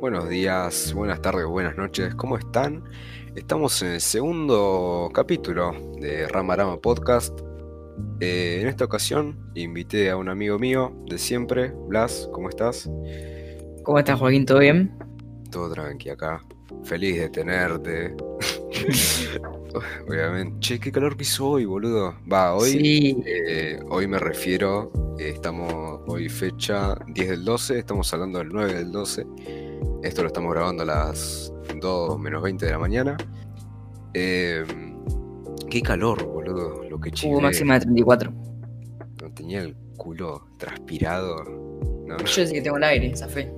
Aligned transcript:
buenos 0.00 0.30
días, 0.30 0.94
buenas 0.94 1.20
tardes, 1.20 1.44
buenas 1.44 1.76
noches, 1.76 2.14
¿cómo 2.14 2.38
están? 2.38 2.82
Estamos 3.36 3.82
en 3.82 3.92
el 3.92 4.00
segundo 4.00 5.10
capítulo 5.12 5.72
de 6.00 6.26
Ramarama 6.26 6.80
Podcast. 6.80 7.38
Eh, 8.18 8.60
en 8.62 8.68
esta 8.68 8.86
ocasión 8.86 9.38
invité 9.54 10.08
a 10.08 10.16
un 10.16 10.30
amigo 10.30 10.58
mío 10.58 10.96
de 11.06 11.18
siempre, 11.18 11.74
Blas, 11.86 12.30
¿cómo 12.32 12.48
estás? 12.48 12.88
¿Cómo 13.82 13.98
estás, 13.98 14.18
Joaquín? 14.18 14.46
¿Todo 14.46 14.60
bien? 14.60 14.90
Todo 15.50 15.70
tranqui 15.70 16.08
acá, 16.08 16.42
feliz 16.82 17.18
de 17.18 17.28
tenerte. 17.28 18.14
Obviamente. 20.08 20.56
Che, 20.60 20.80
qué 20.80 20.90
calor 20.90 21.14
que 21.14 21.24
hizo 21.24 21.46
hoy, 21.46 21.66
boludo. 21.66 22.14
Va, 22.32 22.54
hoy, 22.54 22.70
Sí, 22.70 23.22
eh, 23.26 23.78
hoy 23.90 24.06
me 24.06 24.18
refiero, 24.18 24.90
eh, 25.18 25.28
estamos 25.34 26.00
hoy 26.06 26.30
fecha 26.30 26.94
10 27.08 27.28
del 27.28 27.44
12, 27.44 27.78
estamos 27.78 28.12
hablando 28.14 28.38
del 28.38 28.48
9 28.48 28.72
del 28.72 28.92
12. 28.92 29.26
Esto 30.02 30.22
lo 30.22 30.28
estamos 30.28 30.52
grabando 30.52 30.82
a 30.82 30.86
las 30.86 31.52
2 31.80 32.18
menos 32.18 32.42
20 32.42 32.64
de 32.64 32.72
la 32.72 32.78
mañana. 32.78 33.16
Eh, 34.14 34.64
qué 35.68 35.82
calor, 35.82 36.24
boludo, 36.24 36.82
lo 36.88 36.98
que 37.00 37.10
hubo 37.10 37.14
chivé. 37.14 37.40
máxima 37.40 37.74
de 37.74 37.80
34. 37.80 38.32
No 39.22 39.32
tenía 39.34 39.62
el 39.62 39.76
culo 39.96 40.46
transpirado. 40.56 41.44
No, 41.44 42.16
no. 42.16 42.24
Yo 42.24 42.46
sí 42.46 42.52
que 42.52 42.62
tengo 42.62 42.78
el 42.78 42.84
aire, 42.84 43.10
esa 43.10 43.28
fe. 43.28 43.52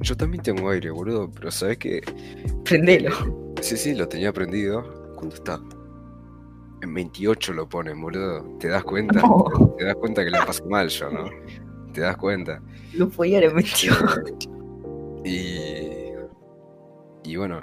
Yo 0.00 0.16
también 0.16 0.42
tengo 0.42 0.68
aire, 0.70 0.90
boludo, 0.90 1.30
pero 1.30 1.50
sabes 1.50 1.78
que 1.78 2.02
Prendelo. 2.64 3.10
Sí, 3.60 3.76
sí, 3.76 3.94
lo 3.94 4.08
tenía 4.08 4.32
prendido 4.32 5.14
cuando 5.16 5.34
está. 5.34 5.60
En 6.82 6.94
28 6.94 7.52
lo 7.54 7.68
ponen, 7.68 8.00
boludo. 8.00 8.42
¿Te 8.58 8.68
das 8.68 8.84
cuenta? 8.84 9.20
No. 9.20 9.74
Te 9.78 9.84
das 9.84 9.96
cuenta 9.96 10.24
que 10.24 10.30
la 10.30 10.44
paso 10.44 10.64
mal 10.66 10.88
yo, 10.88 11.10
¿no? 11.10 11.28
¿Te 11.92 12.00
das 12.02 12.16
cuenta? 12.16 12.60
Luz 12.94 13.14
Foyer 13.14 13.44
en 13.44 13.54
28. 13.54 14.57
Y. 15.28 16.12
Y 17.24 17.36
bueno, 17.36 17.62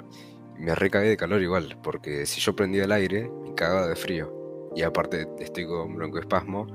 me 0.58 0.74
recagué 0.74 1.08
de 1.08 1.16
calor 1.16 1.42
igual, 1.42 1.78
porque 1.82 2.26
si 2.26 2.40
yo 2.40 2.54
prendía 2.54 2.84
el 2.84 2.92
aire, 2.92 3.28
me 3.28 3.54
cagaba 3.54 3.88
de 3.88 3.96
frío. 3.96 4.32
Y 4.74 4.82
aparte 4.82 5.26
estoy 5.38 5.66
con 5.66 5.94
broncoespasmo, 5.94 6.66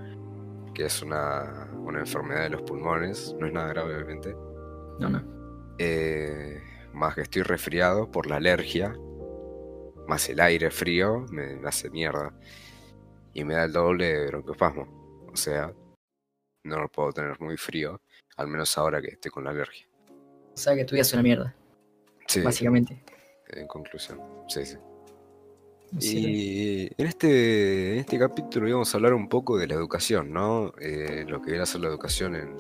que 0.74 0.86
es 0.86 1.02
una, 1.02 1.70
una 1.78 2.00
enfermedad 2.00 2.44
de 2.44 2.50
los 2.50 2.62
pulmones, 2.64 3.36
no 3.40 3.48
es 3.48 3.54
nada 3.54 3.70
grave 3.70 3.96
obviamente. 3.96 4.36
No, 5.00 5.10
no. 5.10 5.24
Eh, 5.78 6.62
más 6.94 7.16
que 7.16 7.22
estoy 7.22 7.44
resfriado 7.44 8.12
por 8.12 8.28
la 8.28 8.38
alergia, 8.38 8.94
más 10.08 10.28
el 10.30 10.40
aire 10.40 10.72
frío 10.72 11.26
me 11.32 11.60
hace 11.68 11.90
mierda. 11.90 12.34
Y 13.34 13.46
me 13.46 13.54
da 13.54 13.64
el 13.64 13.72
doble 13.72 14.06
de 14.06 14.28
broncoespasmo. 14.28 15.28
O 15.32 15.36
sea, 15.36 15.74
no 16.64 16.80
lo 16.80 16.90
puedo 16.90 17.14
tener 17.14 17.40
muy 17.40 17.58
frío, 17.58 18.02
al 18.36 18.48
menos 18.48 18.78
ahora 18.78 19.02
que 19.02 19.10
estoy 19.10 19.32
con 19.32 19.46
la 19.46 19.52
alergia. 19.52 19.91
O 20.54 20.58
sea 20.58 20.76
que 20.76 20.86
tu 20.86 20.94
vida 20.94 21.02
es 21.02 21.14
una 21.14 21.24
mierda, 21.24 21.56
Sí, 22.28 22.42
básicamente. 22.42 23.02
en 23.50 23.68
conclusión. 23.68 24.20
Sí, 24.48 24.66
sí. 24.66 24.78
Sí. 26.00 26.18
Y 26.18 27.02
en 27.02 27.08
este, 27.08 27.94
en 27.94 28.00
este 28.00 28.18
capítulo 28.18 28.66
íbamos 28.68 28.94
a 28.94 28.98
hablar 28.98 29.14
un 29.14 29.28
poco 29.28 29.58
de 29.58 29.68
la 29.68 29.74
educación, 29.74 30.32
¿no? 30.32 30.74
Eh, 30.80 31.26
lo 31.28 31.42
que 31.42 31.48
viene 31.52 31.64
a 31.64 31.66
ser 31.66 31.82
la 31.82 31.88
educación 31.90 32.36
en, 32.36 32.56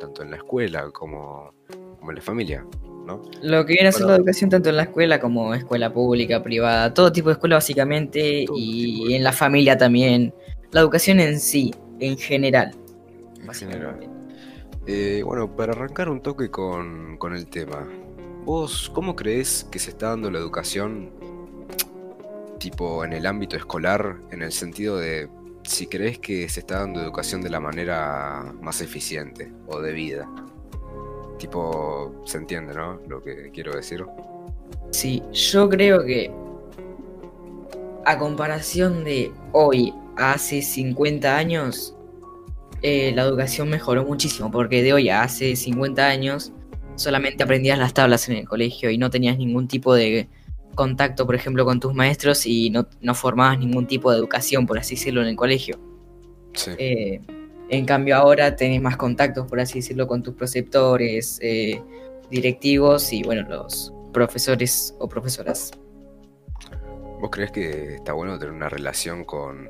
tanto 0.00 0.22
en 0.22 0.30
la 0.30 0.36
escuela 0.38 0.90
como, 0.90 1.52
como 1.98 2.10
en 2.12 2.16
la 2.16 2.22
familia, 2.22 2.64
¿no? 3.06 3.20
Lo 3.42 3.66
que 3.66 3.74
viene 3.74 3.88
a 3.88 3.92
ser 3.92 4.06
la 4.06 4.16
educación 4.16 4.48
tanto 4.48 4.70
en 4.70 4.76
la 4.76 4.84
escuela 4.84 5.20
como 5.20 5.52
escuela 5.54 5.92
pública, 5.92 6.42
privada, 6.42 6.94
todo 6.94 7.12
tipo 7.12 7.28
de 7.28 7.34
escuela 7.34 7.56
básicamente 7.56 8.44
Todo 8.46 8.56
y 8.58 9.08
de- 9.10 9.16
en 9.16 9.24
la 9.24 9.32
familia 9.32 9.76
también. 9.76 10.32
La 10.70 10.80
educación 10.80 11.20
en 11.20 11.38
sí, 11.38 11.74
en 12.00 12.16
general. 12.16 12.74
En 13.38 13.46
básicamente. 13.46 13.86
general. 14.06 14.15
Eh, 14.86 15.22
bueno, 15.24 15.54
para 15.56 15.72
arrancar 15.72 16.08
un 16.08 16.20
toque 16.20 16.50
con, 16.50 17.16
con 17.16 17.34
el 17.34 17.48
tema, 17.48 17.86
¿vos 18.44 18.90
cómo 18.94 19.16
crees 19.16 19.66
que 19.70 19.80
se 19.80 19.90
está 19.90 20.10
dando 20.10 20.30
la 20.30 20.38
educación 20.38 21.10
tipo 22.58 23.04
en 23.04 23.12
el 23.12 23.26
ámbito 23.26 23.56
escolar, 23.56 24.16
en 24.30 24.42
el 24.42 24.52
sentido 24.52 24.96
de 24.96 25.28
si 25.64 25.88
crees 25.88 26.20
que 26.20 26.48
se 26.48 26.60
está 26.60 26.78
dando 26.78 27.00
educación 27.00 27.42
de 27.42 27.50
la 27.50 27.58
manera 27.58 28.54
más 28.60 28.80
eficiente 28.80 29.52
o 29.66 29.80
debida? 29.80 30.28
Tipo, 31.38 32.22
se 32.24 32.38
entiende, 32.38 32.72
¿no? 32.72 33.00
Lo 33.08 33.22
que 33.22 33.50
quiero 33.50 33.74
decir. 33.74 34.04
Sí, 34.90 35.20
yo 35.32 35.68
creo 35.68 36.04
que 36.04 36.30
a 38.04 38.18
comparación 38.18 39.02
de 39.02 39.32
hoy 39.52 39.92
a 40.16 40.34
hace 40.34 40.62
50 40.62 41.36
años, 41.36 41.95
eh, 42.88 43.12
la 43.16 43.22
educación 43.22 43.68
mejoró 43.68 44.04
muchísimo, 44.04 44.48
porque 44.48 44.80
de 44.80 44.92
hoy 44.92 45.08
a 45.08 45.22
hace 45.22 45.56
50 45.56 46.06
años 46.06 46.52
solamente 46.94 47.42
aprendías 47.42 47.80
las 47.80 47.92
tablas 47.92 48.28
en 48.28 48.36
el 48.36 48.48
colegio 48.48 48.90
y 48.90 48.96
no 48.96 49.10
tenías 49.10 49.36
ningún 49.38 49.66
tipo 49.66 49.92
de 49.92 50.28
contacto, 50.76 51.26
por 51.26 51.34
ejemplo, 51.34 51.64
con 51.64 51.80
tus 51.80 51.94
maestros 51.94 52.46
y 52.46 52.70
no, 52.70 52.86
no 53.00 53.14
formabas 53.16 53.58
ningún 53.58 53.88
tipo 53.88 54.12
de 54.12 54.18
educación, 54.18 54.66
por 54.68 54.78
así 54.78 54.94
decirlo, 54.94 55.22
en 55.22 55.26
el 55.26 55.34
colegio. 55.34 55.80
Sí. 56.54 56.70
Eh, 56.78 57.20
en 57.70 57.84
cambio 57.86 58.14
ahora 58.14 58.54
tenés 58.54 58.80
más 58.80 58.96
contactos, 58.96 59.48
por 59.48 59.58
así 59.58 59.80
decirlo, 59.80 60.06
con 60.06 60.22
tus 60.22 60.34
preceptores, 60.34 61.40
eh, 61.42 61.82
directivos 62.30 63.12
y 63.12 63.24
bueno, 63.24 63.48
los 63.48 63.92
profesores 64.12 64.94
o 65.00 65.08
profesoras. 65.08 65.72
¿Vos 67.20 67.30
crees 67.32 67.50
que 67.50 67.96
está 67.96 68.12
bueno 68.12 68.38
tener 68.38 68.54
una 68.54 68.68
relación 68.68 69.24
con, 69.24 69.68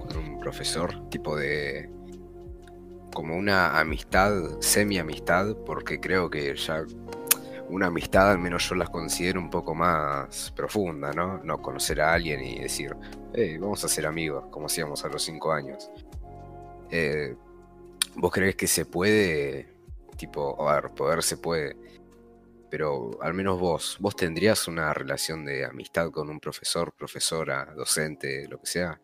con 0.00 0.16
un 0.16 0.40
profesor? 0.40 1.08
Tipo 1.08 1.36
de. 1.36 1.88
Como 3.16 3.34
una 3.34 3.80
amistad, 3.80 4.60
semi-amistad, 4.60 5.56
porque 5.64 5.98
creo 5.98 6.28
que 6.28 6.54
ya 6.54 6.84
una 7.70 7.86
amistad, 7.86 8.32
al 8.32 8.38
menos 8.38 8.68
yo 8.68 8.74
las 8.74 8.90
considero 8.90 9.40
un 9.40 9.48
poco 9.48 9.74
más 9.74 10.52
profunda, 10.54 11.14
¿no? 11.14 11.38
No 11.42 11.62
conocer 11.62 12.02
a 12.02 12.12
alguien 12.12 12.44
y 12.44 12.58
decir, 12.58 12.94
hey, 13.32 13.56
vamos 13.56 13.82
a 13.82 13.88
ser 13.88 14.06
amigos, 14.06 14.44
como 14.50 14.66
hacíamos 14.66 15.02
a 15.02 15.08
los 15.08 15.22
cinco 15.22 15.50
años. 15.50 15.90
Eh, 16.90 17.34
¿Vos 18.16 18.30
crees 18.30 18.54
que 18.54 18.66
se 18.66 18.84
puede? 18.84 19.66
Tipo, 20.18 20.68
a 20.68 20.74
ver, 20.74 20.90
poder 20.90 21.22
se 21.22 21.38
puede. 21.38 21.74
Pero 22.68 23.18
al 23.22 23.32
menos 23.32 23.58
vos, 23.58 23.96
vos 23.98 24.14
tendrías 24.14 24.68
una 24.68 24.92
relación 24.92 25.42
de 25.46 25.64
amistad 25.64 26.10
con 26.10 26.28
un 26.28 26.38
profesor, 26.38 26.92
profesora, 26.92 27.72
docente, 27.74 28.46
lo 28.46 28.60
que 28.60 28.66
sea. 28.66 29.00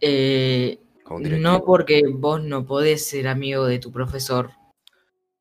Eh, 0.00 0.80
un 1.16 1.42
no 1.42 1.64
porque 1.64 2.02
vos 2.12 2.42
no 2.42 2.64
podés 2.66 3.06
ser 3.06 3.28
amigo 3.28 3.66
de 3.66 3.78
tu 3.78 3.90
profesor. 3.92 4.50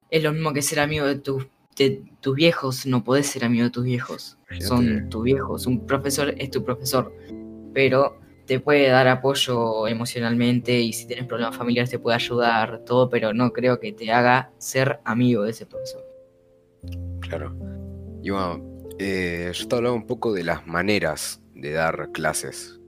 Es 0.10 0.24
lo 0.24 0.32
mismo 0.32 0.54
que 0.54 0.62
ser 0.62 0.80
amigo 0.80 1.06
de, 1.06 1.16
tu- 1.18 1.46
de 1.78 2.04
tus 2.22 2.36
viejos. 2.36 2.86
No 2.86 3.04
podés 3.04 3.28
ser 3.28 3.44
amigo 3.46 3.66
de 3.66 3.72
tus 3.72 3.84
viejos. 3.84 4.38
Son 4.60 5.10
tus 5.10 5.24
viejos. 5.24 5.68
Un 5.68 5.86
profesor 5.86 6.34
es 6.38 6.50
tu 6.52 6.64
profesor. 6.64 7.14
Pero 7.74 8.20
te 8.46 8.60
puede 8.62 8.88
dar 8.88 9.08
apoyo 9.10 9.88
emocionalmente 9.88 10.80
y 10.80 10.94
si 10.94 11.06
tienes 11.06 11.26
problemas 11.26 11.58
familiares 11.58 11.90
te 11.90 12.00
puede 12.00 12.16
ayudar, 12.16 12.84
todo, 12.86 13.10
pero 13.10 13.34
no 13.34 13.52
creo 13.52 13.80
que 13.80 13.92
te 13.92 14.10
haga 14.12 14.52
ser 14.58 15.00
amigo 15.04 15.44
de 15.44 15.52
ese 15.52 15.66
profesor. 15.66 16.02
Claro. 17.20 17.54
Y 18.24 18.30
bueno, 18.30 18.64
eh, 19.00 19.52
yo 19.54 19.68
te 19.68 19.76
hablaba 19.76 19.94
un 19.96 20.08
poco 20.08 20.32
de 20.34 20.44
las 20.44 20.66
maneras 20.66 21.42
de 21.56 21.72
dar 21.74 22.10
clases, 22.14 22.80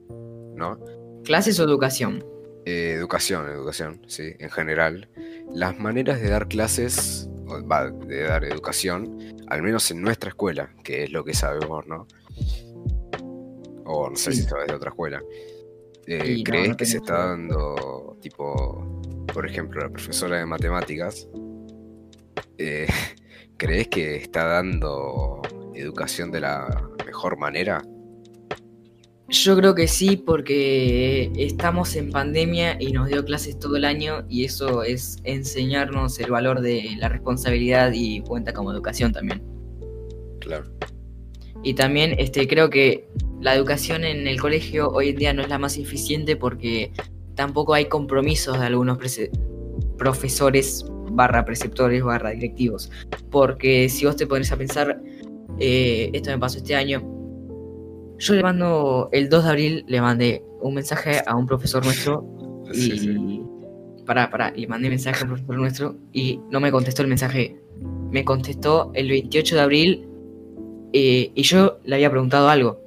¿no? 0.54 0.78
¿Clases 1.24 1.60
o 1.60 1.64
educación? 1.64 2.24
Eh, 2.70 2.92
educación, 2.92 3.48
educación, 3.48 4.00
sí, 4.06 4.32
en 4.38 4.48
general. 4.48 5.08
Las 5.52 5.76
maneras 5.80 6.20
de 6.20 6.28
dar 6.30 6.46
clases, 6.46 7.28
o, 7.48 7.66
va, 7.66 7.90
de 7.90 8.22
dar 8.22 8.44
educación, 8.44 9.18
al 9.48 9.60
menos 9.62 9.90
en 9.90 10.00
nuestra 10.00 10.28
escuela, 10.28 10.72
que 10.84 11.02
es 11.02 11.10
lo 11.10 11.24
que 11.24 11.34
sabemos, 11.34 11.84
¿no? 11.88 12.06
O 13.86 14.08
no 14.08 14.14
sé 14.14 14.30
Sí. 14.30 14.42
si 14.42 14.48
sabes 14.48 14.68
de 14.68 14.74
otra 14.74 14.90
escuela. 14.90 15.20
Eh, 16.06 16.44
¿Crees 16.44 16.68
no 16.68 16.76
que 16.76 16.86
se 16.86 16.98
está 16.98 17.26
dando, 17.30 18.16
tipo, 18.22 19.00
por 19.34 19.46
ejemplo, 19.48 19.80
la 19.82 19.88
profesora 19.90 20.38
de 20.38 20.46
matemáticas? 20.46 21.26
eh, 22.56 22.86
¿Crees 23.56 23.88
que 23.88 24.14
está 24.14 24.44
dando 24.44 25.42
educación 25.74 26.30
de 26.30 26.40
la 26.40 26.88
mejor 27.04 27.36
manera? 27.36 27.82
Yo 29.30 29.56
creo 29.56 29.76
que 29.76 29.86
sí, 29.86 30.16
porque 30.16 31.30
estamos 31.36 31.94
en 31.94 32.10
pandemia 32.10 32.76
y 32.80 32.90
nos 32.90 33.08
dio 33.08 33.24
clases 33.24 33.56
todo 33.60 33.76
el 33.76 33.84
año 33.84 34.24
y 34.28 34.44
eso 34.44 34.82
es 34.82 35.18
enseñarnos 35.22 36.18
el 36.18 36.32
valor 36.32 36.60
de 36.60 36.96
la 36.98 37.08
responsabilidad 37.08 37.92
y 37.94 38.22
cuenta 38.22 38.52
como 38.52 38.72
educación 38.72 39.12
también. 39.12 39.40
Claro. 40.40 40.64
Y 41.62 41.74
también 41.74 42.16
este, 42.18 42.48
creo 42.48 42.70
que 42.70 43.08
la 43.40 43.54
educación 43.54 44.04
en 44.04 44.26
el 44.26 44.40
colegio 44.40 44.90
hoy 44.90 45.10
en 45.10 45.16
día 45.16 45.32
no 45.32 45.42
es 45.42 45.48
la 45.48 45.58
más 45.58 45.78
eficiente 45.78 46.34
porque 46.34 46.92
tampoco 47.36 47.74
hay 47.74 47.84
compromisos 47.84 48.58
de 48.58 48.66
algunos 48.66 48.98
profesores 49.96 50.84
barra 51.12 51.44
preceptores 51.44 52.02
barra 52.02 52.30
directivos. 52.30 52.90
Porque 53.30 53.88
si 53.88 54.06
vos 54.06 54.16
te 54.16 54.26
pones 54.26 54.50
a 54.50 54.56
pensar, 54.56 55.00
eh, 55.60 56.10
esto 56.12 56.30
me 56.30 56.38
pasó 56.38 56.58
este 56.58 56.74
año, 56.74 57.19
yo 58.20 58.34
le 58.34 58.42
mando, 58.42 59.08
el 59.12 59.28
2 59.28 59.44
de 59.44 59.50
abril 59.50 59.84
le 59.88 60.00
mandé 60.00 60.44
un 60.60 60.74
mensaje 60.74 61.20
a 61.26 61.34
un 61.36 61.46
profesor 61.46 61.84
nuestro 61.84 62.24
y... 62.72 62.76
Sí, 62.76 62.98
sí. 62.98 63.42
Pará, 64.06 64.30
pará, 64.30 64.52
le 64.56 64.66
mandé 64.66 64.88
mensaje 64.88 65.22
al 65.22 65.28
profesor 65.28 65.56
nuestro 65.56 65.96
y 66.12 66.40
no 66.50 66.58
me 66.60 66.70
contestó 66.72 67.02
el 67.02 67.08
mensaje 67.08 67.56
me 68.10 68.24
contestó 68.24 68.90
el 68.94 69.08
28 69.08 69.54
de 69.54 69.60
abril 69.60 70.08
eh, 70.92 71.30
y 71.34 71.42
yo 71.42 71.78
le 71.84 71.94
había 71.94 72.10
preguntado 72.10 72.48
algo. 72.48 72.80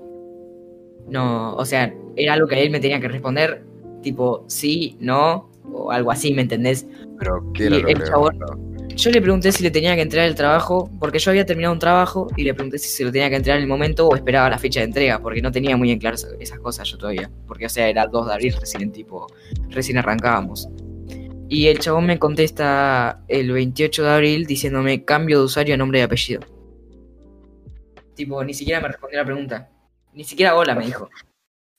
No, 1.09 1.55
o 1.55 1.63
sea, 1.65 1.93
era 2.17 2.33
algo 2.33 2.47
que 2.47 2.61
él 2.61 2.69
me 2.69 2.79
tenía 2.81 2.99
que 2.99 3.07
responder, 3.07 3.63
tipo 4.01 4.43
sí, 4.47 4.97
no, 4.99 5.49
o 5.71 5.91
algo 5.91 6.11
así, 6.11 6.33
¿me 6.33 6.41
entendés? 6.41 6.85
Pero, 7.19 7.41
¿qué 7.53 7.63
Y 7.63 7.67
era 7.67 7.77
lo 7.79 7.87
el 7.87 7.97
que 7.97 8.03
chabón- 8.03 8.37
preguntaba? 8.37 8.72
Yo 9.03 9.11
le 9.11 9.21
pregunté 9.21 9.51
si 9.51 9.63
le 9.63 9.69
tenía 9.69 9.95
que 9.95 10.01
entregar 10.01 10.29
el 10.29 10.35
trabajo, 10.35 10.89
porque 10.97 11.19
yo 11.19 11.29
había 11.31 11.45
terminado 11.45 11.73
un 11.73 11.79
trabajo 11.79 12.29
y 12.37 12.43
le 12.45 12.53
pregunté 12.53 12.77
si 12.77 12.87
se 12.87 13.03
lo 13.03 13.11
tenía 13.11 13.29
que 13.29 13.35
entregar 13.35 13.57
en 13.57 13.63
el 13.63 13.67
momento 13.67 14.07
o 14.07 14.15
esperaba 14.15 14.49
la 14.49 14.57
fecha 14.57 14.79
de 14.79 14.85
entrega, 14.85 15.19
porque 15.19 15.41
no 15.41 15.51
tenía 15.51 15.75
muy 15.75 15.91
en 15.91 15.99
claro 15.99 16.15
esa- 16.15 16.29
esas 16.39 16.57
cosas 16.59 16.87
yo 16.87 16.97
todavía. 16.97 17.29
Porque, 17.45 17.65
o 17.65 17.69
sea, 17.69 17.89
era 17.89 18.07
2 18.07 18.27
de 18.27 18.33
abril, 18.33 18.55
recién 18.57 18.93
tipo, 18.93 19.27
recién 19.67 19.97
arrancábamos. 19.97 20.69
Y 21.49 21.67
el 21.67 21.79
chabón 21.79 22.05
me 22.05 22.17
contesta 22.17 23.21
el 23.27 23.51
28 23.51 24.03
de 24.03 24.09
abril 24.09 24.45
diciéndome 24.45 25.03
cambio 25.03 25.39
de 25.39 25.45
usuario, 25.47 25.75
nombre 25.77 25.99
y 25.99 26.03
apellido. 26.03 26.39
Tipo, 28.15 28.41
ni 28.45 28.53
siquiera 28.53 28.79
me 28.79 28.87
respondió 28.87 29.19
la 29.19 29.25
pregunta. 29.25 29.69
Ni 30.13 30.23
siquiera 30.23 30.55
hola 30.55 30.75
me 30.75 30.85
dijo. 30.85 31.09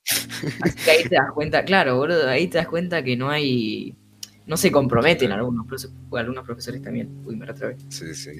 Así 0.61 0.77
que 0.85 0.91
ahí 0.91 1.03
te 1.05 1.15
das 1.15 1.32
cuenta, 1.32 1.65
claro, 1.65 1.97
boludo, 1.97 2.29
ahí 2.29 2.49
te 2.49 2.59
das 2.59 2.69
cuenta 2.69 3.03
que 3.03 3.17
no 3.17 3.31
hay... 3.31 3.97
No 4.46 4.56
se 4.56 4.70
comprometen 4.70 5.32
algunos, 5.32 5.67
algunos 6.12 6.44
profesores 6.44 6.82
también. 6.82 7.08
Uy, 7.25 7.37
me 7.37 7.46
retrabé. 7.46 7.76
Sí, 7.88 8.14
sí. 8.14 8.31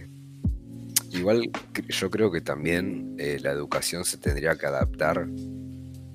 Igual 1.13 1.51
yo 1.89 2.11
creo 2.11 2.31
que 2.31 2.41
también 2.41 3.15
eh, 3.19 3.39
la 3.41 3.53
educación 3.53 4.05
se 4.05 4.19
tendría 4.19 4.57
que 4.57 4.67
adaptar. 4.67 5.29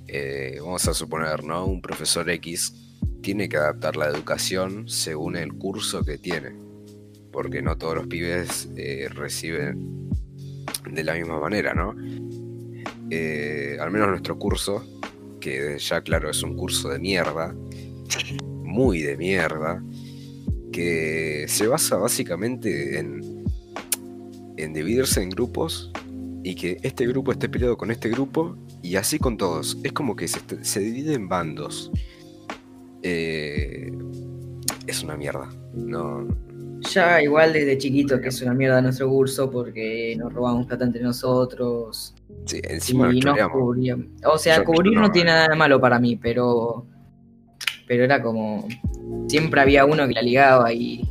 eh, 0.07 0.57
vamos 0.61 0.87
a 0.87 0.93
suponer, 0.93 1.43
¿no? 1.43 1.65
Un 1.65 1.81
profesor 1.81 2.29
X 2.29 2.73
tiene 3.21 3.47
que 3.49 3.57
adaptar 3.57 3.95
la 3.95 4.07
educación 4.07 4.87
según 4.89 5.35
el 5.35 5.53
curso 5.53 6.03
que 6.03 6.17
tiene. 6.17 6.51
Porque 7.31 7.61
no 7.61 7.77
todos 7.77 7.95
los 7.95 8.07
pibes 8.07 8.69
eh, 8.75 9.07
reciben 9.13 10.09
de 10.91 11.03
la 11.03 11.13
misma 11.13 11.39
manera, 11.39 11.73
¿no? 11.73 11.95
Eh, 13.11 13.77
al 13.79 13.91
menos 13.91 14.09
nuestro 14.09 14.37
curso, 14.37 14.83
que 15.39 15.77
ya 15.79 16.01
claro 16.01 16.29
es 16.29 16.43
un 16.43 16.55
curso 16.55 16.89
de 16.89 16.99
mierda, 16.99 17.55
muy 18.69 19.01
de 19.01 19.17
mierda, 19.17 19.83
que 20.71 21.45
se 21.47 21.67
basa 21.67 21.97
básicamente 21.97 22.99
en, 22.99 23.43
en 24.57 24.73
dividirse 24.73 25.21
en 25.21 25.29
grupos 25.31 25.91
y 26.43 26.55
que 26.55 26.77
este 26.83 27.05
grupo 27.07 27.31
esté 27.31 27.49
peleado 27.49 27.75
con 27.77 27.91
este 27.91 28.09
grupo 28.09 28.55
y 28.81 28.95
así 28.95 29.19
con 29.19 29.35
todos. 29.37 29.77
Es 29.83 29.91
como 29.91 30.15
que 30.15 30.27
se, 30.27 30.39
se 30.63 30.79
divide 30.79 31.13
en 31.13 31.27
bandos. 31.27 31.91
Eh, 33.03 33.91
es 34.87 35.03
una 35.03 35.15
mierda. 35.17 35.49
No, 35.73 36.27
Ya 36.93 37.21
igual 37.21 37.53
desde 37.53 37.77
chiquito 37.77 38.19
que 38.21 38.29
es 38.29 38.41
una 38.41 38.53
mierda 38.53 38.81
nuestro 38.81 39.09
curso 39.09 39.49
porque 39.49 40.15
nos 40.17 40.33
robamos 40.33 40.65
plata 40.65 40.85
entre 40.85 41.01
nosotros 41.01 42.13
sí, 42.45 42.59
encima 42.63 43.13
y 43.13 43.19
nos 43.19 43.37
cubríamos. 43.49 44.07
O 44.25 44.37
sea, 44.37 44.57
Yo- 44.57 44.63
cubrir 44.65 44.93
no 44.95 45.01
no, 45.01 45.11
tiene 45.11 45.31
nada 45.31 45.47
de 45.49 45.55
malo 45.55 45.79
para 45.79 45.99
mí, 45.99 46.15
pero 46.15 46.85
pero 47.89 48.03
era 48.05 48.21
como 48.21 48.67
siempre 49.27 49.59
había 49.61 49.83
uno 49.83 50.07
que 50.07 50.13
la 50.13 50.21
ligaba 50.21 50.71
y, 50.71 51.01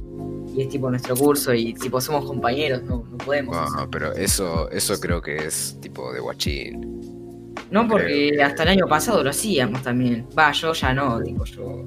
y 0.54 0.62
es 0.62 0.68
tipo 0.68 0.88
nuestro 0.88 1.16
curso 1.16 1.52
y 1.52 1.74
tipo 1.74 2.00
somos 2.00 2.24
compañeros, 2.24 2.82
no, 2.84 3.04
no 3.10 3.18
podemos. 3.18 3.54
No, 3.54 3.62
hacer- 3.64 3.88
pero 3.90 4.12
eso, 4.14 4.70
eso 4.70 4.98
creo 5.00 5.20
que 5.20 5.36
es 5.36 5.76
tipo 5.80 6.12
de 6.12 6.20
guachín. 6.20 7.52
No, 7.72 7.86
porque 7.88 8.30
creo 8.30 8.46
hasta 8.46 8.62
el 8.62 8.68
año 8.70 8.86
pasado 8.86 9.22
lo 9.24 9.30
hacíamos 9.30 9.82
también. 9.82 10.26
Va, 10.38 10.52
yo 10.52 10.72
ya 10.72 10.94
no, 10.94 11.20
digo 11.20 11.44
yo. 11.44 11.84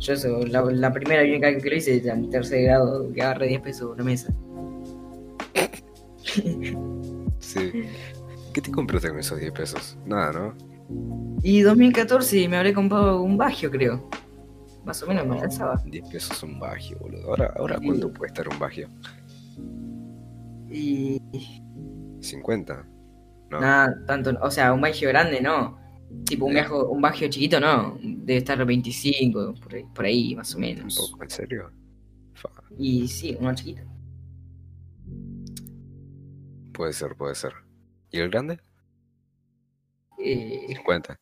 Yo 0.00 0.12
eso, 0.14 0.40
la, 0.46 0.62
la 0.62 0.92
primera 0.92 1.24
y 1.24 1.30
única 1.30 1.56
que 1.56 1.70
lo 1.70 1.76
hice 1.76 1.96
en 2.08 2.28
tercer 2.28 2.64
grado, 2.64 3.10
que 3.12 3.22
agarré 3.22 3.46
10 3.48 3.60
pesos 3.62 3.90
una 3.94 4.02
mesa. 4.04 4.32
Sí. 7.38 7.72
¿Qué 8.52 8.60
te 8.60 8.70
compraste 8.70 9.08
con 9.08 9.18
esos 9.18 9.38
10 9.40 9.52
pesos? 9.52 9.96
Nada, 10.06 10.32
¿no? 10.32 10.69
Y 11.42 11.60
2014 11.62 12.48
me 12.48 12.56
habré 12.58 12.74
comprado 12.74 13.22
un 13.22 13.36
bagio, 13.36 13.70
creo. 13.70 14.08
Más 14.84 15.02
o 15.02 15.06
menos 15.06 15.26
me 15.26 15.34
alcanzaba. 15.36 15.80
10 15.86 16.08
pesos 16.08 16.42
un 16.42 16.58
bagio, 16.58 16.98
boludo. 16.98 17.28
Ahora, 17.28 17.52
ahora 17.56 17.78
Sí. 17.78 17.86
¿cuánto 17.86 18.12
puede 18.12 18.28
estar 18.28 18.48
un 18.48 18.58
bagio? 18.58 18.88
Y. 20.70 21.20
¿50? 22.20 22.84
No. 23.50 23.60
Nada, 23.60 24.04
tanto. 24.06 24.32
O 24.42 24.50
sea, 24.50 24.72
un 24.72 24.80
bagio 24.80 25.08
grande 25.08 25.40
no. 25.40 25.78
Tipo, 26.26 26.46
un, 26.46 26.52
viajo, 26.54 26.88
un 26.88 27.00
bagio 27.00 27.28
chiquito 27.28 27.60
no. 27.60 27.96
Debe 28.02 28.38
estar 28.38 28.64
25, 28.64 29.54
por 29.62 29.74
ahí, 29.74 29.84
por 29.94 30.04
ahí 30.04 30.34
más 30.34 30.52
o 30.54 30.56
¿Un 30.56 30.60
menos. 30.62 30.96
poco? 30.96 31.22
¿En 31.22 31.30
serio? 31.30 31.70
Fa, 32.34 32.48
Y 32.78 33.06
sí, 33.08 33.36
uno 33.40 33.54
chiquito. 33.54 33.82
puede 36.72 36.92
ser, 36.92 37.14
puede 37.16 37.34
ser. 37.34 37.52
¿Y 38.10 38.18
el 38.20 38.30
grande? 38.30 38.60
Eh, 40.22 40.66
50. 40.76 41.16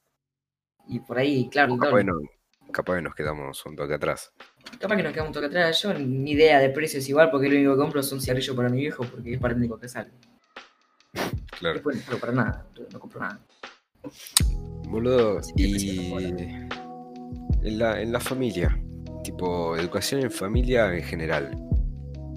y 0.89 1.01
por 1.01 1.19
ahí, 1.19 1.49
claro, 1.49 1.75
el 1.75 1.81
Capaz 1.81 1.99
que, 1.99 2.05
no- 2.05 2.21
capaz 2.73 2.97
que 2.97 3.03
nos 3.03 3.15
quedamos 3.15 3.65
un 3.67 3.77
toque 3.77 3.95
atrás. 3.95 4.33
Capaz 4.81 4.97
que 4.97 5.03
nos 5.03 5.13
quedamos 5.13 5.29
un 5.29 5.35
toque 5.35 5.47
atrás. 5.47 5.83
Yo 5.83 5.95
ni 5.95 6.33
idea 6.33 6.59
de 6.61 6.71
precios 6.71 7.09
igual, 7.09 7.31
porque 7.31 7.49
lo 7.49 7.57
único 7.57 7.73
que 7.75 7.79
compro 7.79 8.03
son 8.03 8.21
cigarrillos 8.21 8.55
para 8.57 8.69
mi 8.69 8.79
viejo, 8.81 9.05
porque 9.05 9.35
es 9.35 9.41
para 9.41 9.53
el 9.55 9.59
único 9.61 9.79
que 9.79 9.89
sale. 9.89 10.11
Claro. 11.59 11.75
Después 11.75 11.97
no 11.97 12.03
compro 12.03 12.19
para 12.21 12.33
nada, 12.33 12.67
no 12.93 13.01
compro 13.01 13.21
nada. 13.21 13.41
Boludo, 14.89 15.41
y 15.57 15.99
en 17.63 17.79
la, 17.79 18.01
en 18.01 18.13
la 18.13 18.21
familia, 18.21 18.79
tipo 19.25 19.77
educación 19.77 20.23
en 20.23 20.31
familia 20.31 20.95
en 20.95 21.03
general, 21.03 21.57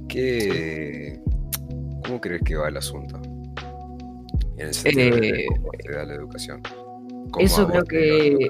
¿qué, 0.10 1.22
¿cómo 2.04 2.20
crees 2.20 2.42
que 2.44 2.56
va 2.56 2.68
el 2.70 2.78
asunto? 2.78 3.22
En 4.62 4.68
el 4.68 4.74
sentido 4.74 5.16
de 5.18 5.30
Eh, 5.30 5.46
cómo 5.48 5.72
da 5.92 6.06
la 6.06 6.14
educación. 6.14 6.62
¿Cómo 7.32 7.46
eso 7.46 7.68
creo 7.68 7.84
que-? 7.84 8.48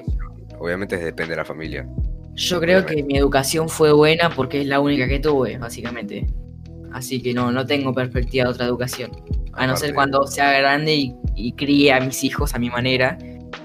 Obviamente 0.60 0.98
depende 0.98 1.32
de 1.32 1.38
la 1.38 1.46
familia. 1.46 1.88
Yo 2.36 2.60
creo 2.60 2.80
Obviamente. 2.80 2.96
que 2.96 3.04
mi 3.04 3.18
educación 3.18 3.68
fue 3.70 3.92
buena 3.92 4.30
porque 4.30 4.62
es 4.62 4.68
la 4.68 4.80
única 4.80 5.08
que 5.08 5.20
tuve, 5.20 5.58
básicamente. 5.58 6.28
Así 6.94 7.22
que 7.22 7.34
no, 7.34 7.52
no 7.52 7.66
tengo 7.66 7.94
perspectiva 7.94 8.46
de 8.46 8.52
otra 8.52 8.66
educación. 8.66 9.12
A 9.54 9.68
no 9.68 9.76
ser 9.76 9.94
cuando 9.94 10.26
sea 10.28 10.52
grande 10.58 10.96
y, 10.96 11.16
y 11.36 11.54
críe 11.54 11.92
a 11.94 12.00
mis 12.00 12.24
hijos 12.24 12.54
a 12.54 12.60
mi 12.60 12.70
manera. 12.70 13.18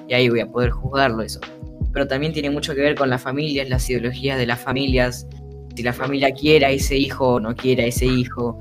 Y 0.09 0.15
ahí 0.15 0.29
voy 0.29 0.41
a 0.41 0.47
poder 0.47 0.71
juzgarlo 0.71 1.23
eso. 1.23 1.41
Pero 1.93 2.07
también 2.07 2.33
tiene 2.33 2.51
mucho 2.51 2.75
que 2.75 2.81
ver 2.81 2.95
con 2.95 3.09
las 3.11 3.23
familias, 3.23 3.69
las 3.69 3.89
ideologías 3.91 4.39
de 4.39 4.47
las 4.47 4.61
familias. 4.61 5.27
Si 5.75 5.83
la 5.83 5.93
familia 5.93 6.31
quiere 6.33 6.67
a 6.67 6.71
ese 6.71 6.97
hijo 6.97 7.35
o 7.35 7.41
no 7.41 7.55
quiere 7.55 7.85
a 7.85 7.87
ese 7.87 8.07
hijo. 8.07 8.59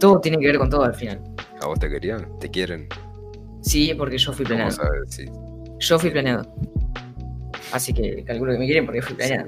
Todo 0.00 0.20
tiene 0.20 0.38
que 0.38 0.46
ver 0.46 0.58
con 0.58 0.70
todo 0.70 0.84
al 0.84 0.94
final. 0.94 1.20
¿A 1.60 1.66
vos 1.66 1.78
te 1.78 1.88
querían? 1.88 2.26
¿Te 2.38 2.48
quieren? 2.48 2.88
Sí, 3.68 3.92
porque 3.94 4.16
yo 4.18 4.32
fui 4.32 4.44
¿Cómo 4.44 4.56
planeado. 4.56 4.70
sabes? 4.72 5.14
Sí. 5.14 5.24
Yo 5.80 5.98
fui 5.98 6.10
planeado. 6.10 6.54
Así 7.72 7.92
que 7.92 8.24
calculo 8.24 8.52
que 8.52 8.58
me 8.58 8.64
quieren 8.66 8.86
porque 8.86 9.02
fui 9.02 9.14
planeado. 9.14 9.46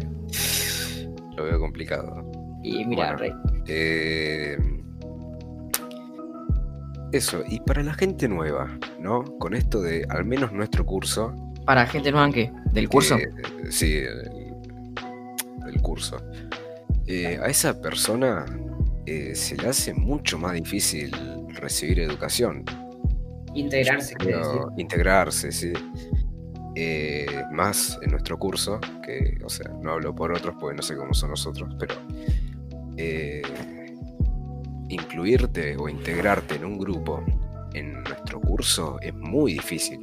Lo 1.36 1.44
veo 1.44 1.58
complicado. 1.58 2.30
Y 2.62 2.84
mira, 2.84 3.16
Bueno. 3.16 3.18
Rey. 3.18 3.32
Eh, 3.66 4.58
eso, 7.12 7.42
y 7.48 7.60
para 7.60 7.82
la 7.82 7.94
gente 7.94 8.28
nueva, 8.28 8.68
¿no? 9.00 9.24
Con 9.38 9.54
esto 9.54 9.80
de 9.80 10.06
al 10.10 10.24
menos 10.24 10.52
nuestro 10.52 10.84
curso. 10.86 11.34
Para 11.64 11.86
gente 11.86 12.12
nueva 12.12 12.30
que 12.30 12.52
del 12.72 12.88
curso. 12.88 13.16
que- 13.16 13.72
sí, 13.72 13.94
del, 13.94 14.54
del 15.64 15.82
curso. 15.82 16.18
Eh, 17.06 17.38
a 17.42 17.46
esa 17.46 17.80
persona 17.80 18.44
eh, 19.06 19.34
se 19.34 19.56
le 19.56 19.68
hace 19.68 19.92
mucho 19.94 20.38
más 20.38 20.52
difícil 20.52 21.10
recibir 21.54 22.00
educación. 22.00 22.64
Integrarse, 23.54 24.14
integrarse, 24.76 25.52
sí. 25.52 25.72
Eh, 26.76 27.26
más 27.50 27.98
en 28.02 28.12
nuestro 28.12 28.38
curso, 28.38 28.78
que, 29.04 29.38
o 29.44 29.48
sea, 29.48 29.68
no 29.82 29.92
hablo 29.92 30.14
por 30.14 30.32
otros 30.32 30.54
porque 30.58 30.76
no 30.76 30.82
sé 30.82 30.96
cómo 30.96 31.12
son 31.14 31.30
nosotros, 31.30 31.74
pero 31.78 31.94
eh, 32.96 33.42
incluirte 34.88 35.76
o 35.76 35.88
integrarte 35.88 36.54
en 36.56 36.64
un 36.64 36.78
grupo 36.78 37.24
en 37.74 38.02
nuestro 38.04 38.40
curso 38.40 38.98
es 39.00 39.14
muy 39.14 39.54
difícil. 39.54 40.00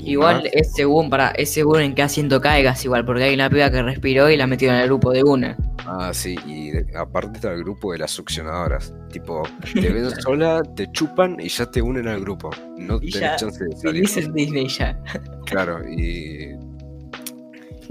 Igual 0.00 0.42
más- 0.44 0.52
es 0.52 0.72
según, 0.74 1.10
para, 1.10 1.28
es 1.30 1.50
según 1.52 1.80
en 1.80 1.94
qué 1.94 2.02
asiento 2.02 2.40
caigas 2.40 2.84
igual, 2.84 3.04
porque 3.04 3.24
hay 3.24 3.34
una 3.34 3.50
piba 3.50 3.70
que 3.70 3.82
respiró 3.82 4.30
y 4.30 4.36
la 4.36 4.46
metió 4.46 4.68
en 4.70 4.76
el 4.76 4.86
grupo 4.86 5.10
de 5.12 5.22
una. 5.24 5.56
Ah, 5.86 6.10
sí, 6.12 6.36
y 6.46 6.70
de- 6.70 6.86
aparte 6.96 7.38
está 7.38 7.52
el 7.52 7.62
grupo 7.64 7.92
de 7.92 7.98
las 7.98 8.10
succionadoras. 8.10 8.92
Tipo, 9.10 9.42
te 9.74 9.90
ven 9.90 10.10
sola, 10.20 10.62
te 10.76 10.90
chupan 10.92 11.38
y 11.40 11.48
ya 11.48 11.70
te 11.70 11.80
unen 11.82 12.06
al 12.08 12.20
grupo. 12.20 12.50
No 12.76 12.96
Y 12.96 13.10
tenés 13.10 13.20
ya, 13.20 13.36
chance 13.36 13.64
de 13.64 13.76
salir. 13.76 14.06
Feliz 14.08 14.16
en 14.18 14.32
Disney 14.34 14.68
ya. 14.68 15.02
Claro, 15.46 15.80
y, 15.88 16.50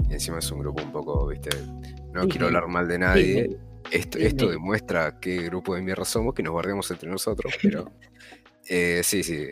y 0.08 0.12
encima 0.12 0.38
es 0.38 0.50
un 0.50 0.60
grupo 0.60 0.82
un 0.82 0.92
poco, 0.92 1.26
viste, 1.28 1.50
no 2.12 2.22
Disney. 2.22 2.28
quiero 2.28 2.46
hablar 2.46 2.68
mal 2.68 2.88
de 2.88 2.98
nadie. 2.98 3.24
Disney. 3.42 3.56
Esto, 3.90 4.18
esto 4.18 4.50
demuestra 4.50 5.18
qué 5.18 5.42
grupo 5.44 5.74
de 5.74 5.80
mierda 5.82 6.04
somos, 6.04 6.34
que 6.34 6.42
nos 6.42 6.52
guardemos 6.52 6.90
entre 6.90 7.08
nosotros, 7.08 7.54
pero 7.62 7.90
eh, 8.68 9.00
sí, 9.02 9.22
sí. 9.22 9.46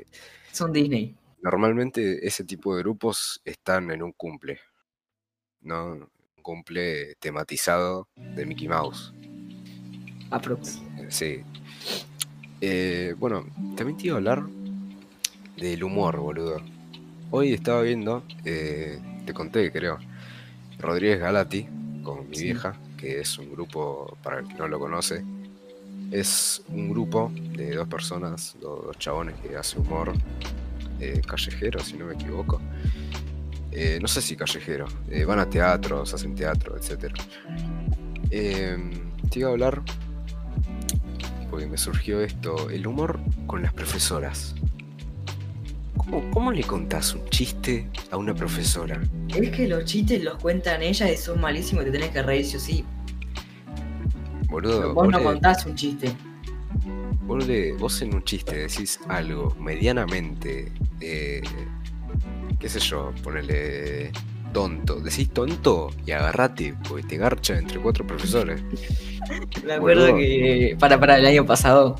Son 0.53 0.73
Disney. 0.73 1.15
Normalmente 1.51 2.27
ese 2.27 2.43
tipo 2.43 2.75
de 2.75 2.83
grupos 2.83 3.41
están 3.45 3.93
en 3.93 4.03
un 4.03 4.11
cumple, 4.11 4.59
¿no? 5.61 5.93
Un 5.93 6.09
cumple 6.43 7.15
tematizado 7.21 8.09
de 8.17 8.45
Mickey 8.45 8.67
Mouse. 8.67 9.13
Aprox. 10.33 10.83
Eh, 10.99 11.07
Sí. 11.09 11.43
Eh, 12.61 13.15
bueno, 13.17 13.47
también 13.77 13.97
te 13.97 14.09
iba 14.09 14.15
a 14.15 14.19
hablar 14.19 14.43
del 15.57 15.85
humor, 15.85 16.17
boludo. 16.19 16.61
Hoy 17.31 17.53
estaba 17.53 17.83
viendo, 17.83 18.25
eh, 18.45 18.99
te 19.25 19.33
conté, 19.33 19.71
creo, 19.71 19.99
Rodríguez 20.81 21.21
Galati 21.21 21.69
con 22.03 22.29
mi 22.29 22.35
Sí. 22.35 22.45
vieja, 22.47 22.77
que 22.99 23.21
es 23.21 23.39
un 23.39 23.53
grupo, 23.53 24.19
para 24.21 24.41
el 24.41 24.49
que 24.49 24.55
no 24.55 24.67
lo 24.67 24.81
conoce, 24.81 25.23
es 26.11 26.61
un 26.71 26.91
grupo 26.91 27.31
de 27.33 27.77
dos 27.77 27.87
personas, 27.87 28.57
do- 28.61 28.83
dos, 28.87 28.99
chabones 28.99 29.37
que 29.41 29.57
hacen 29.57 29.83
humor 29.83 30.13
eh, 31.01 31.21
callejero, 31.27 31.81
si 31.81 31.97
no 31.97 32.07
me 32.07 32.15
equivoco. 32.15 32.61
Eh, 33.73 33.99
no 34.01 34.09
sé 34.09 34.23
si 34.23 34.37
callejero, 34.37 34.87
eh, 35.11 35.25
van 35.25 35.39
a 35.39 35.49
teatros, 35.51 36.15
hacen 36.15 36.35
teatro, 36.35 36.77
etc. 36.77 37.13
te 38.31 39.39
iba 39.39 39.49
a 39.49 39.53
hablar, 39.53 39.83
porque 41.51 41.67
me 41.67 41.77
surgió 41.77 42.21
esto, 42.23 42.71
el 42.71 42.87
humor 42.87 43.21
con 43.47 43.63
las 43.63 43.73
profesoras. 43.73 44.55
¿Cómo, 45.97 46.31
cómo 46.31 46.53
le 46.53 46.63
contás 46.63 47.15
un 47.15 47.29
chiste 47.31 47.89
a 48.11 48.17
una 48.17 48.35
profesora? 48.35 49.01
Es 49.29 49.51
que 49.51 49.67
los 49.69 49.85
chistes 49.85 50.23
los 50.23 50.37
cuentan 50.39 50.83
ellas 50.83 51.11
y 51.13 51.17
son 51.17 51.41
malísimos 51.41 51.83
y 51.83 51.87
te 51.87 51.93
tenés 51.93 52.11
que 52.11 52.23
reír 52.23 52.47
sí 52.47 52.57
o 52.57 52.61
sí. 52.61 52.85
Boludo, 54.49 54.95
Vos 54.95 55.05
vos, 55.05 55.09
no 55.13 55.19
le- 55.19 55.25
contás 55.25 55.67
un 55.67 55.75
chiste. 55.75 56.13
vos 57.27 57.45
le- 57.47 57.73
vos 57.73 58.01
en 58.03 58.15
un 58.15 58.23
chiste 58.25 58.57
decís 58.57 59.01
algo 59.09 59.55
medianamente, 59.61 60.71
eh, 61.01 61.41
qué 62.59 62.69
sé 62.69 62.81
yo, 62.81 63.13
ponele 63.23 64.13
tonto. 64.53 64.97
Decís 65.01 65.31
tonto 65.31 65.91
y 66.07 66.13
agarrate, 66.13 66.75
porque 66.89 67.03
te 67.07 67.17
garcha 67.17 67.59
entre 67.59 67.79
cuatro 67.81 68.07
profesores. 68.07 68.63
Me 69.65 69.75
acuerdo 69.75 70.13
Boludo. 70.13 70.19
que 70.19 70.77
para, 70.79 70.99
para 71.01 71.19
el 71.19 71.27
año 71.27 71.45
pasado 71.47 71.97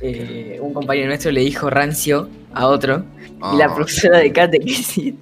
eh, 0.00 0.58
un 0.60 0.74
compañero 0.74 1.08
nuestro 1.08 1.30
le 1.32 1.40
dijo 1.40 1.70
rancio 1.70 2.28
a 2.52 2.66
otro 2.66 3.04
y 3.52 3.56
la 3.56 3.66
Ah, 3.66 3.74
profesora 3.74 4.18
de 4.18 4.32
catequesis 4.32 5.14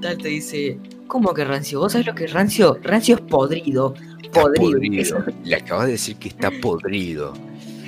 tal 0.00 0.16
te 0.18 0.28
dice, 0.28 0.78
¿cómo 1.08 1.34
que 1.34 1.44
rancio? 1.44 1.80
¿Vos 1.80 1.92
sabés 1.92 2.06
lo 2.06 2.14
que 2.14 2.24
es 2.24 2.32
rancio? 2.32 2.78
Rancio 2.82 3.16
es 3.16 3.20
Podrido. 3.22 3.94
podrido. 4.32 5.24
Le 5.44 5.56
acabas 5.56 5.86
de 5.86 5.92
decir 5.92 6.16
que 6.16 6.28
está 6.28 6.50
podrido. 6.62 7.34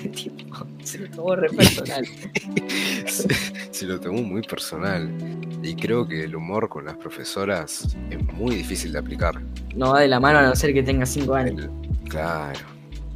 Se 0.91 0.99
lo 0.99 1.09
tomó 1.11 1.37
re 1.37 1.49
personal. 1.51 2.05
se, 3.07 3.29
se 3.71 3.87
lo 3.87 4.01
tomó 4.01 4.23
muy 4.23 4.43
personal. 4.43 5.11
Y 5.63 5.75
creo 5.75 6.07
que 6.09 6.25
el 6.25 6.35
humor 6.35 6.69
con 6.69 6.85
las 6.87 6.97
profesoras 6.97 7.97
es 8.11 8.23
muy 8.35 8.57
difícil 8.57 8.93
de 8.93 8.99
aplicar. 8.99 9.41
No 9.77 9.93
va 9.93 10.01
de 10.01 10.09
la 10.09 10.19
mano 10.21 10.39
a 10.39 10.43
no 10.43 10.57
ser 10.57 10.73
que 10.73 10.83
tenga 10.83 11.07
5 11.07 11.35
años. 11.35 11.65
El- 11.65 12.09
claro. 12.09 12.59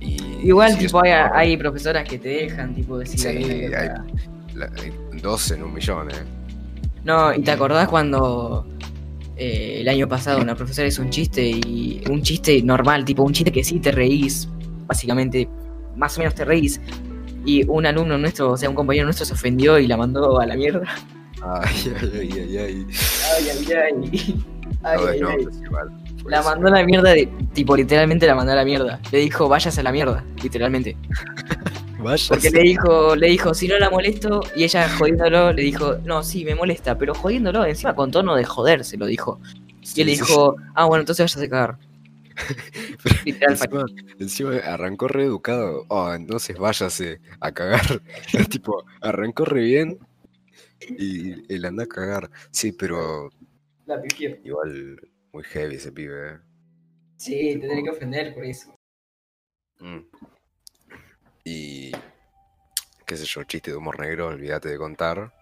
Y 0.00 0.16
Igual, 0.48 0.72
si 0.72 0.86
tipo, 0.86 1.00
hay, 1.02 1.56
profesoras 1.56 2.06
que 2.06 2.18
te 2.18 2.28
dejan, 2.28 2.74
tipo, 2.74 2.98
decir 2.98 3.18
Sí, 3.18 3.28
alguna 3.28 3.46
hay- 3.54 3.64
anécdota. 3.64 4.04
la- 4.54 4.70
hay 4.82 4.92
dos 5.22 5.50
en 5.50 5.62
un 5.62 5.72
millón, 5.72 6.10
¿eh? 6.10 6.14
No, 7.04 7.34
¿y 7.34 7.40
te 7.42 7.50
acordás 7.50 7.88
cuando 7.88 8.66
eh, 9.36 9.78
el 9.80 9.88
año 9.88 10.06
pasado 10.06 10.40
una 10.40 10.54
profesora 10.54 10.86
hizo 10.86 11.00
un 11.02 11.10
chiste 11.10 11.42
y 11.44 12.02
un 12.10 12.22
chiste 12.22 12.62
normal, 12.62 13.04
tipo 13.04 13.22
un 13.22 13.32
chiste 13.32 13.50
que 13.50 13.64
sí 13.64 13.80
te 13.80 13.90
reís, 13.92 14.48
básicamente, 14.86 15.48
más 15.96 16.16
o 16.16 16.20
menos 16.20 16.34
te 16.34 16.44
reís, 16.44 16.80
y 17.44 17.64
un 17.68 17.86
alumno 17.86 18.18
nuestro, 18.18 18.52
o 18.52 18.56
sea, 18.56 18.68
un 18.68 18.74
compañero 18.74 19.04
nuestro 19.06 19.26
se 19.26 19.32
ofendió 19.32 19.78
y 19.78 19.86
la 19.86 19.96
mandó 19.96 20.40
a 20.40 20.46
la 20.46 20.56
mierda? 20.56 20.82
Ay, 21.42 21.94
ay, 22.00 22.10
ay, 22.14 22.30
ay, 22.32 22.56
ay. 22.58 22.86
Ay, 23.36 23.48
ay, 23.50 23.72
ay. 23.72 24.44
Ay, 24.82 24.98
No, 25.00 25.06
ay, 25.08 25.20
no, 25.20 25.28
ay. 25.28 25.46
igual. 25.64 25.88
La 26.26 26.42
mandó 26.42 26.68
a 26.68 26.70
la 26.70 26.84
mierda, 26.84 27.12
de, 27.12 27.28
tipo, 27.52 27.76
literalmente 27.76 28.26
la 28.26 28.34
mandó 28.34 28.52
a 28.52 28.56
la 28.56 28.64
mierda. 28.64 28.98
Le 29.12 29.18
dijo, 29.18 29.48
váyase 29.48 29.80
a 29.80 29.82
la 29.82 29.92
mierda, 29.92 30.24
literalmente. 30.42 30.96
Porque 32.28 32.50
le 32.50 32.60
dijo, 32.60 33.16
le 33.16 33.28
dijo, 33.28 33.54
si 33.54 33.66
no 33.66 33.78
la 33.78 33.88
molesto, 33.88 34.42
y 34.54 34.64
ella 34.64 34.88
jodiéndolo, 34.90 35.52
le 35.52 35.62
dijo, 35.62 35.96
no, 36.04 36.22
sí, 36.22 36.44
me 36.44 36.54
molesta, 36.54 36.98
pero 36.98 37.14
jodiéndolo, 37.14 37.64
encima 37.64 37.94
con 37.94 38.10
tono 38.10 38.34
de 38.36 38.44
joder, 38.44 38.84
se 38.84 38.98
lo 38.98 39.06
dijo. 39.06 39.40
Y 39.94 40.00
él 40.02 40.06
le 40.08 40.12
dijo, 40.12 40.56
ah, 40.74 40.84
bueno, 40.84 41.00
entonces 41.00 41.24
váyase 41.24 41.46
a 41.46 41.48
cagar. 41.48 41.78
Encima, 43.24 43.86
encima 44.18 44.56
arrancó 44.56 45.08
re 45.08 45.24
educado. 45.24 45.84
Oh, 45.88 46.12
entonces 46.12 46.58
váyase 46.58 47.20
a 47.40 47.52
cagar. 47.52 48.02
tipo, 48.50 48.84
arrancó 49.00 49.44
re 49.44 49.62
bien 49.62 49.98
y 50.80 51.52
él 51.52 51.64
anda 51.64 51.84
a 51.84 51.86
cagar. 51.86 52.30
Sí, 52.50 52.72
pero 52.72 53.30
la 53.86 54.02
igual 54.42 55.00
muy 55.32 55.44
heavy 55.44 55.76
ese 55.76 55.92
pibe, 55.92 56.32
¿eh? 56.32 56.38
Sí, 57.16 57.58
te 57.60 57.68
tenés 57.68 57.84
que 57.84 57.90
ofender 57.90 58.34
por 58.34 58.44
eso. 58.44 58.74
Mm. 59.80 60.00
Y 61.44 61.92
qué 63.06 63.16
sé 63.16 63.24
yo, 63.24 63.44
chiste 63.44 63.70
de 63.70 63.76
humor 63.76 64.00
negro, 64.00 64.28
olvídate 64.28 64.68
de 64.70 64.78
contar. 64.78 65.32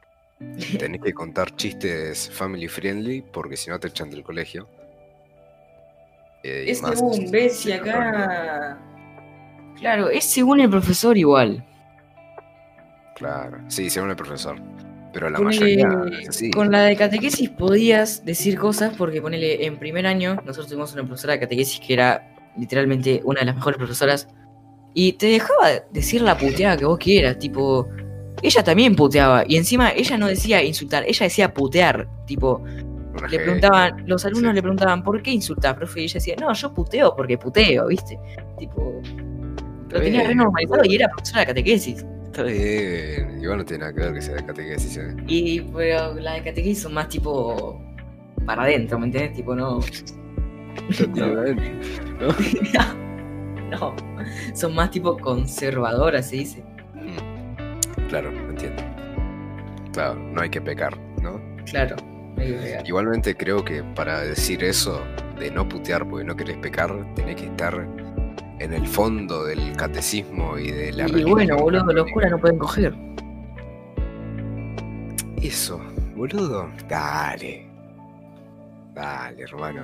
Tenés 0.79 1.01
que 1.01 1.13
contar 1.13 1.55
chistes 1.55 2.29
family 2.31 2.67
friendly 2.67 3.23
porque 3.23 3.57
si 3.57 3.71
no 3.71 3.79
te 3.79 3.89
echan 3.89 4.11
del 4.11 4.25
colegio. 4.25 4.69
Eh, 6.43 6.65
y 6.67 6.71
Es 6.71 6.83
más 6.83 6.99
según, 6.99 7.31
ves, 7.31 7.57
si 7.59 7.73
acá... 7.73 8.79
Claro, 9.79 10.09
es 10.09 10.25
según 10.25 10.61
el 10.61 10.71
profesor 10.71 11.17
igual. 11.17 11.65
Claro, 13.17 13.59
sí, 13.69 13.91
según 13.91 14.11
el 14.11 14.17
profesor. 14.17 14.57
Pero 15.13 15.29
la 15.29 15.39
Ponele, 15.39 15.85
mayoría 15.85 16.21
es 16.21 16.29
así. 16.31 16.51
Con 16.51 16.71
la 16.71 16.83
de 16.85 16.97
catequesis 16.97 17.51
podías 17.51 18.25
decir 18.25 18.59
cosas 18.59 18.95
porque 18.97 19.21
ponele 19.21 19.67
en 19.67 19.79
primer 19.79 20.07
año, 20.07 20.37
nosotros 20.37 20.69
tuvimos 20.69 20.93
una 20.95 21.05
profesora 21.05 21.35
de 21.35 21.41
catequesis 21.41 21.81
que 21.81 21.93
era 21.93 22.35
literalmente 22.57 23.21
una 23.25 23.41
de 23.41 23.47
las 23.47 23.57
mejores 23.57 23.77
profesoras 23.79 24.29
y 24.95 25.13
te 25.15 25.27
dejaba 25.27 25.71
decir 25.91 26.23
la 26.23 26.37
puteada 26.37 26.77
que 26.77 26.85
vos 26.85 26.99
quieras, 26.99 27.39
tipo, 27.39 27.89
ella 28.43 28.63
también 28.63 28.95
puteaba 28.95 29.45
y 29.47 29.57
encima 29.57 29.91
ella 29.91 30.17
no 30.17 30.27
decía 30.29 30.63
insultar, 30.63 31.05
ella 31.07 31.25
decía 31.25 31.53
putear, 31.53 32.09
tipo, 32.27 32.63
le 33.31 33.39
preguntaban, 33.39 34.05
los 34.07 34.25
alumnos 34.25 34.51
Sí. 34.51 34.55
le 34.55 34.63
preguntaban, 34.63 35.03
¿por 35.03 35.23
qué 35.23 35.31
insultás, 35.33 35.75
profe? 35.75 36.01
Y 36.01 36.05
ella 36.05 36.15
decía, 36.15 36.37
no, 36.41 36.53
yo 36.53 36.73
puteo 36.73 37.15
porque 37.15 37.37
puteo, 37.39 37.87
¿viste? 37.89 38.19
Tipo, 38.59 39.01
lo 39.91 40.01
tenía 40.01 40.27
re 40.27 40.35
normalizado 40.35 40.83
y 40.85 40.95
era 40.97 41.09
profesora 41.09 41.41
de 41.41 41.47
catequesis. 41.49 42.07
Está 42.27 42.45
bien, 42.45 43.41
igual 43.43 43.59
no 43.59 43.65
tiene 43.65 43.81
nada 43.81 43.93
que 43.93 44.01
ver 44.01 44.15
que 44.15 44.23
sea 44.23 44.35
de 44.37 44.47
catequesis, 44.47 44.97
¿eh? 44.97 45.15
Y 45.27 45.61
pero 45.61 46.15
las 46.15 46.35
de 46.37 46.43
catequesis 46.43 46.83
son 46.83 46.95
más 46.95 47.09
tipo 47.09 47.79
para 48.47 48.63
adentro, 48.63 48.99
¿me 48.99 49.07
entiendes? 49.07 49.35
Tipo 49.37 49.55
no. 49.55 49.81
¿No? 51.17 51.45
no. 53.71 53.95
Son 54.55 54.75
más 54.75 54.91
tipo 54.91 55.17
conservadoras, 55.19 56.31
se 56.31 56.37
dice. 56.37 56.65
Mm. 56.95 58.09
Claro, 58.09 58.31
entiendo. 58.49 58.83
Claro, 59.93 60.15
no 60.15 60.41
hay 60.41 60.49
que 60.49 60.61
pecar, 60.61 60.97
¿no? 61.23 61.39
Claro. 61.67 61.97
Igualmente 62.85 63.37
creo 63.37 63.65
que 63.65 63.83
para 63.83 64.21
decir 64.21 64.65
eso, 64.65 65.01
de 65.39 65.51
no 65.51 65.69
putear 65.69 66.09
porque 66.09 66.25
no 66.25 66.37
querés 66.37 66.57
pecar, 66.59 66.95
tenés 67.15 67.37
que 67.37 67.47
estar 67.47 67.87
en 68.59 68.73
el 68.73 68.87
fondo 68.87 69.45
del 69.45 69.77
catecismo 69.77 70.57
y 70.59 70.71
de 70.71 70.93
la 70.93 71.05
Y 71.05 71.07
religión 71.09 71.33
bueno, 71.33 71.57
boludo, 71.57 71.93
los 71.93 72.11
curas 72.13 72.31
no 72.31 72.39
pueden 72.39 72.59
coger. 72.59 72.95
Eso, 75.43 75.81
boludo. 76.15 76.71
Dale. 76.89 77.67
Dale, 78.95 79.43
hermano. 79.43 79.83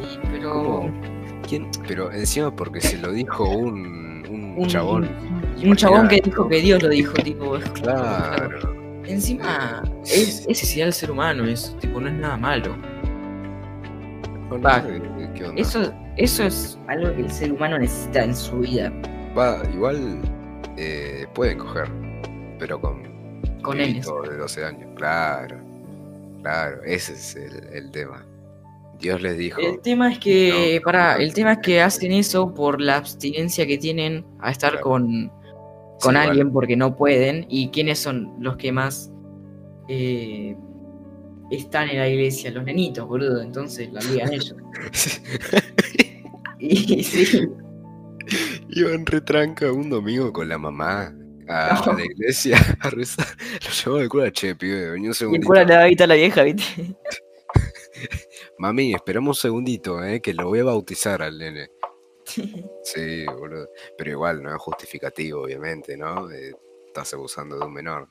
Y, 0.00 0.18
pero. 0.30 0.52
¿Cómo? 0.52 1.00
¿Quién? 1.46 1.68
Pero 1.86 2.10
encima 2.12 2.54
porque 2.54 2.80
se 2.80 2.96
lo 2.98 3.12
dijo 3.12 3.44
un, 3.44 4.24
un, 4.28 4.54
Un 4.56 4.66
chabón. 4.66 5.08
Un 5.62 5.76
chabón 5.76 6.08
que 6.08 6.20
dijo 6.22 6.48
que 6.48 6.60
Dios 6.60 6.82
lo 6.82 6.88
dijo, 6.88 7.12
tipo. 7.14 7.58
Claro. 7.74 8.77
Encima, 9.08 9.82
es, 10.04 10.40
es 10.40 10.46
esencial 10.48 10.88
al 10.88 10.92
ser 10.92 11.10
humano, 11.10 11.44
eso, 11.44 11.74
tipo, 11.78 12.00
no 12.00 12.08
es 12.08 12.14
nada 12.14 12.36
malo. 12.36 12.76
No, 14.50 14.56
no 14.56 14.60
Va. 14.60 14.82
sé 14.82 15.00
¿Qué 15.34 15.44
onda? 15.44 15.60
Eso, 15.60 15.92
eso 16.16 16.44
es 16.44 16.78
algo 16.88 17.14
que 17.14 17.22
el 17.22 17.30
ser 17.30 17.52
humano 17.52 17.78
necesita 17.78 18.24
en 18.24 18.34
su 18.34 18.58
vida. 18.60 18.92
Va, 19.36 19.62
igual 19.72 20.20
eh, 20.76 21.26
pueden 21.34 21.58
coger, 21.58 21.88
pero 22.58 22.80
con 22.80 23.02
Con 23.62 23.80
él. 23.80 24.00
de 24.00 24.36
12 24.36 24.64
años. 24.64 24.88
Claro, 24.96 25.58
claro, 26.42 26.82
ese 26.84 27.12
es 27.12 27.36
el, 27.36 27.64
el 27.72 27.90
tema. 27.90 28.24
Dios 28.98 29.22
les 29.22 29.38
dijo, 29.38 29.60
El 29.60 29.80
tema 29.80 30.10
es 30.10 30.18
que, 30.18 30.80
No, 30.80 30.84
pará, 30.84 31.14
no, 31.14 31.20
el 31.20 31.32
tema 31.32 31.52
es 31.52 31.58
que 31.58 31.80
hacen 31.80 32.10
eso 32.10 32.52
por 32.52 32.80
la 32.80 32.96
abstinencia 32.96 33.64
que 33.64 33.78
tienen 33.78 34.24
a 34.40 34.50
estar 34.50 34.70
Claro. 34.72 34.84
con, 34.84 35.32
con 36.00 36.16
alguien 36.16 36.52
porque 36.52 36.76
no 36.76 36.96
pueden. 36.96 37.46
¿Y 37.48 37.68
quiénes 37.68 37.98
son 37.98 38.34
los 38.40 38.56
que 38.56 38.72
más 38.72 39.10
eh, 39.88 40.56
están 41.50 41.88
en 41.90 41.98
la 41.98 42.08
iglesia? 42.08 42.50
Los 42.50 42.64
nenitos, 42.64 43.06
boludo. 43.06 43.42
Entonces 43.42 43.92
la 43.92 44.00
ligan 44.00 44.32
ellos. 44.32 44.54
Y 46.60 47.04
sí, 47.04 47.48
iban 48.70 49.06
retranca 49.06 49.70
un 49.72 49.90
domingo 49.90 50.32
con 50.32 50.48
la 50.48 50.58
mamá 50.58 51.14
a, 51.48 51.82
No. 51.86 51.92
a 51.92 51.94
la 51.94 52.04
iglesia 52.04 52.58
a 52.80 52.90
rezar. 52.90 53.26
Lo 53.64 53.70
llevó 53.70 54.00
el 54.00 54.08
cura, 54.08 54.32
che, 54.32 54.54
pibe, 54.54 54.90
vení 54.90 55.02
un 55.02 55.04
y 55.04 55.08
el 55.08 55.14
segundito. 55.14 55.46
cura 55.46 55.64
le 55.64 55.74
ahorita 55.74 56.04
a 56.04 56.06
la 56.08 56.14
vieja, 56.14 56.42
¿viste? 56.42 56.96
Mami, 58.58 58.92
esperamos 58.92 59.38
un 59.38 59.40
segundito, 59.40 60.04
eh, 60.04 60.20
que 60.20 60.34
lo 60.34 60.48
voy 60.48 60.58
a 60.60 60.64
bautizar 60.64 61.22
al 61.22 61.38
nene. 61.38 61.68
Sí, 62.82 63.26
boludo. 63.26 63.68
Pero 63.96 64.10
igual, 64.10 64.42
no 64.42 64.54
es 64.54 64.60
justificativo, 64.60 65.42
obviamente, 65.42 65.96
¿no? 65.96 66.30
Eh, 66.30 66.54
estás 66.86 67.12
abusando 67.14 67.58
de 67.58 67.64
un 67.66 67.72
menor. 67.72 68.08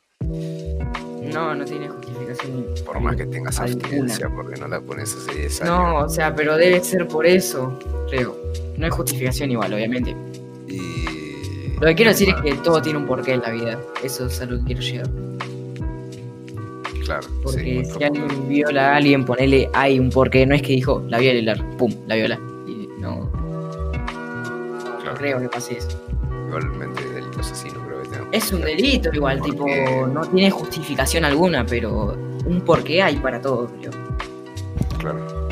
No, 1.33 1.53
no 1.53 1.65
tiene 1.65 1.89
justificación. 1.89 2.65
Por 2.85 2.99
más 2.99 3.15
que 3.15 3.25
tengas 3.25 3.59
alguna. 3.59 3.83
abstinencia, 3.83 4.29
porque 4.29 4.59
no 4.59 4.67
la 4.67 4.79
pones 4.79 5.13
hace 5.13 5.39
10 5.39 5.61
años. 5.61 5.73
No, 5.73 5.97
o 6.05 6.09
sea, 6.09 6.33
pero 6.33 6.55
debe 6.55 6.83
ser 6.83 7.07
por 7.07 7.25
eso, 7.25 7.77
creo. 8.09 8.37
No 8.77 8.85
hay 8.85 8.91
justificación 8.91 9.51
igual, 9.51 9.73
obviamente. 9.73 10.15
Y. 10.67 11.73
Lo 11.79 11.87
que 11.87 11.95
quiero 11.95 12.11
decir 12.11 12.29
es 12.29 12.41
que 12.41 12.53
todo 12.63 12.81
tiene 12.81 12.99
un 12.99 13.05
porqué 13.05 13.33
en 13.33 13.41
la 13.41 13.51
vida. 13.51 13.79
Eso 14.03 14.25
es 14.25 14.41
a 14.41 14.45
lo 14.45 14.57
que 14.59 14.65
quiero 14.65 14.81
llegar. 14.81 15.09
Claro, 17.05 17.27
Porque 17.41 17.85
si 17.85 18.03
alguien 18.03 18.49
viola 18.49 18.93
a 18.93 18.95
alguien, 18.97 19.23
ponele, 19.23 19.69
hay 19.73 19.99
un 19.99 20.09
porqué. 20.09 20.45
No 20.45 20.55
es 20.55 20.61
que 20.61 20.73
dijo, 20.73 21.03
la 21.07 21.17
voy 21.17 21.29
a 21.29 21.33
violar, 21.33 21.77
pum, 21.77 21.93
la 22.05 22.15
viola. 22.15 22.39
Y 22.67 22.89
no. 22.99 23.31
Creo 25.17 25.39
que 25.39 25.49
pase 25.49 25.77
eso. 25.77 25.89
Igualmente, 26.47 27.03
delito 27.09 27.39
asesino, 27.39 27.79
creo 27.85 28.01
que 28.03 28.09
tengo. 28.09 28.27
Es 28.31 28.51
un 28.53 28.61
delito 28.61 29.09
igual, 29.13 29.39
Porque- 29.39 29.51
tipo, 29.85 30.07
no 30.07 30.21
tiene 30.27 30.49
justificación 30.51 31.25
alguna, 31.25 31.65
pero 31.65 32.17
un 32.45 32.61
porqué 32.61 33.01
hay 33.03 33.17
para 33.17 33.41
todo, 33.41 33.67
creo. 33.79 33.91
Claro. 34.99 35.47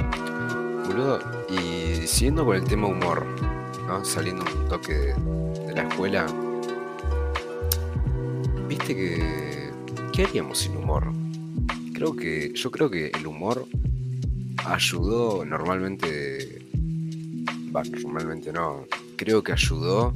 Boludo, 0.88 1.20
y 1.50 2.08
siguiendo 2.08 2.46
con 2.46 2.56
el 2.56 2.64
tema 2.64 2.88
humor, 2.88 3.26
¿no? 3.88 4.04
Saliendo 4.06 4.46
un 4.46 4.68
toque 4.70 4.94
de, 4.94 5.14
de 5.68 5.74
la 5.74 5.84
escuela. 5.84 6.26
Viste 8.68 8.96
que. 8.96 9.72
¿Qué 10.14 10.24
haríamos 10.24 10.60
sin 10.60 10.78
humor? 10.78 11.12
Creo 11.94 12.16
que. 12.16 12.54
Yo 12.54 12.72
creo 12.72 12.90
que 12.90 13.08
el 13.14 13.28
humor 13.28 13.66
ayudó 14.66 15.44
normalmente. 15.46 16.62
Va, 17.76 17.84
normalmente 17.84 18.52
no. 18.54 18.86
Creo 19.18 19.44
que 19.44 19.52
ayudó 19.54 20.14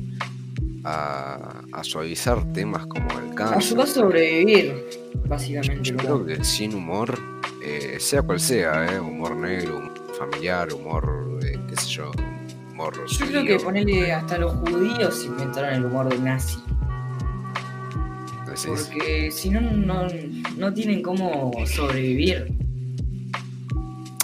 a, 0.84 1.62
a 1.72 1.84
suavizar 1.84 2.52
temas 2.54 2.86
como 2.88 3.08
el 3.20 3.34
cáncer. 3.36 3.58
Ayudó 3.58 3.82
a 3.84 3.88
sobrevivir, 3.88 4.74
básicamente. 5.28 5.90
Yo 5.92 5.98
creo 5.98 6.26
que 6.26 6.44
sin 6.44 6.74
humor, 6.76 7.18
eh, 7.64 7.98
sea 8.00 8.22
cual 8.22 8.40
sea, 8.40 8.86
eh, 8.94 9.00
humor 9.00 9.36
negro, 9.36 9.78
humor 9.78 9.94
familiar, 10.18 10.74
humor, 10.74 11.40
eh, 11.44 11.58
qué 11.70 11.76
sé 11.78 11.90
yo, 11.90 12.12
humor 12.72 12.94
Yo 13.08 13.26
creo 13.26 13.46
que 13.46 13.60
ponerle 13.60 14.12
hasta 14.12 14.38
los 14.38 14.54
judíos 14.56 15.24
inventaron 15.26 15.74
el 15.76 15.86
humor 15.86 16.10
de 16.10 16.20
nazi. 16.20 16.60
Porque 18.66 19.30
si 19.32 19.50
no, 19.52 19.62
no, 19.62 20.08
no 20.58 20.74
tienen 20.74 21.02
cómo 21.02 21.52
sobrevivir. 21.66 22.52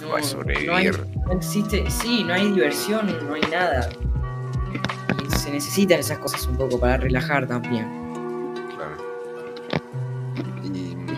No, 0.02 0.22
sobrevivir. 0.22 0.66
No, 0.68 0.74
hay- 0.76 0.90
no 1.26 1.32
existe, 1.32 1.84
sí, 1.90 2.22
no 2.24 2.34
hay 2.34 2.50
diversión, 2.52 3.06
no 3.28 3.34
hay 3.34 3.40
nada. 3.50 3.88
Necesitan 5.56 6.00
esas 6.00 6.18
cosas 6.18 6.46
un 6.46 6.56
poco 6.56 6.78
para 6.78 6.98
relajar 6.98 7.46
también. 7.46 7.86
claro. 8.76 8.96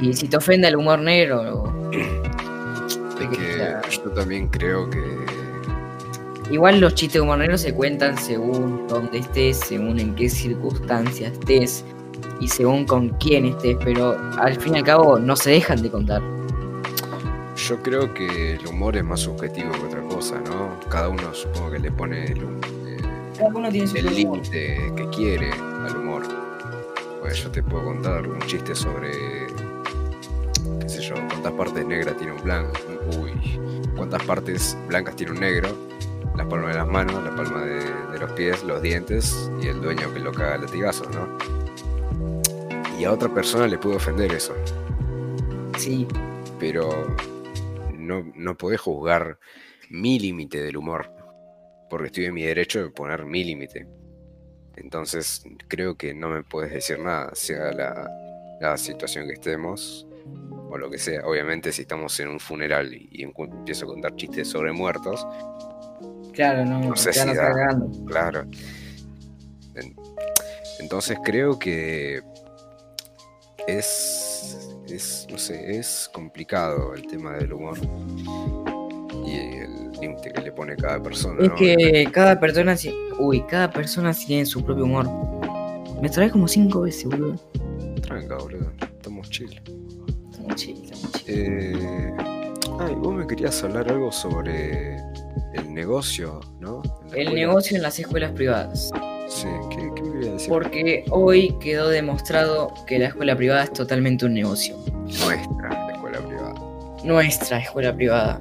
Y, 0.00 0.07
Y 0.11 0.12
si 0.14 0.28
te 0.28 0.37
ofende 0.37 0.68
el 0.68 0.76
humor 0.76 1.00
negro, 1.00 1.90
es 1.92 3.28
que 3.37 3.54
claro. 3.57 3.88
yo 3.88 4.11
también 4.12 4.47
creo 4.47 4.88
que 4.90 5.02
igual 6.52 6.78
los 6.78 6.95
chistes 6.95 7.14
de 7.14 7.21
humor 7.23 7.38
negro 7.38 7.59
se 7.59 7.75
cuentan 7.75 8.16
según 8.16 8.87
dónde 8.87 9.18
estés, 9.18 9.59
según 9.59 9.99
en 9.99 10.14
qué 10.14 10.28
circunstancias 10.30 11.33
estés 11.33 11.85
y 12.40 12.47
según 12.47 12.87
con 12.87 13.09
quién 13.18 13.47
estés, 13.47 13.76
pero 13.85 14.16
al 14.38 14.54
fin 14.61 14.76
y 14.76 14.78
al 14.78 14.85
cabo 14.85 15.18
no 15.18 15.35
se 15.35 15.50
dejan 15.50 15.83
de 15.83 15.90
contar. 15.90 16.23
yo 17.57 17.83
creo 17.83 18.14
que 18.14 18.52
el 18.54 18.64
humor 18.68 18.97
es 18.97 19.02
más 19.04 19.18
subjetivo 19.21 19.73
que 19.73 19.80
otra 19.87 20.02
cosa, 20.02 20.37
¿no? 20.47 20.78
Cada 20.88 21.09
uno 21.09 21.35
supongo 21.35 21.73
que 21.73 21.80
le 21.80 21.90
pone 21.90 22.25
el, 22.26 22.45
hum- 22.45 22.61
eh, 22.64 22.78
Cada 23.38 23.54
uno 23.54 23.71
tiene 23.71 23.87
su 23.87 23.97
el 23.97 24.14
límite 24.16 24.92
que 24.97 25.09
quiere 25.11 25.52
al 25.52 25.97
humor. 25.97 26.23
Pues 27.21 27.40
yo 27.40 27.49
te 27.52 27.62
puedo 27.62 27.85
contar 27.85 28.27
un 28.27 28.40
chiste 28.40 28.74
sobre, 28.74 29.12
qué 30.81 30.88
sé 30.88 31.03
yo, 31.03 31.14
cuántas 31.29 31.53
partes 31.53 31.87
negras 31.87 32.16
tiene 32.16 32.33
un 32.33 32.42
blanco, 32.42 32.72
uy, 33.20 33.31
cuántas 33.94 34.24
partes 34.24 34.77
blancas 34.88 35.14
tiene 35.14 35.33
un 35.33 35.40
negro, 35.40 35.68
las 36.37 36.46
palmas 36.48 36.72
de 36.72 36.79
las 36.79 36.88
manos, 36.88 37.22
la 37.22 37.37
palma 37.37 37.62
de, 37.62 37.85
de 37.85 38.18
los 38.18 38.33
pies, 38.33 38.64
los 38.64 38.83
dientes 38.83 39.48
y 39.62 39.68
el 39.68 39.81
dueño 39.81 40.12
que 40.12 40.18
lo 40.18 40.33
caga 40.33 40.59
latigazos, 40.59 41.09
¿no? 41.14 41.38
Y 42.98 43.05
a 43.05 43.12
otra 43.12 43.33
persona 43.33 43.68
le 43.68 43.79
puede 43.79 43.96
ofender 43.96 44.33
eso, 44.33 44.53
Sí, 45.77 46.09
pero 46.59 46.90
no, 47.96 48.24
no 48.35 48.57
podés 48.57 48.81
juzgar 48.81 49.38
mi 49.90 50.18
límite 50.18 50.61
del 50.61 50.77
humor, 50.77 51.17
porque 51.90 52.07
estoy 52.07 52.27
en 52.27 52.35
mi 52.35 52.42
derecho 52.44 52.83
de 52.83 52.90
poner 52.90 53.24
mi 53.24 53.44
límite. 53.44 53.87
Entonces 54.77 55.42
creo 55.66 55.96
que 55.96 56.14
no 56.14 56.29
me 56.29 56.42
puedes 56.42 56.72
decir 56.72 56.98
nada, 57.01 57.31
sea 57.35 57.72
la, 57.72 58.09
la 58.61 58.77
situación 58.77 59.27
que 59.27 59.33
estemos 59.35 60.07
o 60.70 60.77
lo 60.79 60.90
que 60.90 60.98
sea. 60.98 61.27
Obviamente 61.27 61.72
si 61.72 61.83
estamos 61.83 62.18
en 62.20 62.29
un 62.29 62.38
funeral 62.40 62.92
y, 62.94 63.22
empiezo 63.22 63.87
a 63.87 63.88
contar 63.88 64.14
chistes 64.16 64.48
sobre 64.48 64.72
muertos, 64.72 65.27
claro, 66.33 66.64
no, 66.64 66.81
No 66.81 66.96
sé 66.96 67.12
si 67.12 67.35
da. 67.35 67.53
claro. 68.07 68.42
En- 69.74 69.96
Entonces 70.81 71.18
creo 71.24 71.59
que 71.59 72.22
es, 73.66 74.68
es, 74.88 75.27
no 75.31 75.38
sé, 75.38 75.77
es 75.79 76.09
complicado 76.12 76.94
el 76.94 77.07
tema 77.07 77.33
del 77.35 77.53
humor 77.53 77.79
y 79.27 79.37
el 79.59 79.88
límite 80.01 80.33
que 80.33 80.41
le 80.41 80.53
pone 80.53 80.77
cada 80.77 81.03
persona. 81.03 81.43
Es 81.43 81.49
¿no? 81.49 81.55
que 81.55 82.09
cada 82.13 82.39
persona, 82.39 82.77
uy, 83.19 83.43
cada 83.49 83.71
persona 83.71 84.13
tiene 84.13 84.47
su 84.47 84.65
propio 84.65 84.85
humor. 84.85 85.09
Me 86.01 86.09
trae 86.09 86.31
como 86.31 86.47
cinco 86.47 86.83
veces, 86.83 87.07
boludo. 87.07 87.37
Tranca, 88.03 88.37
boludo. 88.37 88.71
Estamos 88.81 89.29
chill. 89.31 89.61
Estamos 90.31 90.55
chill, 90.55 90.85
estamos 90.85 91.13
chill. 91.13 91.35
Eh... 91.35 92.13
Ay, 92.81 92.95
vos 92.95 93.13
me 93.13 93.27
querías 93.27 93.63
hablar 93.65 93.91
algo 93.91 94.13
sobre 94.13 94.97
el 95.53 95.75
negocio, 95.75 96.41
¿no? 96.61 96.81
El 97.13 97.35
negocio 97.35 97.77
en 97.77 97.83
las 97.83 97.99
escuelas 97.99 98.31
privadas. 98.33 98.91
Sí, 99.27 99.49
¿qué, 99.71 99.91
qué 99.97 100.03
me 100.03 100.13
querías 100.13 100.33
decir? 100.35 100.49
Porque 100.49 101.05
hoy 101.11 101.57
quedó 101.61 101.89
demostrado 101.89 102.73
que 102.87 103.01
la 103.01 103.07
escuela 103.07 103.37
privada 103.37 103.65
es 103.65 103.73
totalmente 103.73 104.27
un 104.27 104.35
negocio. 104.35 104.77
Nuestra 105.07 105.91
escuela 105.93 106.19
privada. 106.21 106.55
Nuestra 107.03 107.59
escuela 107.59 107.95
privada. 107.95 108.41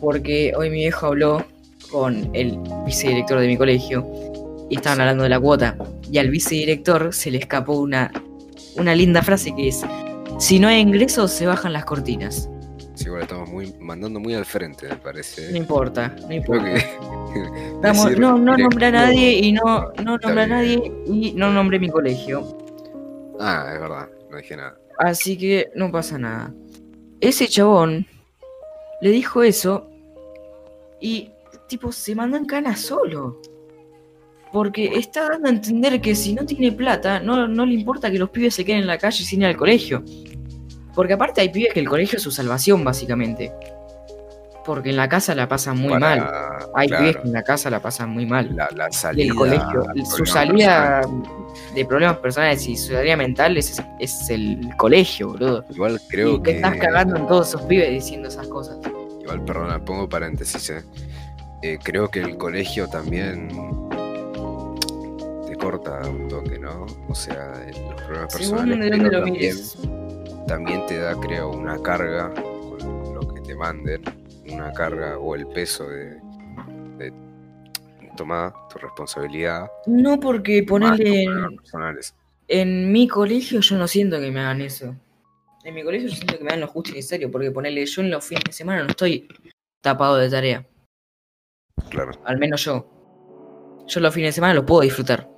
Porque 0.00 0.52
hoy 0.56 0.70
mi 0.70 0.76
viejo 0.76 1.06
habló 1.06 1.44
con 1.90 2.30
el 2.34 2.58
vicedirector 2.84 3.40
de 3.40 3.46
mi 3.46 3.56
colegio 3.56 4.06
y 4.70 4.76
estaban 4.76 5.00
hablando 5.00 5.24
de 5.24 5.30
la 5.30 5.40
cuota. 5.40 5.76
Y 6.10 6.18
al 6.18 6.30
vicedirector 6.30 7.12
se 7.12 7.30
le 7.30 7.38
escapó 7.38 7.78
una, 7.78 8.10
una 8.76 8.94
linda 8.94 9.22
frase 9.22 9.54
que 9.54 9.68
es: 9.68 9.84
Si 10.38 10.58
no 10.58 10.68
hay 10.68 10.80
ingresos, 10.80 11.32
se 11.32 11.46
bajan 11.46 11.72
las 11.72 11.84
cortinas. 11.84 12.48
Sí, 12.94 13.06
igual 13.06 13.22
estamos 13.22 13.48
muy, 13.48 13.72
mandando 13.78 14.18
muy 14.18 14.34
al 14.34 14.44
frente, 14.44 14.88
me 14.88 14.96
parece. 14.96 15.52
No 15.52 15.56
importa, 15.56 16.16
no 16.26 16.34
importa. 16.34 16.64
que. 16.64 16.84
Decir 17.82 18.18
no, 18.18 18.38
no 18.38 18.56
nombré 18.56 18.86
a 18.86 18.90
nadie 18.90 19.38
y 19.38 19.52
no, 19.52 19.92
no 20.02 20.18
nombré 20.18 20.42
a 20.42 20.46
nadie 20.46 20.92
y 21.06 21.32
no 21.34 21.52
nombré 21.52 21.78
mi 21.78 21.88
colegio. 21.88 22.58
Ah, 23.38 23.70
es 23.72 23.80
verdad, 23.80 24.08
no 24.30 24.36
dije 24.36 24.56
nada. 24.56 24.76
Así 24.98 25.38
que 25.38 25.70
no 25.76 25.92
pasa 25.92 26.18
nada. 26.18 26.52
Ese 27.20 27.46
chabón 27.46 28.06
le 29.00 29.10
dijo 29.10 29.44
eso 29.44 29.87
y 31.00 31.30
tipo 31.68 31.92
se 31.92 32.14
mandó 32.14 32.36
en 32.36 32.44
cana 32.46 32.76
solo. 32.76 33.40
Porque 34.52 34.86
está 34.98 35.28
dando 35.28 35.48
a 35.48 35.50
entender 35.50 36.00
que 36.00 36.14
si 36.14 36.32
no 36.32 36.46
tiene 36.46 36.72
plata, 36.72 37.20
no, 37.20 37.46
no 37.46 37.66
le 37.66 37.74
importa 37.74 38.10
que 38.10 38.18
los 38.18 38.30
pibes 38.30 38.54
se 38.54 38.64
queden 38.64 38.80
en 38.80 38.86
la 38.86 38.96
calle 38.96 39.22
sin 39.22 39.42
ir 39.42 39.46
al 39.48 39.56
colegio. 39.56 40.02
Porque 40.94 41.12
aparte 41.12 41.42
hay 41.42 41.50
pibes 41.50 41.74
que 41.74 41.80
el 41.80 41.88
colegio 41.88 42.16
es 42.16 42.22
su 42.22 42.30
salvación, 42.30 42.82
básicamente. 42.82 43.52
Porque 44.64 44.90
en 44.90 44.96
la 44.96 45.08
casa 45.08 45.34
la 45.34 45.48
pasan 45.48 45.78
muy 45.78 45.90
Para- 45.90 46.16
mal. 46.16 46.30
Hay 46.74 46.88
claro, 46.88 47.02
pibes 47.04 47.16
que 47.22 47.28
en 47.28 47.32
la 47.34 47.42
casa 47.42 47.68
la 47.70 47.80
pasan 47.80 48.08
muy 48.10 48.24
mal. 48.26 48.54
la, 48.56 48.68
la 48.74 48.88
Y 48.88 48.92
salida. 48.92 49.24
el 49.26 49.34
colegio, 49.34 49.84
su 50.16 50.24
salida 50.26 51.00
personal. 51.02 51.22
de 51.74 51.84
problemas 51.84 52.16
personales 52.18 52.66
y 52.68 52.76
su 52.76 52.92
salida 52.94 53.16
mental 53.16 53.56
es, 53.58 53.82
es 53.98 54.30
el 54.30 54.60
colegio, 54.78 55.28
boludo. 55.28 55.64
Igual 55.70 56.00
creo 56.08 56.36
y 56.36 56.42
que. 56.42 56.50
estás 56.56 56.76
cagando 56.76 57.16
en 57.16 57.26
todos 57.26 57.48
esos 57.48 57.62
pibes 57.62 57.90
diciendo 57.90 58.28
esas 58.28 58.46
cosas. 58.48 58.78
Igual, 59.28 59.44
perdona, 59.44 59.84
pongo 59.84 60.08
paréntesis, 60.08 60.70
eh. 60.70 60.82
Eh, 61.62 61.78
creo 61.82 62.08
que 62.10 62.20
el 62.20 62.38
colegio 62.38 62.88
también 62.88 63.48
te 65.46 65.54
corta 65.56 66.00
un 66.08 66.28
toque, 66.28 66.58
¿no? 66.58 66.86
O 67.08 67.14
sea, 67.14 67.52
los 67.90 68.00
problemas 68.02 68.34
personales. 68.34 68.78
de 68.78 68.90
dónde 68.90 69.10
pero 69.10 69.18
lo 69.18 69.24
también, 69.24 69.54
mires. 69.54 69.78
también 70.46 70.86
te 70.86 70.98
da, 70.98 71.14
creo, 71.20 71.50
una 71.50 71.78
carga 71.82 72.32
con 72.32 73.14
lo 73.14 73.34
que 73.34 73.42
te 73.42 73.54
manden, 73.54 74.00
una 74.50 74.72
carga 74.72 75.18
o 75.18 75.34
el 75.34 75.46
peso 75.48 75.86
de, 75.88 76.14
de 76.96 77.12
tomar 78.16 78.54
tu 78.72 78.78
responsabilidad. 78.78 79.66
No 79.84 80.18
porque 80.18 80.62
ponerle 80.62 81.26
en 82.46 82.90
mi 82.90 83.06
colegio 83.08 83.60
yo 83.60 83.76
no 83.76 83.86
siento 83.86 84.18
que 84.20 84.30
me 84.30 84.40
hagan 84.40 84.62
eso. 84.62 84.94
En 85.68 85.74
mi 85.74 85.82
colegio 85.82 86.08
yo 86.08 86.14
siento 86.14 86.38
que 86.38 86.44
me 86.44 86.50
dan 86.50 86.60
lo 86.60 86.66
justo 86.66 86.92
y 86.92 86.94
necesario, 86.94 87.30
porque 87.30 87.50
ponerle 87.50 87.84
yo 87.84 88.00
en 88.00 88.10
los 88.10 88.24
fines 88.24 88.42
de 88.44 88.52
semana 88.52 88.82
no 88.84 88.88
estoy 88.88 89.28
tapado 89.82 90.16
de 90.16 90.30
tarea. 90.30 90.66
Claro. 91.90 92.12
Al 92.24 92.38
menos 92.38 92.64
yo. 92.64 93.84
yo 93.86 94.00
los 94.00 94.14
fines 94.14 94.28
de 94.28 94.32
semana 94.32 94.54
los 94.54 94.64
puedo 94.64 94.80
disfrutar. 94.80 95.28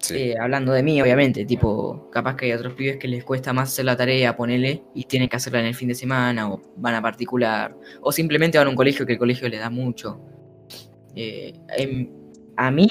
Sí. 0.00 0.16
Eh, 0.16 0.34
hablando 0.36 0.72
de 0.72 0.82
mí, 0.82 1.00
obviamente, 1.00 1.44
tipo, 1.44 2.10
capaz 2.10 2.34
que 2.34 2.46
hay 2.46 2.52
otros 2.52 2.74
pibes 2.74 2.96
que 2.96 3.06
les 3.06 3.22
cuesta 3.22 3.52
más 3.52 3.68
hacer 3.68 3.84
la 3.84 3.96
tarea, 3.96 4.36
ponerle, 4.36 4.82
y 4.96 5.04
tienen 5.04 5.28
que 5.28 5.36
hacerla 5.36 5.60
en 5.60 5.66
el 5.66 5.74
fin 5.76 5.86
de 5.86 5.94
semana, 5.94 6.52
o 6.52 6.60
van 6.76 6.96
a 6.96 7.02
particular, 7.02 7.76
o 8.00 8.10
simplemente 8.10 8.58
van 8.58 8.66
a 8.66 8.70
un 8.70 8.76
colegio 8.76 9.06
que 9.06 9.12
el 9.12 9.18
colegio 9.20 9.48
les 9.48 9.60
da 9.60 9.70
mucho. 9.70 10.20
Eh, 11.14 11.52
en- 11.76 12.32
a 12.56 12.72
mí, 12.72 12.88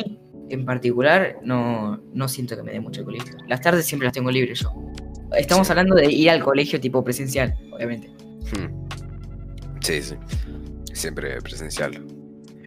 en 0.50 0.63
particular, 0.63 1.39
no, 1.43 1.98
no 2.13 2.28
siento 2.30 2.56
que 2.56 2.63
me 2.63 2.72
dé 2.72 2.80
mucho 2.80 3.02
el 3.02 3.06
colegio. 3.06 3.36
Las 3.50 3.60
tardes 3.60 3.86
siempre 3.86 4.06
las 4.06 4.13
tengo 4.13 4.32
libres 4.32 4.62
yo. 4.62 4.72
Estamos 5.38 5.68
Sí. 5.68 5.72
hablando 5.74 5.96
de 5.96 6.12
ir 6.12 6.30
al 6.30 6.44
colegio 6.44 6.80
tipo 6.80 7.04
presencial, 7.04 7.56
obviamente. 7.72 8.08
Hmm. 8.52 8.88
Sí, 9.82 10.02
sí. 10.02 10.15
Siempre 10.94 11.39
presencial. 11.42 12.06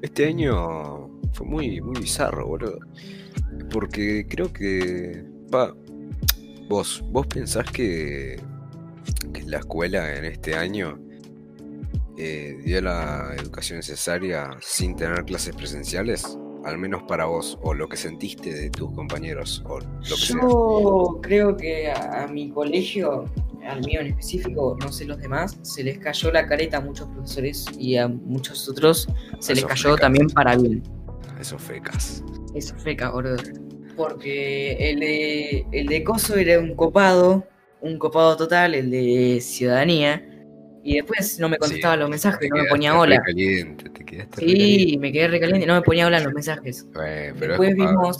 Este 0.00 0.26
año 0.26 1.08
fue 1.32 1.46
muy, 1.46 1.80
muy 1.80 2.00
bizarro, 2.00 2.46
boludo. 2.46 2.78
Porque 3.70 4.26
creo 4.28 4.52
que. 4.52 5.24
Va. 5.54 5.74
Vos, 6.68 7.02
vos 7.10 7.26
pensás 7.26 7.70
que. 7.70 8.40
que 9.32 9.42
la 9.44 9.58
escuela 9.58 10.16
en 10.16 10.24
este 10.24 10.54
año. 10.54 10.98
eh, 12.18 12.56
dio 12.64 12.80
la 12.82 13.34
educación 13.38 13.78
necesaria 13.78 14.50
sin 14.60 14.94
tener 14.94 15.24
clases 15.24 15.56
presenciales? 15.56 16.38
Al 16.64 16.78
menos 16.78 17.02
para 17.04 17.24
vos, 17.24 17.58
o 17.62 17.74
lo 17.74 17.88
que 17.88 17.96
sentiste 17.96 18.52
de 18.54 18.70
tus 18.70 18.92
compañeros, 18.92 19.62
o 19.66 19.80
lo 19.80 19.86
que 20.00 20.06
sea. 20.16 20.36
Yo 20.40 21.18
creo 21.22 21.56
que 21.56 21.90
a, 21.90 22.22
a 22.24 22.28
mi 22.28 22.50
colegio, 22.50 23.24
al 23.66 23.80
mío 23.84 24.00
en 24.00 24.08
específico, 24.08 24.76
no 24.80 24.92
sé 24.92 25.04
los 25.06 25.18
demás, 25.18 25.58
se 25.62 25.82
les 25.82 25.98
cayó 25.98 26.30
la 26.30 26.46
careta 26.46 26.76
a 26.76 26.80
muchos 26.80 27.08
profesores 27.08 27.66
y 27.78 27.96
a 27.96 28.06
muchos 28.08 28.68
otros 28.68 29.08
se 29.40 29.54
les 29.54 29.64
Esos 29.64 29.68
cayó 29.70 29.82
fecas. 29.90 30.00
también 30.00 30.28
para 30.30 30.56
bien. 30.56 30.82
Esos 31.40 31.60
fecas. 31.60 32.22
Eso 32.54 32.76
feca, 32.76 33.10
boludo. 33.10 33.36
Porque 33.96 34.72
el 34.90 35.00
de, 35.00 35.66
el 35.72 35.86
de 35.86 36.04
Coso 36.04 36.36
era 36.36 36.58
un 36.60 36.74
copado, 36.74 37.46
un 37.80 37.98
copado 37.98 38.36
total, 38.36 38.74
el 38.74 38.90
de 38.90 39.40
ciudadanía. 39.40 40.28
Y 40.84 40.96
después 40.96 41.38
no 41.38 41.48
me 41.48 41.58
contestaba 41.58 41.94
Sí, 41.94 42.00
los 42.00 42.10
mensajes, 42.10 42.48
no 42.50 42.56
me 42.62 42.68
ponía 42.68 42.98
hola. 42.98 43.20
caliente, 43.22 43.90
quedaste. 44.12 44.46
Sí, 44.46 44.96
me 45.00 45.10
quedé 45.12 45.28
recaliente, 45.28 45.66
no 45.66 45.74
me 45.74 45.82
ponía 45.82 46.06
hola 46.06 46.18
en 46.18 46.24
los 46.24 46.32
mensajes. 46.32 46.86
Bueno, 46.94 47.34
pero 47.38 47.52
Después 47.52 47.74
vimos. 47.74 48.18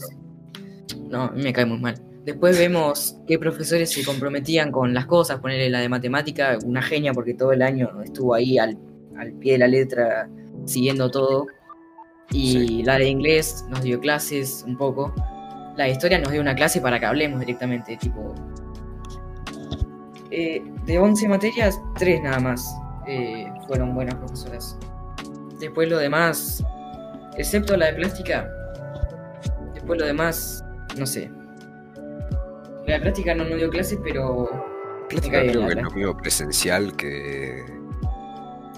No, 1.09 1.23
a 1.25 1.31
me 1.31 1.53
cae 1.53 1.65
muy 1.67 1.79
mal. 1.79 1.95
Después 2.25 2.57
vemos 2.59 3.17
qué 3.27 3.39
profesores 3.39 3.91
se 3.91 4.05
comprometían 4.05 4.71
con 4.71 4.95
las 4.95 5.07
cosas, 5.07 5.41
ponerle 5.41 5.71
la 5.71 5.81
de 5.81 5.89
matemática, 5.89 6.57
una 6.65 6.81
genia 6.83 7.13
porque 7.13 7.35
todo 7.35 7.53
el 7.53 7.63
año 7.63 8.01
estuvo 8.03 8.35
ahí 8.35 8.59
al, 8.59 8.79
al 9.19 9.33
pie 9.35 9.53
de 9.55 9.59
la 9.59 9.67
letra 9.69 10.29
siguiendo 10.65 11.11
todo. 11.11 11.47
Y 12.31 12.53
Sí. 12.53 12.83
la 12.85 12.99
de 12.99 13.09
inglés 13.09 13.65
nos 13.69 13.83
dio 13.83 13.99
clases 14.01 14.65
un 14.67 14.77
poco. 14.77 15.13
La 15.77 15.85
de 15.85 15.91
historia 15.91 16.19
nos 16.19 16.31
dio 16.33 16.41
una 16.41 16.55
clase 16.55 16.81
para 16.81 17.01
que 17.01 17.07
hablemos 17.07 17.41
directamente, 17.41 17.97
tipo. 17.97 18.35
eh, 20.31 20.63
de 20.87 20.99
11 20.99 21.29
materias, 21.29 21.79
3 21.99 22.23
nada 22.23 22.39
más 22.41 22.65
eh, 23.07 23.47
fueron 23.67 23.95
buenas 23.95 24.15
profesoras. 24.15 24.79
Después 25.63 25.89
lo 25.89 25.99
demás, 25.99 26.63
excepto 27.39 27.77
la 27.77 27.87
de 27.87 27.93
plástica, 27.95 28.51
después 29.75 29.99
lo 30.01 30.05
demás, 30.07 30.65
no 30.99 31.07
sé. 31.07 31.31
La 32.87 32.95
de 32.95 33.01
plástica 33.01 33.35
no 33.35 33.45
nos 33.45 33.57
dio 33.59 33.71
clases, 33.71 33.99
pero 34.03 34.51
Plástica 35.09 35.41
creo 35.41 35.45
la 35.45 35.53
que 35.53 35.59
es 35.59 35.75
plástica. 35.75 35.83
lo 35.89 35.95
mismo 35.97 36.17
presencial 36.17 36.97
que. 36.97 37.65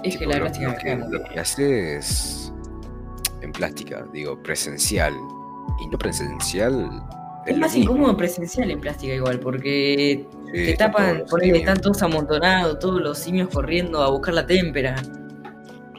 es 0.03 0.17
que 0.19 0.27
la 0.27 0.35
de 0.35 0.41
lo- 0.41 0.45
plástica 0.45 0.67
lo 0.67 0.73
me 0.73 0.79
que, 0.79 0.85
cae 0.85 0.97
muy 0.97 1.19
lo 1.19 1.25
que 1.25 1.41
hace 1.41 1.97
es. 1.97 2.53
En 3.41 3.53
plástica, 3.53 4.05
digo, 4.13 4.43
presencial. 4.43 5.15
Y 5.81 5.87
no 5.89 5.97
presencial. 5.99 7.03
Es 7.47 7.55
lo 7.55 7.61
más 7.61 7.75
mismo. 7.75 7.93
incómodo 7.93 8.17
presencial 8.17 8.71
en 8.71 8.81
plástica 8.81 9.15
igual, 9.15 9.39
porque 9.41 10.27
Sí, 10.47 10.53
te 10.53 10.75
tapan, 10.77 11.25
ponele, 11.29 11.55
simios, 11.55 11.59
están 11.59 11.81
todos 11.81 12.03
amontonados, 12.03 12.79
todos 12.79 13.01
los 13.01 13.19
simios 13.19 13.49
corriendo 13.49 14.03
a 14.03 14.11
buscar 14.11 14.35
la 14.35 14.47
témpera. 14.47 14.95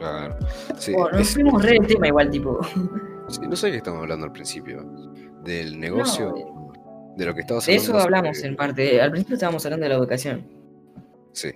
Claro. 0.06 0.38
Sí, 0.78 0.92
nos 0.92 1.30
fuimos 1.30 1.62
re 1.62 1.72
del 1.72 1.86
tema 1.86 2.08
igual, 2.08 2.30
tipo. 2.30 2.60
sí, 3.28 3.40
no 3.42 3.56
sé 3.56 3.66
de 3.66 3.72
qué 3.72 3.78
estamos 3.78 4.02
hablando 4.02 4.26
al 4.26 4.32
principio. 4.32 4.82
Del 5.42 5.78
negocio. 5.78 6.34
No, 6.36 7.14
de 7.16 7.24
lo 7.24 7.34
que 7.34 7.40
estabas 7.40 7.66
de 7.66 7.74
eso 7.74 7.92
hablando 7.92 8.18
hablamos 8.18 8.42
en 8.42 8.56
parte. 8.56 9.00
Al 9.00 9.10
principio 9.10 9.34
estábamos 9.34 9.64
hablando 9.64 9.84
de 9.84 9.88
la 9.90 9.96
educación. 9.96 10.46
Sí. 11.32 11.52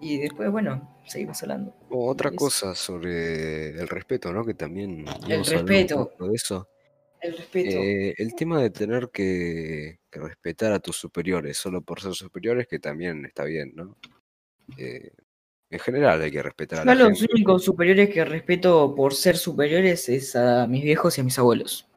Y 0.00 0.18
después, 0.18 0.50
bueno, 0.50 0.96
seguimos 1.06 1.42
hablando. 1.42 1.74
O 1.90 2.10
otra 2.10 2.28
Eso. 2.28 2.36
cosa 2.36 2.74
sobre 2.74 3.70
el 3.70 3.88
respeto, 3.88 4.32
¿no? 4.32 4.44
Que 4.44 4.54
también. 4.54 5.06
un 5.08 5.44
respeto. 5.44 6.12
De 6.18 6.34
eso. 6.34 6.68
El 7.20 7.36
respeto. 7.36 7.70
Eh, 7.70 8.14
el 8.18 8.34
tema 8.34 8.60
de 8.60 8.70
tener 8.70 9.08
que, 9.10 10.00
que 10.10 10.20
respetar 10.20 10.72
a 10.72 10.80
tus 10.80 10.96
superiores 10.96 11.56
solo 11.56 11.80
por 11.80 12.00
ser 12.00 12.12
superiores, 12.12 12.66
que 12.66 12.78
también 12.78 13.24
está 13.24 13.44
bien, 13.44 13.72
¿no? 13.74 13.96
Eh, 14.76 15.12
en 15.70 15.78
general 15.80 16.20
hay 16.22 16.30
que 16.30 16.42
respetar 16.42 16.80
a 16.80 16.82
Yo 16.82 16.86
la 16.86 17.08
los 17.08 17.18
gente. 17.18 17.34
únicos 17.34 17.64
superiores 17.64 18.08
que 18.10 18.24
respeto 18.24 18.94
por 18.94 19.14
ser 19.14 19.36
superiores 19.36 20.08
es 20.08 20.36
a 20.36 20.66
mis 20.66 20.82
viejos 20.84 21.16
y 21.18 21.20
a 21.20 21.24
mis 21.24 21.38
abuelos. 21.38 21.88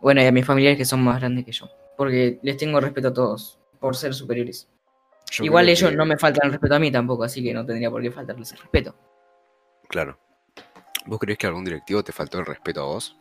Bueno, 0.00 0.22
y 0.22 0.26
a 0.26 0.32
mis 0.32 0.46
familiares 0.46 0.78
que 0.78 0.84
son 0.84 1.02
más 1.02 1.18
grandes 1.20 1.44
que 1.44 1.52
yo. 1.52 1.68
Porque 1.96 2.38
les 2.42 2.56
tengo 2.56 2.80
respeto 2.80 3.08
a 3.08 3.12
todos 3.12 3.58
por 3.78 3.96
ser 3.96 4.14
superiores. 4.14 4.68
Yo 5.30 5.44
Igual 5.44 5.68
ellos 5.68 5.90
que- 5.90 5.96
no 5.96 6.06
me 6.06 6.16
faltan 6.16 6.46
el 6.46 6.52
respeto 6.52 6.74
a 6.74 6.78
mí 6.78 6.90
tampoco, 6.90 7.24
así 7.24 7.42
que 7.42 7.52
no 7.52 7.64
tendría 7.66 7.90
por 7.90 8.00
qué 8.02 8.10
faltarles 8.10 8.52
el 8.52 8.58
respeto. 8.58 8.94
Claro. 9.88 10.18
¿Vos 11.06 11.18
crees 11.18 11.38
que 11.38 11.46
algún 11.46 11.64
directivo 11.64 12.02
te 12.02 12.12
faltó 12.12 12.38
el 12.38 12.46
respeto 12.46 12.80
a 12.82 12.84
vos? 12.86 13.16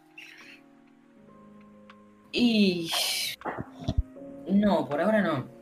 Y... 2.32 2.90
No, 4.48 4.88
por 4.88 5.02
ahora 5.02 5.22
no. 5.22 5.59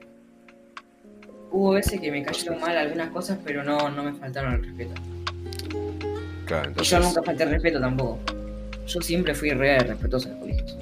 Hubo 1.51 1.71
veces 1.71 1.99
que 2.01 2.11
me 2.11 2.23
cayeron 2.23 2.59
mal 2.59 2.77
algunas 2.77 3.09
cosas, 3.11 3.39
pero 3.43 3.63
no, 3.63 3.89
no 3.89 4.03
me 4.03 4.13
faltaron 4.13 4.53
el 4.55 4.63
respeto. 4.63 4.93
Claro, 6.45 6.71
Y 6.79 6.83
yo 6.83 6.99
nunca 6.99 7.23
falté 7.23 7.43
el 7.43 7.49
respeto 7.51 7.79
tampoco. 7.79 8.19
Yo 8.85 9.01
siempre 9.01 9.33
fui 9.35 9.51
re 9.51 9.79
respetuoso 9.79 10.27
en 10.29 10.33
los 10.35 10.41
colegios. 10.41 10.77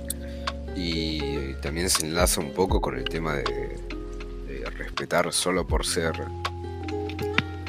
Y 0.76 1.54
también 1.62 1.90
se 1.90 2.06
enlaza 2.06 2.42
un 2.42 2.52
poco 2.52 2.82
con 2.82 2.98
el 2.98 3.04
tema 3.06 3.36
de, 3.36 3.44
de 4.48 4.70
respetar 4.78 5.32
solo 5.34 5.66
por 5.66 5.86
ser. 5.86 6.14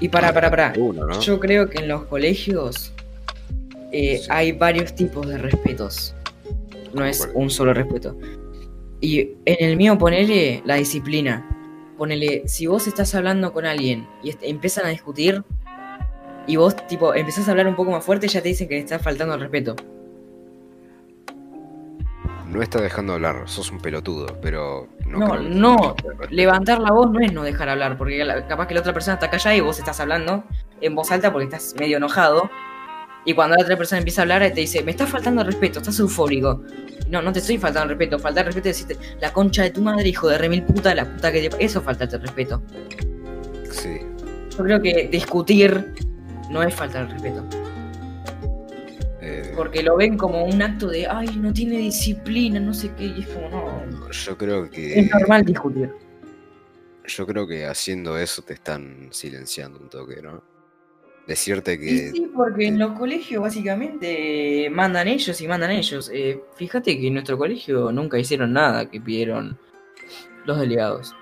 Y 0.00 0.08
para, 0.08 0.32
para, 0.34 0.50
para. 0.50 0.72
Uno, 0.76 1.06
¿no? 1.06 1.20
Yo 1.20 1.40
creo 1.40 1.70
que 1.70 1.78
en 1.78 1.88
los 1.88 2.04
colegios 2.04 2.92
eh, 3.92 4.18
Sí. 4.22 4.26
hay 4.30 4.52
varios 4.52 4.94
tipos 4.94 5.26
de 5.26 5.38
respetos. 5.38 6.14
No 6.92 7.04
es 7.04 7.18
¿Cuál? 7.18 7.30
un 7.34 7.50
solo 7.50 7.72
respeto. 7.72 8.18
Y 9.00 9.20
en 9.44 9.56
el 9.70 9.76
mío 9.76 9.96
ponele 9.96 10.62
la 10.66 10.74
disciplina. 10.74 11.48
Ponele, 11.96 12.46
si 12.46 12.66
vos 12.66 12.86
estás 12.86 13.14
hablando 13.14 13.52
con 13.52 13.64
alguien 13.64 14.06
y 14.22 14.34
empiezan 14.42 14.86
a 14.86 14.90
discutir 14.90 15.42
y 16.46 16.56
vos 16.56 16.76
tipo 16.86 17.14
empezás 17.14 17.48
a 17.48 17.52
hablar 17.52 17.66
un 17.66 17.74
poco 17.74 17.90
más 17.90 18.04
fuerte, 18.04 18.28
ya 18.28 18.42
te 18.42 18.48
dicen 18.48 18.68
que 18.68 18.74
le 18.74 18.80
estás 18.80 19.02
faltando 19.02 19.34
al 19.34 19.40
respeto. 19.40 19.74
No 22.48 22.62
estás 22.62 22.82
dejando 22.82 23.14
hablar, 23.14 23.42
sos 23.46 23.70
un 23.72 23.80
pelotudo, 23.80 24.38
pero. 24.40 24.88
No, 25.04 25.18
No, 25.18 25.36
no, 25.36 25.96
Levantar 26.30 26.80
la 26.80 26.92
voz 26.92 27.10
no 27.10 27.20
es 27.20 27.32
no 27.32 27.42
dejar 27.42 27.68
hablar, 27.68 27.98
porque 27.98 28.24
capaz 28.48 28.66
que 28.66 28.74
la 28.74 28.80
otra 28.80 28.92
persona 28.92 29.14
está 29.14 29.30
callada 29.30 29.56
y 29.56 29.60
vos 29.60 29.78
estás 29.78 29.98
hablando 30.00 30.44
en 30.80 30.94
voz 30.94 31.10
alta 31.10 31.32
porque 31.32 31.44
estás 31.44 31.74
medio 31.78 31.96
enojado. 31.96 32.50
Y 33.26 33.34
cuando 33.34 33.56
la 33.56 33.64
otra 33.64 33.76
persona 33.76 33.98
empieza 33.98 34.20
a 34.20 34.22
hablar, 34.22 34.42
te 34.54 34.60
dice, 34.60 34.82
me 34.84 34.92
está 34.92 35.04
faltando 35.04 35.40
el 35.42 35.48
respeto, 35.48 35.80
estás 35.80 35.98
eufórico. 35.98 36.62
No, 37.10 37.20
no 37.20 37.32
te 37.32 37.40
estoy 37.40 37.58
faltando 37.58 37.92
el 37.92 37.98
respeto, 37.98 38.18
faltar 38.20 38.46
el 38.46 38.54
respeto 38.54 38.68
es 38.68 38.78
decirte, 38.86 39.16
la 39.20 39.32
concha 39.32 39.64
de 39.64 39.70
tu 39.70 39.82
madre, 39.82 40.08
hijo 40.08 40.28
de 40.28 40.38
remil 40.38 40.62
puta, 40.62 40.94
la 40.94 41.04
puta 41.04 41.32
que 41.32 41.48
te... 41.48 41.64
Eso 41.64 41.80
es 41.80 41.84
faltarte 41.84 42.16
el 42.16 42.22
respeto. 42.22 42.62
Sí. 43.70 43.98
Yo 44.56 44.64
creo 44.64 44.80
que 44.80 45.08
discutir 45.10 45.92
no 46.50 46.62
es 46.62 46.72
faltar 46.72 47.06
el 47.06 47.10
respeto. 47.10 47.44
eh, 49.20 49.52
Porque 49.56 49.82
lo 49.82 49.96
ven 49.96 50.16
como 50.16 50.44
un 50.44 50.62
acto 50.62 50.86
de, 50.88 51.08
ay, 51.08 51.28
no 51.36 51.52
tiene 51.52 51.78
disciplina, 51.78 52.60
no 52.60 52.72
sé 52.72 52.92
qué, 52.94 53.06
y 53.06 53.22
es 53.22 53.26
como, 53.28 53.50
no. 53.50 54.10
yo 54.10 54.38
creo 54.38 54.70
que. 54.70 55.00
Es 55.00 55.10
normal 55.10 55.44
discutir. 55.44 55.90
Yo 57.04 57.26
creo 57.26 57.46
que 57.46 57.66
haciendo 57.66 58.16
eso 58.18 58.42
te 58.42 58.54
están 58.54 59.08
silenciando 59.10 59.78
un 59.80 59.88
toque, 59.88 60.22
¿no? 60.22 60.42
Decirte 61.26 61.74
Y 61.74 61.78
que. 61.78 62.10
sí, 62.12 62.30
porque 62.34 62.68
en 62.68 62.78
los 62.78 62.92
colegios 62.98 63.42
básicamente 63.42 64.68
mandan 64.70 65.08
ellos 65.08 65.40
y 65.40 65.48
mandan 65.48 65.72
ellos. 65.72 66.10
Eh, 66.14 66.40
fíjate 66.54 66.98
que 66.98 67.08
en 67.08 67.14
nuestro 67.14 67.36
colegio 67.36 67.90
nunca 67.92 68.18
hicieron 68.18 68.52
nada 68.52 68.88
que 68.88 69.00
pidieron 69.00 69.58
los 70.44 70.58
delegados. 70.60 71.14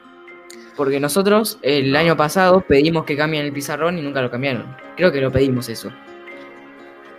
Porque 0.77 1.01
nosotros 1.01 1.59
el 1.63 1.93
No. 1.93 1.99
año 1.99 2.17
pasado 2.17 2.61
pedimos 2.67 3.05
que 3.05 3.17
cambien 3.17 3.45
el 3.47 3.53
pizarrón 3.53 3.97
y 3.99 4.03
nunca 4.03 4.21
lo 4.21 4.31
cambiaron. 4.31 4.77
Creo 4.97 5.11
que 5.13 5.21
lo 5.21 5.31
pedimos 5.33 5.69
eso. 5.69 5.91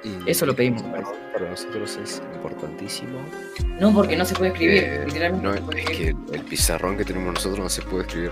y 0.03 0.29
eso 0.29 0.45
lo 0.45 0.55
pedimos. 0.55 0.83
Para 1.33 1.49
nosotros 1.49 1.97
es 2.03 2.21
importantísimo. 2.35 3.17
No 3.79 3.91
porque 3.91 4.15
no 4.15 4.23
se 4.23 4.35
puede 4.35 4.51
escribir, 4.51 4.83
Eh, 4.83 5.03
literalmente. 5.07 5.43
No, 5.47 5.49
no 5.51 5.57
se 5.57 5.63
puede 5.63 5.79
es 5.81 5.89
escribir. 5.89 6.15
que 6.29 6.35
el 6.37 6.43
pizarrón 6.43 6.95
que 6.97 7.05
tenemos 7.05 7.33
nosotros 7.33 7.57
no 7.59 7.69
se 7.69 7.81
puede 7.81 8.03
escribir. 8.05 8.31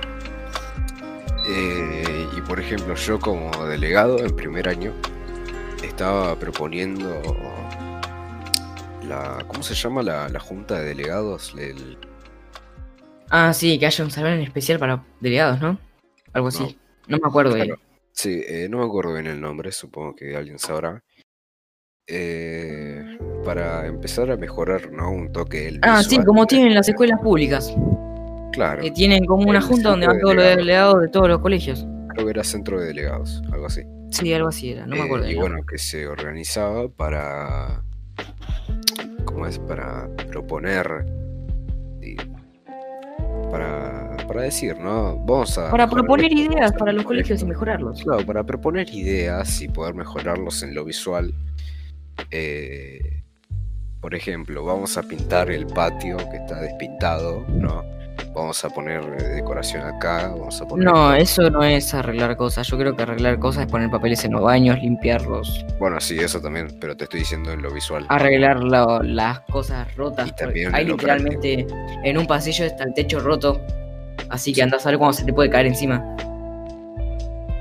Eh, 1.45 2.27
y 2.37 2.41
por 2.41 2.59
ejemplo, 2.59 2.95
yo 2.95 3.19
como 3.19 3.51
delegado 3.65 4.19
en 4.19 4.35
primer 4.35 4.69
año 4.69 4.93
estaba 5.83 6.37
proponiendo 6.39 7.21
la 9.07 9.43
¿cómo 9.47 9.61
se 9.63 9.73
llama 9.73 10.01
la, 10.01 10.29
la 10.29 10.39
junta 10.39 10.79
de 10.79 10.85
delegados? 10.85 11.53
El- 11.57 11.97
Ah, 13.29 13.51
sí, 13.53 13.79
que 13.79 13.87
haya 13.87 14.03
un 14.03 14.11
salón 14.11 14.39
especial 14.41 14.77
para 14.79 15.03
delegados, 15.19 15.59
¿no? 15.59 15.79
Algo 16.33 16.49
así. 16.49 16.77
No, 17.07 17.17
me 17.17 17.27
acuerdo 17.27 17.55
bien. 17.55 17.67
Claro. 17.67 17.81
Sí, 18.11 18.43
eh, 18.47 18.67
no 18.69 18.77
me 18.77 18.85
acuerdo 18.85 19.13
bien 19.13 19.25
el 19.27 19.41
nombre, 19.41 19.71
supongo 19.71 20.15
que 20.15 20.35
alguien 20.37 20.59
sabrá. 20.59 21.03
Eh, 22.05 23.17
para 23.43 23.87
empezar 23.87 24.29
a 24.29 24.37
mejorar, 24.37 24.91
¿no? 24.91 25.09
Un 25.09 25.31
toque 25.31 25.67
el 25.67 25.79
Ah, 25.81 26.03
sí, 26.03 26.17
como 26.23 26.45
tienen 26.45 26.73
las 26.75 26.87
escuelas 26.87 27.19
públicas. 27.21 27.73
Claro, 28.53 28.81
Que 28.81 28.91
tienen 28.91 29.25
como 29.25 29.49
una 29.49 29.61
junta 29.61 29.89
donde 29.89 30.07
van 30.07 30.19
todos 30.21 30.35
los 30.35 30.45
delegados 30.45 31.01
de 31.01 31.07
todos 31.09 31.27
los 31.27 31.39
colegios. 31.39 31.85
creo 32.13 32.25
que 32.25 32.31
era 32.31 32.43
centro 32.43 32.79
de 32.79 32.87
delegados, 32.87 33.41
algo 33.51 33.65
así. 33.65 33.81
Sí, 34.11 34.31
algo 34.33 34.47
así 34.49 34.71
era, 34.71 34.85
no 34.85 34.95
me 34.95 35.01
Eh, 35.01 35.05
acuerdo. 35.05 35.27
y 35.29 35.35
bueno, 35.35 35.65
que 35.65 35.77
se 35.79 36.05
organizaba 36.07 36.87
para. 36.87 37.83
¿Cómo 39.25 39.47
es? 39.47 39.57
Para 39.59 40.07
proponer. 40.29 41.05
y 42.01 42.15
para, 43.49 44.15
para 44.27 44.41
decir, 44.43 44.77
¿no? 44.77 45.17
Vamos 45.25 45.57
a. 45.57 45.71
Para 45.71 45.87
proponer 45.89 46.31
ideas 46.31 46.71
para 46.73 46.91
los 46.91 47.03
colegios 47.05 47.41
y 47.41 47.45
mejorarlos. 47.45 48.03
Claro, 48.03 48.25
para 48.25 48.43
proponer 48.43 48.87
ideas 48.93 49.61
y 49.61 49.67
poder 49.67 49.95
mejorarlos 49.95 50.61
en 50.63 50.75
lo 50.75 50.85
visual. 50.85 51.33
Eh, 52.29 53.21
por 54.01 54.13
ejemplo, 54.15 54.65
vamos 54.65 54.97
a 54.97 55.03
pintar 55.03 55.49
el 55.49 55.65
patio 55.65 56.17
que 56.17 56.37
está 56.37 56.61
despintado, 56.61 57.45
¿no? 57.47 57.83
Vamos 58.33 58.63
a 58.65 58.69
poner 58.69 59.01
eh, 59.19 59.23
decoración 59.35 59.83
acá, 59.85 60.29
vamos 60.29 60.59
a 60.59 60.65
poner... 60.67 60.85
No, 60.85 61.13
eso 61.13 61.49
no 61.51 61.63
es 61.63 61.93
arreglar 61.93 62.35
cosas. 62.35 62.67
Yo 62.67 62.77
creo 62.77 62.95
que 62.95 63.03
arreglar 63.03 63.37
cosas 63.39 63.65
es 63.65 63.71
poner 63.71 63.89
papeles 63.91 64.23
en 64.25 64.31
los 64.33 64.41
baños, 64.41 64.79
limpiarlos, 64.79 65.63
Bueno, 65.79 65.99
sí, 66.01 66.17
eso 66.19 66.41
también, 66.41 66.67
pero 66.79 66.97
te 66.97 67.03
estoy 67.03 67.19
diciendo 67.21 67.51
en 67.51 67.61
lo 67.61 67.71
visual. 67.71 68.05
arreglar 68.09 68.59
lo- 68.59 69.03
las 69.03 69.41
cosas 69.41 69.93
rotas. 69.95 70.29
Y 70.29 70.31
también 70.31 70.73
Hay 70.73 70.85
literalmente 70.85 71.67
en 72.03 72.17
un 72.17 72.25
pasillo 72.25 72.65
está 72.65 72.83
el 72.85 72.93
techo 72.95 73.19
roto. 73.19 73.61
Así 74.29 74.51
que 74.53 74.63
andás 74.63 74.85
a 74.85 74.89
ver 74.89 74.97
cuándo 74.97 75.13
se 75.13 75.25
te 75.25 75.33
puede 75.33 75.49
caer 75.51 75.67
encima. 75.67 76.03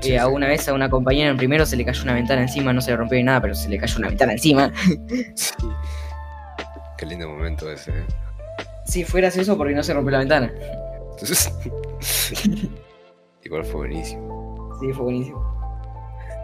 Sí, 0.01 0.09
Que 0.11 0.19
a 0.19 0.25
sí. 0.25 0.31
una 0.31 0.47
vez 0.47 0.67
a 0.67 0.73
una 0.73 0.89
compañera 0.89 1.29
en 1.29 1.37
primero 1.37 1.65
se 1.65 1.75
le 1.77 1.85
cayó 1.85 2.03
una 2.03 2.13
ventana 2.13 2.41
encima, 2.41 2.73
no 2.73 2.81
se 2.81 2.91
le 2.91 2.97
rompió 2.97 3.17
ni 3.17 3.23
nada, 3.23 3.41
pero 3.41 3.53
se 3.55 3.69
le 3.69 3.77
cayó 3.77 3.97
una 3.99 4.07
ventana 4.09 4.33
encima. 4.33 4.71
Sí. 5.35 5.53
Qué 6.97 7.05
lindo 7.05 7.27
momento 7.29 7.71
ese, 7.71 7.91
¿eh? 7.91 8.03
Si 8.85 9.03
fueras 9.03 9.35
eso, 9.37 9.57
porque 9.57 9.73
no 9.73 9.83
se 9.83 9.93
rompió 9.93 10.11
la 10.11 10.19
ventana. 10.19 10.53
Entonces, 11.11 11.51
igual 13.43 13.63
fue 13.65 13.75
buenísimo. 13.75 14.77
Sí, 14.79 14.91
fue 14.93 15.03
buenísimo. 15.03 15.53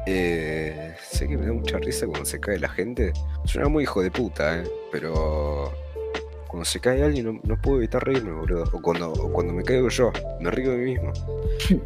Eh, 0.07 0.95
sé 1.01 1.27
que 1.27 1.37
me 1.37 1.45
da 1.45 1.53
mucha 1.53 1.77
risa 1.77 2.07
cuando 2.07 2.25
se 2.25 2.39
cae 2.39 2.57
la 2.59 2.69
gente. 2.69 3.13
Suena 3.45 3.67
muy 3.69 3.83
hijo 3.83 4.01
de 4.01 4.09
puta, 4.11 4.59
¿eh? 4.59 4.63
Pero 4.91 5.71
cuando 6.47 6.65
se 6.65 6.79
cae 6.79 7.03
alguien 7.03 7.25
no, 7.25 7.39
no 7.43 7.61
puedo 7.61 7.77
evitar 7.77 8.03
reírme, 8.03 8.31
boludo. 8.31 8.63
O 8.71 8.81
cuando, 8.81 9.11
o 9.11 9.31
cuando 9.31 9.53
me 9.53 9.63
caigo 9.63 9.89
yo, 9.89 10.11
me 10.39 10.49
río 10.51 10.71
de 10.71 10.77
mí 10.77 10.91
mismo. 10.95 11.11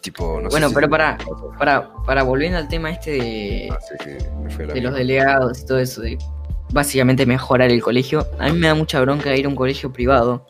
tipo, 0.00 0.40
no 0.40 0.50
sé 0.50 0.54
Bueno, 0.54 0.68
si- 0.70 0.74
pero 0.74 0.88
para, 0.90 1.18
para, 1.58 1.90
para 2.04 2.22
volviendo 2.24 2.58
al 2.58 2.68
tema 2.68 2.90
este 2.90 3.12
de, 3.12 3.68
Ah, 3.70 3.78
sí, 3.80 3.94
sí, 4.18 4.26
me 4.42 4.50
fui 4.50 4.64
a 4.64 4.68
la 4.68 4.74
de 4.74 4.80
los 4.80 4.94
delegados 4.94 5.60
y 5.60 5.66
todo 5.66 5.78
eso, 5.78 6.00
de 6.02 6.18
básicamente 6.74 7.24
mejorar 7.24 7.70
el 7.70 7.80
colegio, 7.80 8.26
a 8.38 8.48
mí 8.50 8.58
me 8.58 8.66
da 8.66 8.74
mucha 8.74 9.00
bronca 9.00 9.34
ir 9.34 9.46
a 9.46 9.48
un 9.48 9.54
colegio 9.54 9.92
privado, 9.92 10.44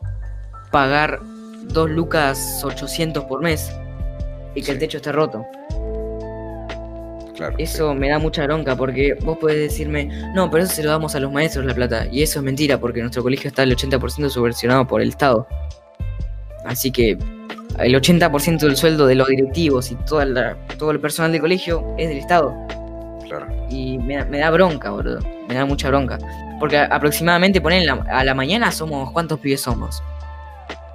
pagar 0.73 1.21
2 1.69 1.91
lucas 1.91 2.63
800 2.65 3.25
por 3.25 3.43
mes 3.43 3.71
y 4.55 4.63
que 4.63 4.73
el 4.73 4.79
techo 4.79 4.97
esté 4.97 5.13
roto. 5.13 5.45
Claro, 7.37 7.55
sí. 7.57 7.65
Eso 7.65 7.95
me 7.95 8.09
da 8.09 8.19
mucha 8.19 8.45
bronca 8.45 8.77
porque 8.77 9.15
vos 9.23 9.37
podés 9.39 9.59
decirme, 9.59 10.07
no, 10.35 10.51
pero 10.51 10.65
eso 10.65 10.73
se 10.75 10.83
lo 10.83 10.91
damos 10.91 11.15
a 11.15 11.21
los 11.21 11.33
maestros 11.33 11.65
la 11.67 11.75
plata. 11.75 12.07
Y 12.11 12.23
eso 12.23 12.39
es 12.39 12.45
mentira 12.45 12.79
porque 12.79 13.01
nuestro 13.01 13.23
colegio 13.23 13.49
está 13.49 13.65
el 13.65 13.77
80% 13.77 14.31
subvencionado 14.31 14.87
por 14.87 15.03
el 15.03 15.09
Estado. 15.11 15.47
Así 16.65 16.91
que 16.93 17.19
el 17.79 17.95
80% 17.95 18.61
del 18.67 18.77
sueldo 18.77 19.07
de 19.07 19.17
los 19.17 19.27
directivos 19.29 19.91
y 19.91 19.97
toda 19.97 20.25
la- 20.25 20.57
todo 20.79 20.93
el 20.93 21.01
personal 21.01 21.33
del 21.33 21.41
colegio 21.41 21.85
es 21.99 22.09
del 22.09 22.19
Estado. 22.19 22.55
Claro. 23.25 23.47
Y 23.71 23.99
me, 23.99 24.17
da- 24.17 24.25
me 24.27 24.39
da 24.39 24.51
bronca, 24.51 24.91
boludo. 24.91 25.21
Me 25.49 25.55
da 25.55 25.65
mucha 25.65 25.89
bronca. 25.89 26.19
Porque 26.61 26.79
aproximadamente, 26.79 27.61
ponen 27.61 27.89
a 27.89 28.25
la 28.25 28.35
mañana 28.35 28.71
somos, 28.71 29.11
¿cuántos 29.13 29.39
pibes 29.41 29.61
somos? 29.61 30.03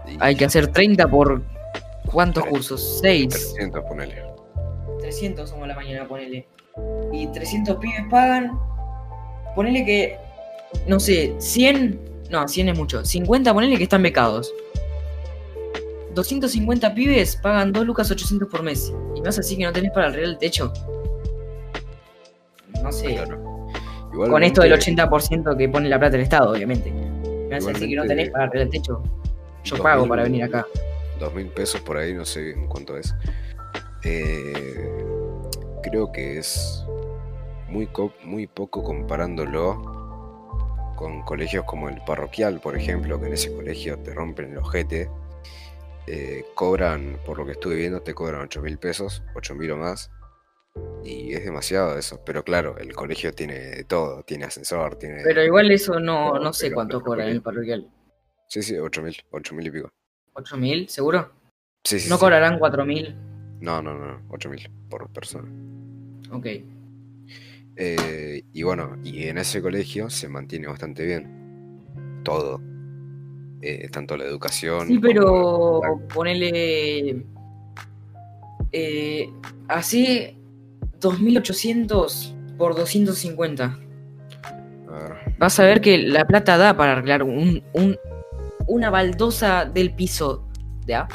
Y 0.07 0.17
Hay 0.19 0.35
que 0.35 0.45
hacer 0.45 0.67
30 0.67 1.07
por... 1.07 1.41
¿Cuántos 2.11 2.43
cursos? 2.45 2.99
6. 3.01 3.27
300, 3.29 3.83
ponele. 3.83 4.23
300 5.01 5.47
somos 5.49 5.65
a 5.65 5.67
la 5.67 5.75
mañana, 5.75 6.07
ponele. 6.07 6.47
Y 7.11 7.27
300 7.27 7.77
pibes 7.77 8.01
pagan. 8.09 8.57
Ponele 9.55 9.85
que. 9.85 10.17
No 10.87 10.99
sé, 10.99 11.35
100. 11.37 11.99
No, 12.31 12.47
100 12.47 12.69
es 12.69 12.77
mucho. 12.77 13.05
50, 13.05 13.53
ponele 13.53 13.77
que 13.77 13.83
están 13.83 14.01
becados. 14.01 14.51
250 16.15 16.93
pibes 16.95 17.35
pagan 17.35 17.71
2 17.71 17.85
lucas 17.85 18.09
800 18.09 18.47
por 18.49 18.63
mes. 18.63 18.91
Y 19.15 19.21
vas 19.21 19.37
así 19.37 19.55
que 19.57 19.63
no 19.65 19.71
tenés 19.71 19.91
para 19.91 20.07
el 20.07 20.37
techo. 20.37 20.73
No 22.83 22.91
sé. 22.91 23.15
Claro. 23.15 23.49
Con 24.11 24.43
esto 24.43 24.61
del 24.61 24.71
Igualmente, 24.71 25.03
80% 25.03 25.57
que 25.57 25.69
pone 25.69 25.87
la 25.87 25.99
plata 25.99 26.15
el 26.15 26.23
Estado, 26.23 26.51
obviamente. 26.51 26.91
Me 26.91 27.55
vas 27.55 27.67
así 27.67 27.87
que 27.87 27.95
no 27.95 28.05
tenés 28.05 28.29
para 28.31 28.45
arreglar 28.45 28.67
el 28.67 28.69
techo. 28.69 29.03
Yo 29.63 29.77
2000 29.77 29.83
pago 29.83 30.07
para 30.07 30.23
venir 30.23 30.43
acá. 30.43 30.65
Dos 31.19 31.33
mil 31.33 31.47
pesos 31.47 31.81
por 31.81 31.97
ahí, 31.97 32.13
no 32.13 32.25
sé 32.25 32.41
bien 32.41 32.67
cuánto 32.67 32.97
es. 32.97 33.13
Eh, 34.03 35.03
creo 35.83 36.11
que 36.11 36.37
es 36.39 36.83
muy, 37.67 37.89
muy 38.23 38.47
poco 38.47 38.83
comparándolo 38.83 39.99
con 40.95 41.21
colegios 41.23 41.65
como 41.65 41.89
el 41.89 42.01
parroquial, 42.03 42.59
por 42.59 42.75
ejemplo, 42.75 43.19
que 43.19 43.27
en 43.27 43.33
ese 43.33 43.53
colegio 43.53 43.97
te 43.99 44.13
rompen 44.13 44.51
el 44.51 44.57
ojete. 44.57 45.09
Eh, 46.07 46.43
cobran, 46.55 47.19
por 47.25 47.37
lo 47.37 47.45
que 47.45 47.51
estuve 47.51 47.75
viendo, 47.75 48.01
te 48.01 48.13
cobran 48.13 48.41
8 48.41 48.61
mil 48.61 48.77
pesos, 48.79 49.23
8 49.35 49.55
mil 49.55 49.71
o 49.71 49.77
más. 49.77 50.11
Y 51.03 51.33
es 51.33 51.43
demasiado 51.45 51.97
eso. 51.97 52.21
Pero 52.25 52.43
claro, 52.43 52.77
el 52.77 52.93
colegio 52.93 53.33
tiene 53.33 53.83
todo, 53.85 54.23
tiene 54.23 54.45
ascensor, 54.45 54.95
tiene... 54.97 55.21
Pero 55.23 55.43
igual 55.43 55.71
eso 55.71 55.99
no, 55.99 56.37
no 56.39 56.53
sé 56.53 56.71
cuánto 56.71 57.01
cobra 57.01 57.25
en 57.25 57.31
el 57.31 57.41
parroquial. 57.41 57.89
Sí, 58.47 58.61
sí, 58.61 58.77
8 58.77 59.01
mil, 59.01 59.15
8 59.31 59.55
mil 59.55 59.67
y 59.67 59.71
pico. 59.71 59.89
¿8.000? 60.33 60.87
¿Seguro? 60.87 61.31
Sí, 61.83 61.99
sí, 61.99 62.09
¿No 62.09 62.15
sí. 62.15 62.19
cobrarán 62.21 62.59
4.000? 62.59 63.15
No, 63.61 63.81
no, 63.81 63.93
no, 63.93 64.21
8 64.29 64.49
mil 64.49 64.69
por 64.89 65.09
persona. 65.11 65.49
Ok. 66.31 66.45
Eh, 67.75 68.43
y 68.53 68.63
bueno, 68.63 68.97
y 69.03 69.23
en 69.27 69.37
ese 69.37 69.61
colegio 69.61 70.09
se 70.09 70.27
mantiene 70.29 70.67
bastante 70.67 71.05
bien. 71.05 72.21
Todo. 72.23 72.61
Eh, 73.61 73.87
tanto 73.89 74.15
la 74.17 74.25
educación. 74.25 74.87
Sí, 74.87 74.95
como 74.95 75.01
pero 75.01 75.81
la- 75.83 76.07
ponele. 76.13 77.25
Eh, 78.71 79.29
así 79.67 80.37
2.800 81.01 82.35
por 82.57 82.75
250. 82.75 83.63
a 83.65 84.91
ver, 84.91 85.35
Vas 85.37 85.59
a 85.59 85.63
ver 85.63 85.81
que 85.81 85.97
la 85.97 86.25
plata 86.25 86.57
da 86.57 86.75
para 86.75 86.93
arreglar 86.93 87.23
un, 87.23 87.63
un- 87.73 87.97
una 88.67 88.89
baldosa 88.89 89.65
del 89.65 89.93
piso. 89.95 90.45
¿Ya? 90.85 91.07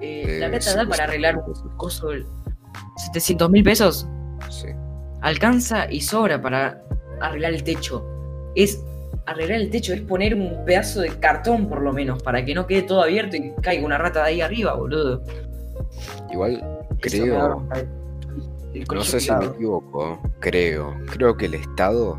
Eh, 0.00 0.38
la 0.40 0.46
eh, 0.46 0.50
plata 0.50 0.70
sí, 0.70 0.76
da 0.76 0.86
para 0.86 1.04
arreglar 1.04 1.36
un 1.36 1.76
coso. 1.76 2.08
del- 2.08 2.26
700 2.96 3.50
mil 3.50 3.62
pesos. 3.64 4.06
Sí, 4.48 4.68
alcanza 5.20 5.90
y 5.90 6.00
sobra 6.00 6.40
para 6.40 6.82
arreglar 7.20 7.52
el 7.52 7.62
techo. 7.62 8.04
Es 8.54 8.82
arreglar 9.26 9.60
el 9.60 9.70
techo, 9.70 9.92
es 9.92 10.00
poner 10.00 10.34
un 10.34 10.64
pedazo 10.64 11.00
de 11.02 11.10
cartón 11.18 11.68
por 11.68 11.82
lo 11.82 11.92
menos, 11.92 12.22
para 12.22 12.44
que 12.44 12.54
no 12.54 12.66
quede 12.66 12.82
todo 12.82 13.02
abierto 13.02 13.36
y 13.36 13.52
caiga 13.62 13.84
una 13.84 13.98
rata 13.98 14.20
de 14.24 14.28
ahí 14.30 14.40
arriba, 14.40 14.74
boludo. 14.74 15.22
Igual 16.32 16.62
creo. 17.00 17.66
El 18.74 18.84
No 18.84 19.02
sé 19.02 19.20
si 19.20 19.32
me 19.32 19.46
equivoco. 19.46 20.20
Creo. 20.40 20.96
Creo 21.10 21.36
que 21.36 21.46
el 21.46 21.54
Estado 21.54 22.18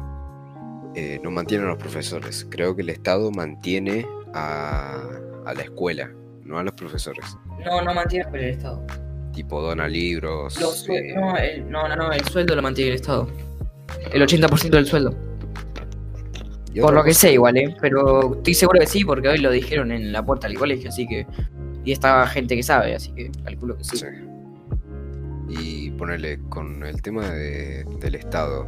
eh, 0.95 1.19
no 1.23 1.31
mantiene 1.31 1.63
a 1.63 1.67
los 1.67 1.77
profesores. 1.77 2.45
Creo 2.49 2.75
que 2.75 2.81
el 2.81 2.89
Estado 2.89 3.31
mantiene 3.31 4.05
a, 4.33 5.01
a 5.45 5.53
la 5.53 5.61
escuela, 5.61 6.11
no 6.43 6.57
a 6.57 6.63
los 6.63 6.73
profesores. 6.73 7.25
No, 7.65 7.81
no 7.81 7.93
mantiene 7.93 8.25
por 8.25 8.39
el 8.39 8.49
Estado. 8.51 8.85
Tipo, 9.33 9.61
dona 9.61 9.87
libros. 9.87 10.59
Los 10.59 10.87
eh, 10.89 11.13
no, 11.15 11.37
el, 11.37 11.69
no, 11.69 11.87
no, 11.87 11.95
no, 11.95 12.11
el 12.11 12.23
sueldo 12.25 12.55
lo 12.55 12.61
mantiene 12.61 12.89
el 12.91 12.95
Estado. 12.95 13.27
El 14.11 14.21
80% 14.21 14.69
del 14.69 14.85
sueldo. 14.85 15.15
Por 16.79 16.93
lo 16.93 17.03
que 17.03 17.13
sé 17.13 17.33
igual, 17.33 17.57
¿eh? 17.57 17.75
Pero 17.81 18.35
estoy 18.35 18.53
seguro 18.53 18.79
que 18.79 18.87
sí, 18.87 19.03
porque 19.03 19.27
hoy 19.27 19.39
lo 19.39 19.51
dijeron 19.51 19.91
en 19.91 20.11
la 20.13 20.23
puerta 20.23 20.47
del 20.47 20.57
colegio, 20.57 20.89
así 20.89 21.05
que... 21.05 21.27
Y 21.83 21.91
estaba 21.91 22.27
gente 22.27 22.55
que 22.55 22.63
sabe, 22.63 22.95
así 22.95 23.11
que 23.13 23.31
calculo 23.43 23.75
que 23.77 23.83
sí. 23.83 23.97
Sí. 23.97 24.05
Y 25.49 25.91
ponerle 25.91 26.39
con 26.49 26.83
el 26.85 27.01
tema 27.01 27.29
de- 27.29 27.83
del 27.99 28.15
Estado. 28.15 28.67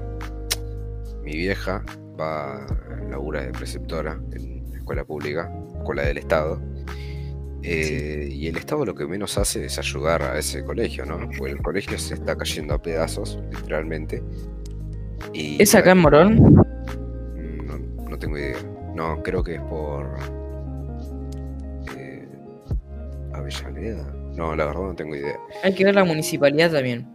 Mi 1.23 1.33
vieja 1.37 1.83
va, 2.19 2.65
labura 3.09 3.43
de 3.43 3.51
preceptora 3.51 4.19
en 4.33 4.69
la 4.71 4.77
escuela 4.77 5.05
pública, 5.05 5.51
escuela 5.77 6.03
del 6.03 6.17
Estado. 6.17 6.61
eh, 7.65 8.27
Y 8.29 8.47
el 8.47 8.57
Estado 8.57 8.83
lo 8.85 8.93
que 8.93 9.05
menos 9.07 9.37
hace 9.37 9.65
es 9.65 9.79
ayudar 9.79 10.21
a 10.21 10.37
ese 10.37 10.65
colegio, 10.65 11.05
¿no? 11.05 11.17
Porque 11.37 11.51
el 11.53 11.61
colegio 11.61 11.97
se 11.97 12.15
está 12.15 12.35
cayendo 12.35 12.73
a 12.73 12.81
pedazos, 12.81 13.39
literalmente. 13.51 14.21
Y 15.31 15.61
¿Es 15.63 15.73
acá 15.73 15.91
en 15.91 15.99
Morón? 15.99 16.35
No- 17.65 17.77
no 18.09 18.19
tengo 18.19 18.37
idea. 18.37 18.57
No, 18.93 19.23
creo 19.23 19.41
que 19.43 19.55
es 19.55 19.61
por. 19.61 20.09
Eh, 21.97 22.27
Avellaneda. 23.31 24.13
No, 24.35 24.55
la 24.55 24.65
verdad 24.65 24.81
no 24.81 24.95
tengo 24.95 25.15
idea. 25.15 25.37
Hay 25.63 25.73
que 25.75 25.85
ver 25.85 25.95
la 25.95 26.03
municipalidad 26.03 26.71
también. 26.71 27.07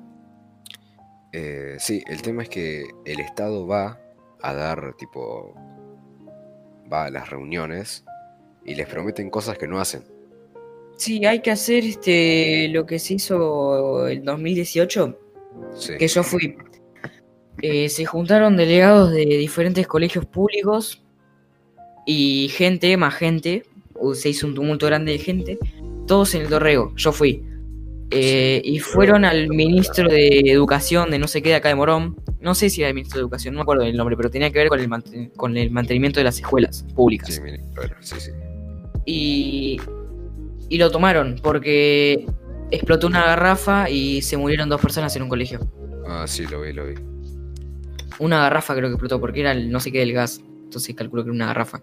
Eh, 1.33 1.77
sí, 1.79 2.03
el 2.09 2.23
tema 2.23 2.43
es 2.45 2.49
que 2.49 2.85
el 3.05 3.21
Estado 3.21 3.67
va 3.67 4.01
a 4.43 4.55
dar, 4.55 4.95
tipo. 4.97 5.55
Va 6.91 7.07
a 7.07 7.11
las 7.11 7.29
reuniones 7.29 8.05
y 8.65 8.75
les 8.75 8.87
prometen 8.89 9.29
cosas 9.31 9.59
que 9.59 9.67
no 9.69 9.79
hacen. 9.81 10.03
Sí, 10.97 11.25
hay 11.27 11.41
que 11.43 11.51
hacer 11.51 11.85
este 11.85 12.69
lo 12.69 12.87
que 12.87 12.99
se 12.99 13.15
hizo 13.15 14.07
el 14.09 14.25
2018, 14.25 15.19
Sí. 15.75 15.97
que 15.99 16.09
yo 16.09 16.23
fui. 16.23 16.57
Eh, 17.61 17.89
se 17.89 18.05
juntaron 18.05 18.57
delegados 18.57 19.11
de 19.11 19.25
diferentes 19.25 19.87
colegios 19.87 20.25
públicos 20.25 21.05
y 22.07 22.49
gente, 22.51 22.97
más 22.97 23.15
gente, 23.15 23.65
uh, 23.97 24.15
se 24.15 24.31
hizo 24.31 24.47
un 24.47 24.55
tumulto 24.55 24.87
grande 24.87 25.13
de 25.13 25.19
gente, 25.19 25.59
todos 26.09 26.35
en 26.35 26.43
el 26.43 26.49
Dorrego, 26.51 26.93
yo 26.97 27.13
fui. 27.13 27.45
Eh, 28.11 28.61
y 28.65 28.79
fueron 28.81 29.25
al 29.27 29.49
ministro 29.51 30.09
de 30.09 30.41
Educación 30.51 31.11
de 31.11 31.19
no 31.19 31.29
sé 31.29 31.43
qué 31.43 31.51
de 31.51 31.55
acá 31.57 31.69
de 31.69 31.75
Morón, 31.75 32.17
no 32.41 32.55
sé 32.55 32.71
si 32.71 32.81
era 32.81 32.89
el 32.89 32.95
ministro 32.95 33.19
de 33.19 33.23
Educación, 33.23 33.53
no 33.55 33.59
me 33.59 33.63
acuerdo 33.63 33.85
del 33.85 33.97
nombre, 33.97 34.17
pero 34.17 34.31
tenía 34.31 34.51
que 34.51 34.59
ver 34.59 34.69
con 34.69 34.81
el, 34.81 34.89
manten- 34.89 35.31
con 35.37 35.57
el 35.57 35.71
mantenimiento 35.71 36.19
de 36.19 36.25
las 36.25 36.39
escuelas 36.41 36.85
públicas. 36.97 37.35
Sí, 37.35 37.41
bueno, 37.41 37.95
sí, 38.01 38.17
sí. 38.19 38.31
y, 39.05 39.79
y 40.71 40.79
lo 40.79 40.91
tomaron 40.91 41.37
porque 41.43 42.27
explotó 42.71 43.07
una 43.07 43.23
garrafa 43.25 43.91
y 43.91 44.23
se 44.23 44.37
murieron 44.39 44.69
dos 44.71 44.81
personas 44.81 45.15
en 45.17 45.23
un 45.25 45.29
colegio. 45.29 45.61
Ah, 46.07 46.25
sí, 46.27 46.47
lo 46.47 46.63
vi, 46.63 46.73
lo 46.73 46.87
vi. 46.87 46.95
Una 48.21 48.39
garrafa 48.41 48.75
creo 48.75 48.89
que 48.89 48.95
explotó 48.95 49.21
porque 49.21 49.41
era 49.41 49.53
el 49.53 49.71
no 49.71 49.81
sé 49.81 49.93
qué 49.93 49.99
del 50.01 50.13
gas. 50.15 50.41
Entonces 50.65 50.95
calculo 50.95 51.23
que 51.25 51.29
era 51.29 51.35
una 51.35 51.47
garrafa. 51.47 51.83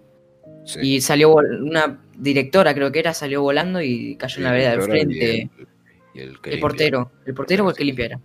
Sí. 0.65 0.79
Y 0.81 1.01
salió 1.01 1.33
una 1.35 1.99
directora, 2.17 2.73
creo 2.73 2.91
que 2.91 2.99
era, 2.99 3.13
salió 3.13 3.41
volando 3.41 3.81
y 3.81 4.15
cayó 4.17 4.37
en 4.39 4.43
la 4.43 4.51
vereda 4.51 4.71
del 4.71 4.79
y 4.81 4.83
frente. 4.83 5.41
el- 5.41 5.67
y 6.13 6.19
el 6.19 6.27
El 6.27 6.31
limpia. 6.33 6.59
portero. 6.61 7.11
¿El 7.25 7.33
portero 7.33 7.65
o 7.65 7.69
el 7.69 7.75
que 7.75 7.83
limpia 7.85 8.05
era? 8.05 8.19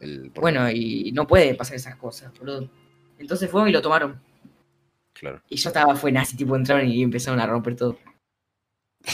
El 0.00 0.18
portero, 0.30 0.40
Bueno, 0.40 0.70
y 0.70 1.10
no 1.12 1.26
puede 1.26 1.54
pasar 1.54 1.76
esas 1.76 1.96
cosas, 1.96 2.32
boludo. 2.38 2.68
Entonces 3.18 3.50
fueron 3.50 3.68
y 3.68 3.72
lo 3.72 3.82
tomaron. 3.82 4.20
Claro. 5.12 5.42
Y 5.48 5.56
yo 5.56 5.68
estaba 5.70 5.94
fue 5.96 6.12
nazi, 6.12 6.36
tipo 6.36 6.54
entraron 6.56 6.86
y 6.88 7.02
empezaron 7.02 7.40
a 7.40 7.46
romper 7.46 7.74
todo. 7.76 7.98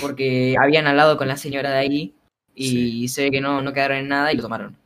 Porque 0.00 0.56
habían 0.60 0.86
hablado 0.86 1.16
con 1.16 1.28
la 1.28 1.36
señora 1.36 1.70
de 1.70 1.76
ahí 1.78 2.14
y 2.54 3.08
se 3.08 3.24
ve 3.24 3.30
que 3.30 3.40
no, 3.40 3.62
no 3.62 3.72
quedaron 3.72 3.98
en 3.98 4.08
nada 4.08 4.32
y 4.32 4.36
lo 4.36 4.42
tomaron. 4.42 4.76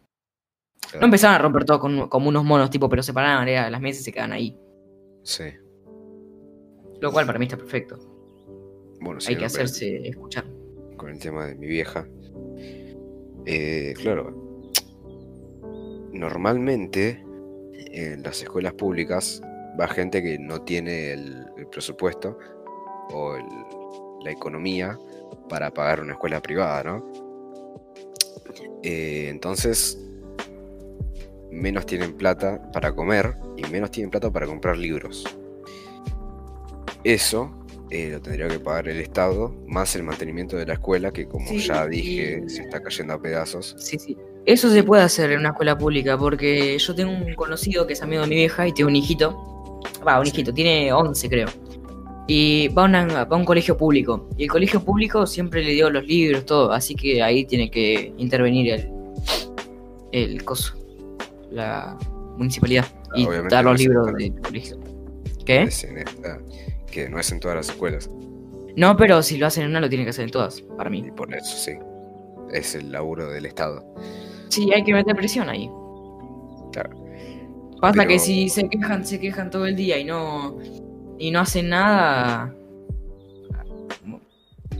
claro. 0.80 1.00
No 1.00 1.04
empezaron 1.06 1.34
a 1.34 1.38
romper 1.38 1.64
todo 1.64 1.80
con, 1.80 2.08
como 2.08 2.28
unos 2.28 2.44
monos, 2.44 2.70
tipo, 2.70 2.88
pero 2.88 3.02
se 3.02 3.12
paraban, 3.12 3.48
era, 3.48 3.68
las 3.70 3.80
mesas 3.80 4.02
y 4.02 4.04
se 4.04 4.12
quedaban 4.12 4.32
ahí. 4.32 4.56
Sí. 5.24 5.44
Lo 7.00 7.12
cual 7.12 7.26
para 7.26 7.38
mí 7.38 7.44
está 7.46 7.56
perfecto. 7.56 7.98
Bueno, 9.00 9.16
Hay 9.20 9.26
siguiendo 9.26 9.40
que 9.40 9.62
hacerse 9.62 10.08
escuchar. 10.08 10.44
Con 10.96 11.10
el 11.10 11.18
tema 11.18 11.46
de 11.46 11.54
mi 11.54 11.66
vieja. 11.66 12.06
Eh, 13.44 13.94
claro. 13.96 14.34
Normalmente 16.12 17.22
en 17.92 18.22
las 18.22 18.40
escuelas 18.42 18.72
públicas 18.74 19.42
va 19.78 19.86
gente 19.88 20.22
que 20.22 20.38
no 20.38 20.62
tiene 20.62 21.12
el, 21.12 21.46
el 21.56 21.66
presupuesto 21.68 22.38
o 23.12 23.36
el- 23.36 23.44
la 24.24 24.30
economía 24.32 24.98
para 25.48 25.70
pagar 25.70 26.00
una 26.00 26.14
escuela 26.14 26.40
privada, 26.40 26.82
¿no? 26.82 27.12
Eh, 28.82 29.28
entonces, 29.28 30.00
menos 31.50 31.86
tienen 31.86 32.16
plata 32.16 32.70
para 32.72 32.92
comer 32.94 33.34
y 33.56 33.62
menos 33.70 33.90
tienen 33.90 34.10
plata 34.10 34.30
para 34.30 34.46
comprar 34.46 34.76
libros. 34.76 35.24
Eso 37.14 37.52
eh, 37.90 38.10
lo 38.10 38.20
tendría 38.20 38.48
que 38.48 38.58
pagar 38.58 38.88
el 38.88 38.98
Estado, 39.00 39.54
más 39.68 39.94
el 39.94 40.02
mantenimiento 40.02 40.56
de 40.56 40.66
la 40.66 40.72
escuela, 40.74 41.12
que 41.12 41.26
como 41.26 41.46
Sí, 41.48 41.58
ya 41.60 41.86
y- 41.86 41.90
dije, 41.90 42.42
se 42.48 42.62
está 42.62 42.82
cayendo 42.82 43.14
a 43.14 43.22
pedazos. 43.22 43.76
Sí, 43.78 43.98
sí. 43.98 44.16
Eso 44.44 44.70
se 44.70 44.82
puede 44.82 45.02
hacer 45.02 45.30
en 45.32 45.40
una 45.40 45.50
escuela 45.50 45.76
pública 45.78 46.16
porque 46.18 46.76
yo 46.78 46.94
tengo 46.94 47.12
un 47.12 47.34
conocido 47.34 47.86
que 47.86 47.92
es 47.94 48.02
amigo 48.02 48.22
de 48.22 48.28
mi 48.28 48.34
vieja 48.36 48.66
y 48.66 48.72
tiene 48.72 48.90
un 48.90 48.96
hijito. 48.96 49.80
Va, 50.06 50.18
un 50.20 50.26
hijito, 50.26 50.52
tiene 50.52 50.92
11 50.92 51.28
creo. 51.28 51.48
Y 52.28 52.68
va 52.68 52.82
a, 52.82 52.84
una- 52.86 53.24
va 53.24 53.36
a 53.36 53.38
un 53.38 53.44
colegio 53.44 53.76
público. 53.76 54.28
Y 54.36 54.44
el 54.44 54.50
colegio 54.50 54.80
público 54.84 55.26
siempre 55.26 55.62
le 55.62 55.70
dio 55.72 55.88
los 55.90 56.04
libros, 56.06 56.44
todo. 56.44 56.72
Así 56.72 56.94
que 56.96 57.22
ahí 57.22 57.44
tiene 57.44 57.70
que 57.70 58.12
intervenir 58.18 58.72
el, 58.72 58.90
el 60.12 60.44
coso, 60.44 60.74
la 61.52 61.96
municipalidad. 62.36 62.84
Y 63.14 63.24
Obviamente 63.26 63.54
dar 63.54 63.64
los 63.64 63.78
libros 63.78 64.12
del 64.14 64.40
colegio. 64.40 64.76
¿Qué? 65.44 65.68
Que 66.90 67.08
no 67.08 67.18
es 67.18 67.30
en 67.32 67.40
todas 67.40 67.56
las 67.56 67.68
escuelas. 67.68 68.10
No, 68.76 68.96
pero 68.96 69.22
si 69.22 69.38
lo 69.38 69.46
hacen 69.46 69.64
en 69.64 69.70
una, 69.70 69.80
lo 69.80 69.88
tienen 69.88 70.04
que 70.06 70.10
hacer 70.10 70.24
en 70.26 70.30
todas, 70.30 70.60
para 70.76 70.90
mí. 70.90 71.02
Y 71.06 71.10
por 71.10 71.34
eso 71.34 71.56
sí. 71.56 71.72
Es 72.52 72.74
el 72.74 72.92
laburo 72.92 73.30
del 73.30 73.46
Estado. 73.46 73.84
Sí, 74.48 74.70
hay 74.72 74.84
que 74.84 74.92
meter 74.92 75.16
presión 75.16 75.48
ahí. 75.48 75.68
Claro. 76.72 76.90
Pasa 77.80 77.94
Pero- 77.94 78.08
que 78.08 78.18
si 78.18 78.48
se 78.48 78.68
quejan, 78.68 79.04
se 79.04 79.18
quejan 79.20 79.50
todo 79.50 79.66
el 79.66 79.74
día 79.76 79.98
y 79.98 80.04
no 80.04 80.58
y 81.18 81.30
no 81.30 81.40
hacen 81.40 81.70
nada. 81.70 82.54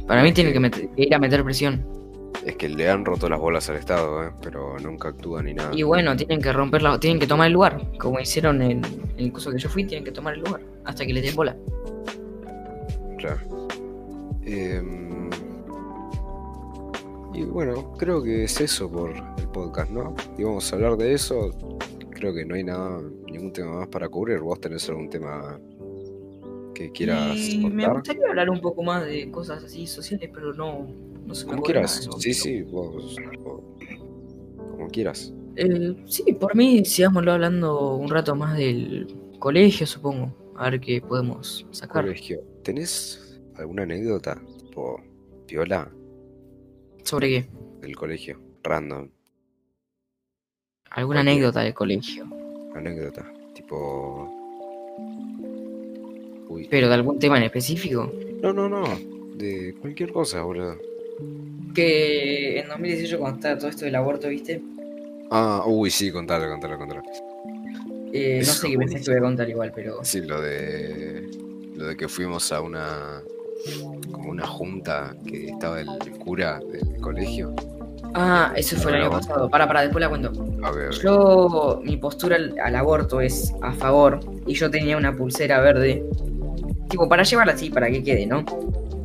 Para 0.07 0.23
mí 0.23 0.33
tienen 0.33 0.53
que 0.53 0.61
meter- 0.61 0.91
ir 0.97 1.15
a 1.15 1.19
meter 1.19 1.43
presión. 1.43 1.85
Es 2.45 2.57
que 2.57 2.69
le 2.69 2.89
han 2.89 3.05
roto 3.05 3.29
las 3.29 3.41
bolas 3.41 3.69
al 3.71 3.77
Estado, 3.77 4.25
¿eh? 4.25 4.31
pero 4.41 4.79
nunca 4.79 5.09
actúan 5.09 5.47
ni 5.47 5.55
nada. 5.55 5.71
Y 5.75 5.83
bueno, 5.83 6.15
tienen 6.17 6.41
que 6.41 6.53
romperla, 6.53 7.01
tienen 7.01 7.19
que 7.19 7.27
tomar 7.27 7.49
el 7.49 7.55
lugar. 7.55 7.81
Como 7.99 8.21
hicieron 8.21 8.63
en, 8.63 8.85
en 8.85 9.03
el 9.19 9.33
curso 9.33 9.51
que 9.51 9.59
yo 9.59 9.69
fui, 9.69 9.85
tienen 9.85 10.05
que 10.05 10.13
tomar 10.13 10.35
el 10.35 10.41
lugar. 10.41 10.61
Hasta 10.87 11.05
que 11.07 11.13
les 11.13 11.25
den 11.25 11.37
bola. 11.37 11.57
Claro. 13.19 13.41
Em, 14.45 15.29
y 17.35 17.43
bueno, 17.45 17.93
creo 17.99 18.23
que 18.23 18.45
es 18.45 18.61
eso 18.61 18.91
por 18.91 19.11
el 19.11 19.49
podcast, 19.49 19.91
¿no? 19.91 20.15
Y 20.39 20.45
vamos 20.45 20.73
a 20.73 20.77
hablar 20.77 20.97
de 20.97 21.13
eso. 21.13 21.51
Creo 22.11 22.33
que 22.33 22.45
no 22.47 22.55
hay 22.55 22.65
nada, 22.65 23.03
ningún 23.31 23.53
tema 23.53 23.73
más 23.81 23.89
para 23.89 24.09
cubrir. 24.09 24.41
¿Vos 24.41 24.59
tenés 24.61 24.89
algún 24.89 25.11
tema 25.11 25.61
que 26.75 26.91
quieras 26.93 27.37
Y 27.37 27.59
me 27.69 27.89
gustaría 27.89 28.27
hablar 28.29 28.49
un 28.51 28.61
poco 28.61 28.83
más 28.83 29.05
de 29.05 29.31
cosas 29.31 29.65
así 29.65 29.87
sociales, 29.87 30.31
pero 30.33 30.55
no, 30.55 30.87
no 31.27 31.35
se 31.35 31.45
me 31.47 31.53
Como 31.53 31.63
quieras. 31.63 32.07
nada, 32.07 32.19
Sí, 32.21 32.29
¿no? 32.31 32.35
sí, 32.35 32.63
vos, 32.63 32.93
vos- 32.95 33.17
Como 34.73 34.89
quieras. 34.89 35.33
Eh, 35.57 35.97
sí, 36.07 36.23
por 36.39 36.55
mí 36.55 36.85
sigámoslo 36.85 37.33
hablando 37.33 37.97
un 37.97 38.09
rato 38.09 38.35
más 38.35 38.57
del 38.57 39.07
colegio, 39.39 39.87
supongo. 39.87 40.33
A 40.59 40.71
ver 40.71 40.81
qué 40.81 41.01
podemos 41.01 41.67
sacar. 41.71 42.05
Colegio. 42.05 42.41
¿Tenés 42.63 43.41
alguna 43.57 43.83
anécdota? 43.83 44.41
Tipo, 44.59 45.01
piola 45.47 45.91
¿Sobre 47.05 47.29
qué? 47.29 47.49
del 47.81 47.97
colegio. 47.97 48.41
Random. 48.63 49.09
¿Alguna 50.91 51.21
anécdota 51.21 51.61
del 51.61 51.75
colegio? 51.75 52.27
Anécdota. 52.75 53.31
Tipo. 53.55 54.33
Uy. 56.49 56.67
¿Pero 56.71 56.89
de 56.89 56.95
algún 56.95 57.19
tema 57.19 57.37
en 57.39 57.45
específico? 57.45 58.13
No, 58.43 58.53
no, 58.53 58.69
no. 58.69 58.85
De 59.37 59.75
cualquier 59.81 60.13
cosa, 60.13 60.43
boludo. 60.43 60.77
Que 61.75 62.59
en 62.61 62.69
2018 62.69 63.19
cuando 63.19 63.37
estaba 63.37 63.59
todo 63.59 63.69
esto 63.69 63.85
del 63.85 63.95
aborto, 63.95 64.29
¿viste? 64.29 64.63
Ah, 65.31 65.63
uy, 65.67 65.91
sí, 65.91 66.11
contalo, 66.11 66.49
contalo, 66.49 66.79
contalo. 66.79 67.03
Eh, 68.17 68.39
no 68.39 68.53
sé 68.53 68.69
qué 68.71 68.79
pensé 68.79 69.01
que 69.01 69.11
voy 69.11 69.19
a 69.19 69.21
contar 69.21 69.49
igual, 69.49 69.73
pero... 69.75 70.03
Sí, 70.03 70.23
lo 70.23 70.41
de. 70.41 71.29
Lo 71.75 71.87
de 71.87 71.97
que 71.97 72.09
fuimos 72.09 72.51
a 72.53 72.61
una. 72.61 73.23
Como 74.11 74.31
una 74.31 74.47
junta 74.47 75.15
que 75.27 75.49
estaba 75.49 75.81
el 75.81 75.89
cura 76.19 76.61
del 76.61 77.01
colegio. 77.01 77.55
Ah, 78.15 78.53
eso 78.57 78.77
fue 78.77 78.93
el 78.93 79.03
año 79.03 79.11
pasado. 79.11 79.51
Para, 79.51 79.67
para, 79.67 79.83
después 79.83 80.01
la 80.01 80.09
cuento. 80.09 80.33
A 80.63 80.71
ver. 80.71 80.91
Yo, 80.93 81.81
mi 81.85 81.97
postura 81.97 82.37
al, 82.37 82.55
al 82.59 82.75
aborto 82.77 83.21
es 83.21 83.53
a 83.61 83.73
favor 83.73 84.21
y 84.47 84.55
yo 84.55 84.71
tenía 84.71 84.97
una 84.97 85.15
pulsera 85.15 85.61
verde. 85.61 86.05
Tipo, 86.89 87.09
para 87.09 87.25
llevarla 87.25 87.53
así, 87.53 87.69
para 87.69 87.91
que 87.91 88.03
quede, 88.03 88.27
¿no? 88.27 88.45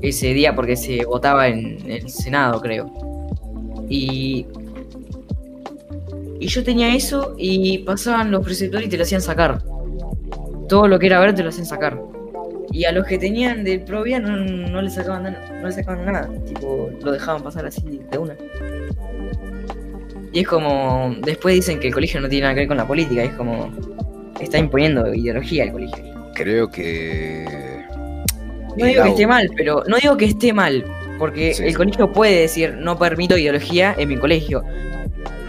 Ese 0.01 0.33
día 0.33 0.55
porque 0.55 0.77
se 0.77 1.03
votaba 1.05 1.47
en 1.47 1.89
el 1.89 2.09
Senado, 2.09 2.61
creo. 2.61 2.89
Y... 3.89 4.45
Y 6.41 6.47
yo 6.47 6.63
tenía 6.63 6.95
eso 6.95 7.35
y 7.37 7.77
pasaban 7.79 8.31
los 8.31 8.43
preceptores 8.43 8.87
y 8.87 8.89
te 8.89 8.97
lo 8.97 9.03
hacían 9.03 9.21
sacar. 9.21 9.61
Todo 10.67 10.87
lo 10.87 10.97
que 10.97 11.05
era 11.05 11.19
verde 11.19 11.35
te 11.35 11.43
lo 11.43 11.49
hacían 11.49 11.67
sacar. 11.67 12.01
Y 12.71 12.85
a 12.85 12.91
los 12.91 13.05
que 13.05 13.19
tenían 13.19 13.63
del 13.63 13.81
Provia 13.81 14.19
no, 14.19 14.35
no 14.37 14.81
le 14.81 14.89
sacaban 14.89 15.23
na- 15.23 15.39
no 15.61 15.67
le 15.67 15.71
sacaban 15.71 16.03
nada. 16.03 16.29
Tipo, 16.47 16.89
lo 17.03 17.11
dejaban 17.11 17.43
pasar 17.43 17.67
así 17.67 18.01
de 18.09 18.17
una. 18.17 18.33
Y 20.33 20.39
es 20.39 20.47
como. 20.47 21.15
Después 21.21 21.53
dicen 21.55 21.79
que 21.79 21.89
el 21.89 21.93
colegio 21.93 22.19
no 22.21 22.27
tiene 22.27 22.43
nada 22.43 22.53
que 22.55 22.61
ver 22.61 22.67
con 22.69 22.77
la 22.77 22.87
política. 22.87 23.23
Es 23.23 23.33
como. 23.33 23.71
Está 24.39 24.57
imponiendo 24.57 25.13
ideología 25.13 25.65
el 25.65 25.71
colegio. 25.73 26.03
Creo 26.33 26.69
que. 26.71 27.45
No 28.77 28.85
digo 28.85 29.03
que 29.03 29.09
esté 29.09 29.27
mal, 29.27 29.47
pero. 29.55 29.83
No 29.87 29.97
digo 29.97 30.17
que 30.17 30.25
esté 30.25 30.53
mal. 30.53 30.83
Porque 31.19 31.53
Sí, 31.53 31.63
el 31.65 31.77
colegio 31.77 32.11
puede 32.11 32.39
decir 32.41 32.73
no 32.79 32.97
permito 32.97 33.37
ideología 33.37 33.93
en 33.95 34.09
mi 34.09 34.17
colegio. 34.17 34.63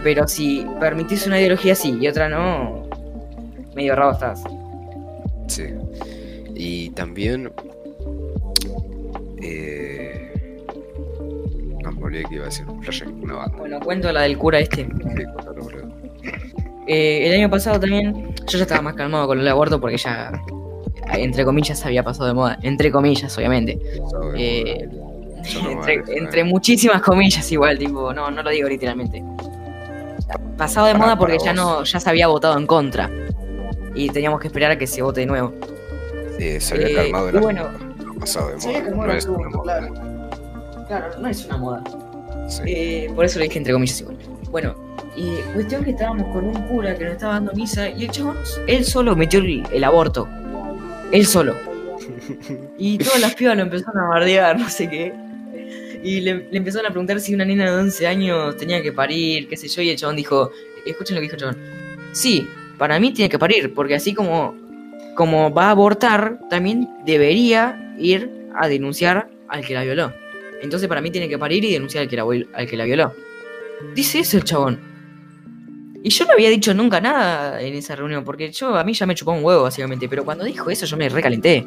Pero 0.03 0.27
si 0.27 0.65
permitís 0.79 1.25
una 1.25 1.39
ideología 1.39 1.75
sí 1.75 1.97
y 1.99 2.07
otra 2.07 2.27
no. 2.29 2.83
Medio 3.73 3.95
raro 3.95 4.11
estás. 4.11 4.43
Sí. 5.47 5.63
Y 6.53 6.89
también. 6.91 7.51
Eh, 9.41 10.31
no, 11.81 11.91
me 11.91 12.03
olvidé 12.03 12.25
que 12.25 12.35
iba 12.35 12.43
a 12.43 12.47
decir. 12.47 12.65
Una 13.21 13.35
banda. 13.35 13.57
Bueno, 13.57 13.79
cuento 13.79 14.11
la 14.11 14.21
del 14.21 14.37
cura 14.37 14.59
este. 14.59 14.83
Sí, 14.83 15.23
cuéntalo, 15.33 15.63
boludo. 15.63 15.87
Eh, 16.85 17.27
el 17.27 17.33
año 17.39 17.49
pasado 17.49 17.79
también, 17.79 18.35
yo 18.45 18.57
ya 18.57 18.63
estaba 18.63 18.81
más 18.81 18.95
calmado 18.95 19.25
con 19.27 19.39
el 19.39 19.47
aborto 19.47 19.79
porque 19.79 19.97
ya, 19.97 20.33
entre 21.13 21.45
comillas, 21.45 21.85
había 21.85 22.03
pasado 22.03 22.27
de 22.27 22.33
moda. 22.33 22.59
Entre 22.61 22.91
comillas, 22.91 23.35
obviamente. 23.37 23.79
Eh, 24.35 24.89
entre, 25.69 26.03
entre 26.17 26.43
muchísimas 26.43 27.01
comillas 27.01 27.49
igual, 27.51 27.77
tipo, 27.77 28.13
no, 28.13 28.29
no 28.31 28.43
lo 28.43 28.49
digo 28.49 28.67
literalmente. 28.67 29.23
Pasado 30.57 30.87
de 30.87 30.93
Para- 30.93 31.05
moda 31.05 31.17
porque 31.17 31.37
ya 31.43 31.53
no, 31.53 31.83
ya 31.83 31.99
se 31.99 32.09
había 32.09 32.27
votado 32.27 32.57
en 32.57 32.67
contra. 32.67 33.09
Y 33.95 34.09
teníamos 34.09 34.39
que 34.39 34.47
esperar 34.47 34.71
a 34.71 34.77
que 34.77 34.87
se 34.87 35.01
vote 35.01 35.21
de 35.21 35.25
nuevo. 35.27 35.53
Eh, 36.39 36.59
se 36.59 36.75
había 36.75 36.87
Eh, 36.87 36.95
calmado 36.95 37.29
el 37.29 37.39
bueno, 37.39 37.69
pasado 38.19 38.49
de 38.49 38.55
moda. 38.91 39.05
No 39.05 39.13
es 39.13 39.25
una 39.25 39.49
moda. 39.49 39.89
Claro, 40.87 41.05
no 41.19 41.27
es 41.27 41.45
una 41.45 41.57
moda. 41.57 41.83
Sí. 42.49 42.61
Eh, 42.65 43.11
por 43.15 43.25
eso 43.25 43.39
lo 43.39 43.45
dije 43.45 43.57
entre 43.59 43.73
comillas 43.73 43.99
igual. 44.01 44.17
Bueno, 44.51 44.75
y 45.15 45.35
cuestión 45.53 45.83
que 45.83 45.91
estábamos 45.91 46.27
con 46.33 46.45
un 46.45 46.53
cura 46.67 46.95
que 46.95 47.05
nos 47.05 47.13
estaba 47.13 47.33
dando 47.33 47.53
misa 47.53 47.89
y 47.89 48.03
el 48.05 48.11
chabón, 48.11 48.37
él 48.67 48.83
solo 48.83 49.15
metió 49.15 49.39
el, 49.39 49.63
el 49.71 49.83
aborto. 49.83 50.27
Él 51.11 51.25
solo. 51.25 51.55
Y 52.77 52.97
todas 52.97 53.19
las 53.21 53.35
pibas 53.35 53.55
lo 53.55 53.63
empezaron 53.63 54.03
a 54.03 54.07
bardear, 54.09 54.59
no 54.59 54.69
sé 54.69 54.89
qué. 54.89 55.13
Y 56.03 56.21
le, 56.21 56.47
empezaron 56.51 56.85
a 56.85 56.89
preguntar 56.89 57.19
si 57.19 57.33
una 57.33 57.45
nena 57.45 57.65
de 57.65 57.77
11 57.77 58.07
años 58.07 58.57
tenía 58.57 58.81
que 58.81 58.91
parir, 58.91 59.47
qué 59.47 59.55
sé 59.55 59.67
yo, 59.67 59.81
y 59.81 59.89
el 59.89 59.95
chabón 59.95 60.17
dijo, 60.17 60.51
escuchen 60.85 61.15
lo 61.15 61.21
que 61.21 61.25
dijo 61.25 61.35
el 61.35 61.39
chabón. 61.39 61.57
Sí, 62.11 62.47
para 62.77 62.99
mí 62.99 63.13
tiene 63.13 63.29
que 63.29 63.39
parir, 63.39 63.73
porque 63.73 63.95
así 63.95 64.13
como, 64.13 64.55
como 65.15 65.53
va 65.53 65.67
a 65.67 65.71
abortar, 65.71 66.39
también 66.49 66.89
debería 67.05 67.95
ir 67.97 68.29
a 68.55 68.67
denunciar 68.67 69.29
al 69.47 69.65
que 69.65 69.73
la 69.73 69.83
violó. 69.83 70.13
Entonces 70.61 70.87
para 70.87 71.01
mí 71.01 71.09
tiene 71.11 71.29
que 71.29 71.37
parir 71.37 71.63
y 71.63 71.71
denunciar 71.71 72.03
al 72.03 72.09
que 72.09 72.17
la, 72.17 72.23
al 72.53 72.67
que 72.67 72.77
la 72.77 72.85
violó. 72.85 73.13
Dice 73.95 74.19
eso 74.19 74.37
el 74.37 74.43
chabón. 74.43 74.79
Y 76.03 76.09
yo 76.09 76.25
no 76.25 76.33
había 76.33 76.49
dicho 76.49 76.73
nunca 76.73 76.99
nada 76.99 77.61
en 77.61 77.73
esa 77.75 77.95
reunión, 77.95 78.25
porque 78.25 78.51
yo 78.51 78.75
a 78.75 78.83
mí 78.83 78.93
ya 78.93 79.05
me 79.05 79.15
chupó 79.15 79.31
un 79.31 79.43
huevo, 79.43 79.63
básicamente. 79.63 80.09
Pero 80.09 80.25
cuando 80.25 80.43
dijo 80.43 80.69
eso 80.69 80.85
yo 80.85 80.97
me 80.97 81.07
recalenté. 81.07 81.65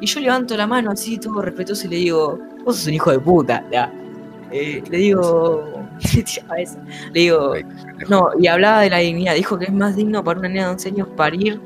Y 0.00 0.06
yo 0.06 0.20
levanto 0.20 0.56
la 0.56 0.66
mano 0.68 0.92
así, 0.92 1.18
todo 1.18 1.42
respetuoso, 1.42 1.88
y 1.88 1.90
le 1.90 1.96
digo, 1.96 2.38
vos 2.68 2.76
sos 2.76 2.86
un 2.86 2.94
hijo 2.94 3.10
de 3.10 3.18
puta. 3.18 3.64
ya. 3.72 3.92
Eh, 4.50 4.82
le 4.90 4.98
digo, 4.98 5.86
le 7.12 7.20
digo, 7.20 7.52
no, 8.08 8.28
y 8.40 8.46
hablaba 8.46 8.80
de 8.82 8.90
la 8.90 8.98
dignidad. 8.98 9.34
Dijo 9.34 9.58
que 9.58 9.66
es 9.66 9.72
más 9.72 9.96
digno 9.96 10.22
para 10.24 10.38
una 10.40 10.48
nena 10.48 10.64
de 10.66 10.70
11 10.72 10.88
años 10.90 11.08
parir 11.16 11.60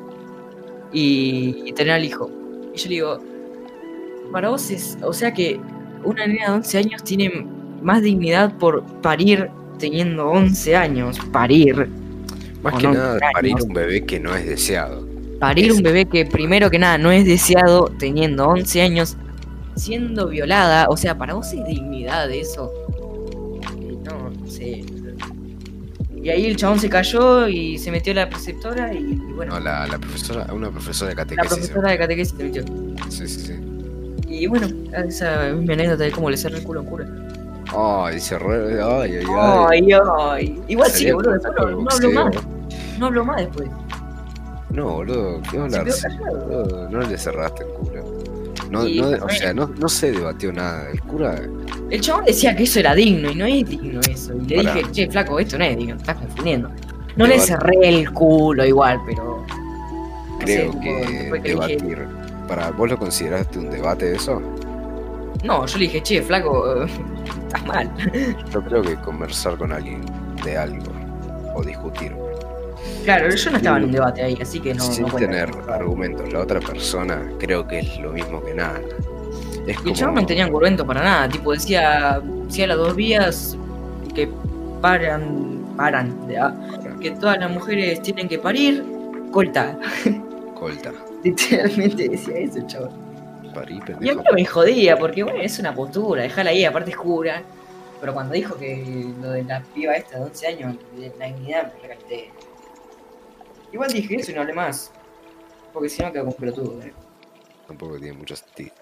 y, 0.93 1.63
y 1.67 1.73
tener 1.73 1.93
al 1.95 2.05
hijo. 2.05 2.31
Y 2.75 2.79
yo 2.79 2.85
le 2.89 2.95
digo, 2.95 3.19
para 4.33 4.49
vos 4.49 4.71
es, 4.71 4.99
o 5.03 5.13
sea 5.13 5.33
que 5.33 5.61
una 6.05 6.27
nena 6.27 6.47
de 6.47 6.53
11 6.55 6.79
años 6.79 7.03
tiene 7.05 7.47
más 7.83 8.03
dignidad 8.03 8.57
por 8.59 8.83
parir 9.01 9.49
teniendo 9.79 10.29
11 10.31 10.77
años. 10.77 11.19
Parir. 11.33 11.89
Más 12.63 12.75
que 12.75 12.87
no, 12.87 12.95
nada, 12.95 13.13
años. 13.15 13.33
parir 13.33 13.55
un 13.63 13.75
bebé 13.75 14.05
que 14.05 14.21
no 14.21 14.35
es 14.35 14.47
deseado. 14.47 15.07
Parir 15.41 15.71
Es- 15.73 15.77
un 15.77 15.83
bebé 15.83 16.05
que 16.07 16.25
primero 16.27 16.71
que 16.71 16.79
nada 16.79 16.99
no 16.99 17.11
es 17.11 17.25
deseado 17.25 17.91
teniendo 17.99 18.47
11 18.49 18.83
años, 18.83 19.17
siendo 19.77 20.29
violada. 20.29 20.87
O 20.89 20.97
sea, 20.97 21.17
para 21.17 21.35
vos 21.35 21.53
es 21.53 21.65
dignidad 21.65 22.31
eso. 22.31 22.73
No, 24.05 24.31
no 24.31 24.47
sé. 24.51 24.85
Y 26.15 26.31
ahí 26.31 26.47
el 26.47 26.57
chabón 26.57 26.79
se 26.79 26.89
cayó 26.89 27.49
y 27.49 27.79
se 27.79 27.91
metió 27.91 28.15
la 28.15 28.29
preceptora 28.29 28.93
y, 28.95 28.99
y 28.99 29.33
bueno, 29.35 29.55
No, 29.55 29.61
la, 29.61 29.87
la 29.89 29.99
profesora, 29.99 30.47
una 30.53 30.71
profesora 30.71 31.09
de 31.11 31.17
la 31.17 31.23
catequesis. 31.25 31.51
profesora 31.53 31.91
de 31.91 31.99
catequesis 31.99 32.37
se 32.37 32.45
metió. 32.45 32.65
Sí, 33.09 33.27
sí, 33.27 33.41
sí. 33.41 33.55
Y 34.29 34.47
bueno, 34.47 34.69
esa 35.05 35.49
es 35.49 35.57
mi 35.57 35.73
anécdota 35.75 36.05
de 36.05 36.13
cómo 36.13 36.31
le 36.31 36.37
cerré 36.37 36.59
el 36.59 36.65
culo 36.65 36.81
a 36.81 36.83
un 36.85 36.89
cura. 36.89 37.07
Ay, 37.75 38.19
re. 38.39 38.83
Ay, 38.83 39.13
ay, 39.17 39.25
ay. 39.27 39.89
Ay, 39.89 39.93
ay. 40.19 40.63
Igual 40.69 40.91
sí, 40.91 41.11
boludo, 41.11 41.33
después 41.33 41.55
no, 41.57 41.63
hablo 41.65 41.81
más. 42.13 42.35
No 42.99 43.07
hablo 43.07 43.25
más 43.25 43.37
después. 43.39 43.69
No, 44.71 44.85
boludo, 44.95 45.43
¿qué 45.43 45.51
Se 45.51 45.77
hablar? 45.77 45.87
boludo, 46.47 46.89
no 46.89 47.01
le 47.01 47.19
cerraste 47.19 47.65
el 47.65 47.69
culo. 47.71 48.22
No, 48.73 48.85
no, 48.85 49.25
o 49.25 49.29
sea, 49.29 49.53
no, 49.55 49.67
no 49.69 49.89
se 49.89 50.13
debatió 50.13 50.53
nada. 50.53 50.89
El 50.91 51.01
cura. 51.03 51.41
El 51.91 52.01
chabón 52.01 52.25
decía 52.25 52.57
que 52.57 52.63
eso 52.65 52.81
era 52.81 52.95
digno 52.95 53.31
y 53.31 53.35
no 53.35 53.45
es 53.47 53.69
digno 53.69 54.01
eso. 54.01 54.33
Y 54.35 54.47
le 54.47 54.57
Pará. 54.63 54.75
dije, 54.75 54.91
che, 54.93 55.11
flaco, 55.11 55.39
esto 55.39 55.59
no 55.59 55.65
es 55.65 55.77
digno, 55.77 55.95
te 55.97 56.01
estás 56.03 56.17
confundiendo. 56.17 56.71
No 57.17 57.27
le 57.27 57.39
cerré 57.39 57.77
el 57.89 58.11
culo 58.13 58.65
igual, 58.65 58.99
pero. 59.07 59.45
Creo 60.41 60.73
sé, 60.73 60.79
que 60.81 61.31
dije- 61.33 61.41
debatir. 61.43 62.07
Para, 62.49 62.71
¿Vos 62.71 62.89
lo 62.91 62.99
consideraste 62.99 63.59
un 63.59 63.71
debate 63.71 64.07
de 64.07 64.17
eso? 64.17 64.43
No, 65.45 65.67
yo 65.67 65.79
le 65.79 65.85
dije, 65.85 66.03
che, 66.03 66.23
flaco, 66.23 66.85
estás 67.47 67.67
mal. 67.67 67.91
Yo 68.53 68.63
creo 68.65 68.83
que 68.83 68.97
conversar 68.97 69.57
con 69.57 69.73
alguien 69.73 70.01
de 70.45 70.57
algo 70.57 70.93
o 71.55 71.63
discutir 71.63 72.13
Claro, 73.05 73.29
yo 73.31 73.51
no 73.51 73.57
estaba 73.57 73.79
en 73.79 73.85
un 73.85 73.93
debate 73.93 74.23
ahí, 74.23 74.39
así 74.41 74.61
que 74.61 74.75
no. 74.75 74.85
sin 74.85 75.07
no 75.07 75.15
tener 75.15 75.51
argumentos 75.69 76.33
la 76.33 76.41
otra 76.41 76.61
persona, 76.61 77.31
creo 77.39 77.67
que 77.67 77.81
es 77.81 77.99
lo 77.99 78.13
mismo 78.13 78.43
que 78.43 78.55
nada. 78.55 78.81
Es 79.67 79.77
Y 79.85 79.91
el 79.91 79.99
como, 79.99 80.21
no 80.21 80.27
tenía 80.27 80.45
argumento 80.45 80.87
para 80.87 81.03
nada, 81.03 81.29
tipo 81.29 81.53
decía, 81.53 82.21
si 82.49 82.63
a 82.63 82.67
las 82.69 82.77
dos 82.77 82.95
vías 82.95 83.57
que 84.15 84.29
paran, 84.81 85.75
paran, 85.77 86.29
¿ya? 86.29 86.55
que 87.01 87.11
todas 87.13 87.39
las 87.39 87.51
mujeres 87.51 88.01
tienen 88.03 88.29
que 88.29 88.39
parir, 88.39 88.85
corta. 89.31 89.79
Colta, 90.59 90.93
Literalmente 91.25 92.09
decía 92.09 92.39
eso 92.39 92.59
el 92.59 92.67
chabón. 92.69 92.93
parí, 93.53 93.81
Y 94.01 94.11
a 94.11 94.15
mí 94.15 94.21
no 94.25 94.33
me 94.33 94.45
jodía, 94.45 94.97
porque 94.97 95.25
bueno, 95.25 95.41
es 95.41 95.59
una 95.59 95.75
postura, 95.75 96.23
déjala 96.23 96.51
ahí, 96.51 96.65
aparte 96.65 96.91
es 96.93 96.97
cura. 96.97 97.43
Pero 98.01 98.15
cuando 98.15 98.35
dijo 98.35 98.57
que 98.57 99.07
lo 99.21 99.31
de 99.31 99.45
la 99.45 99.63
piba 99.75 99.95
esta 99.95 100.19
de 100.19 100.25
11 100.25 100.47
años, 100.47 100.77
la 101.19 101.27
dignidad, 101.27 101.73
me 101.73 101.89
recalenté. 101.89 102.31
Igual 103.73 103.93
dije 103.93 104.17
eso 104.17 104.31
y 104.31 104.35
no 104.35 104.41
hablé 104.43 104.53
más. 104.53 104.93
Porque 105.73 105.89
si 105.89 106.03
no 106.03 106.13
quedo 106.13 106.25
con 106.27 106.35
pelotudo. 106.35 106.83
¿eh? 106.83 106.93
Tampoco 107.67 107.99
tiene 107.99 108.17
mucho 108.17 108.37
sentido. 108.37 108.73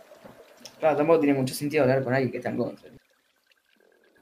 Claro, 0.80 0.96
tampoco 0.96 1.20
tiene 1.20 1.38
mucho 1.38 1.54
sentido 1.54 1.82
hablar 1.82 2.02
con 2.02 2.12
alguien 2.14 2.30
que 2.32 2.38
está 2.38 2.50
en 2.50 2.56
contra. 2.56 2.90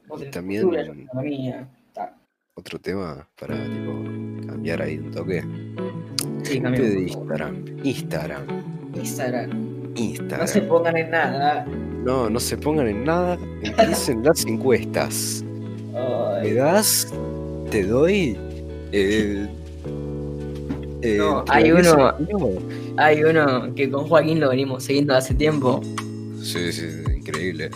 Vos 0.06 0.18
tenés 0.18 0.34
También- 0.34 0.62
postura, 0.62 0.82
yo 0.84 0.92
tengo 0.92 1.10
la 1.14 1.22
mía. 1.22 1.68
Ta. 1.92 2.14
Otro 2.54 2.78
tema 2.80 3.28
para 3.38 3.54
tipo 3.64 3.92
cambiar 4.46 4.82
ahí 4.82 4.98
un 4.98 5.10
toque. 5.10 5.42
Sí, 6.42 6.54
Gente 6.60 6.82
de. 6.82 7.00
Instagram. 7.02 7.64
Instagram. 7.84 8.46
Instagram. 8.94 9.92
Instagram. 9.96 10.40
No 10.40 10.46
se 10.46 10.60
pongan 10.62 10.96
en 10.96 11.10
nada. 11.10 11.64
No, 11.64 12.30
no 12.30 12.40
se 12.40 12.56
pongan 12.56 12.88
en 12.88 13.04
nada. 13.04 13.38
Empiecen 13.62 14.22
las 14.24 14.44
encuestas. 14.46 15.42
¿Me 15.92 15.98
Ay, 16.50 16.52
das? 16.54 17.12
¿Te 17.70 17.84
doy? 17.84 18.36
Eh, 18.92 19.46
eh, 21.03 21.16
No, 21.18 21.44
¿te 21.44 21.53
hay 21.53 21.70
uno-? 21.72 22.14
Hay 22.96 23.22
uno 23.24 23.74
que 23.74 23.90
con 23.90 24.07
Joaquín 24.09 24.40
lo 24.40 24.51
venimos 24.51 24.84
siguiendo 24.84 25.14
hace 25.14 25.34
tiempo. 25.34 25.80
Sí, 26.42 26.72
sí, 26.72 26.84
increíble. 27.16 27.70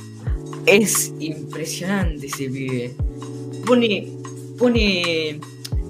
Es 0.66 1.12
impresionante 1.18 2.26
ese 2.26 2.48
pibe. 2.48 2.94
Pone. 3.66 4.08
Pone. 4.58 5.40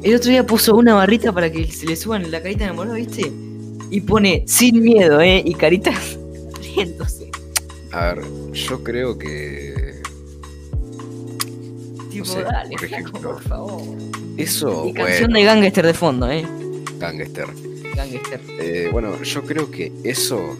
El 0.03 0.17
otro 0.17 0.31
día 0.31 0.47
puso 0.47 0.75
una 0.75 0.95
barrita 0.95 1.33
para 1.33 1.51
que 1.51 1.65
se 1.71 1.87
le 1.87 1.95
suban 1.97 2.31
la 2.31 2.43
carita 2.43 2.65
enamorada, 2.65 2.97
¿viste? 2.97 3.31
Y 3.91 4.01
pone 4.01 4.43
sin 4.47 4.83
miedo, 4.83 5.21
¿eh? 5.21 5.43
Y 5.45 5.55
caritas 5.55 6.19
riéndose. 6.75 7.31
A 7.93 8.15
ver, 8.15 8.25
yo 8.53 8.83
creo 8.83 9.19
que 9.19 10.01
Tipo, 12.11 12.25
sé, 12.25 12.43
dale, 12.43 12.71
por 12.77 12.89
flaco, 12.89 12.95
ejemplo. 13.09 13.31
por 13.33 13.43
favor. 13.43 13.83
eso, 14.37 14.87
y 14.87 14.93
canción 14.93 15.31
bueno, 15.31 15.39
de 15.39 15.45
Gangster 15.61 15.87
de 15.87 15.95
fondo, 15.95 16.31
¿eh? 16.31 16.45
Gangster. 17.03 17.47
Gangster. 17.95 18.41
Eh, 18.59 18.89
bueno, 18.93 19.21
yo 19.23 19.43
creo 19.43 19.71
que 19.71 19.93
eso 20.05 20.57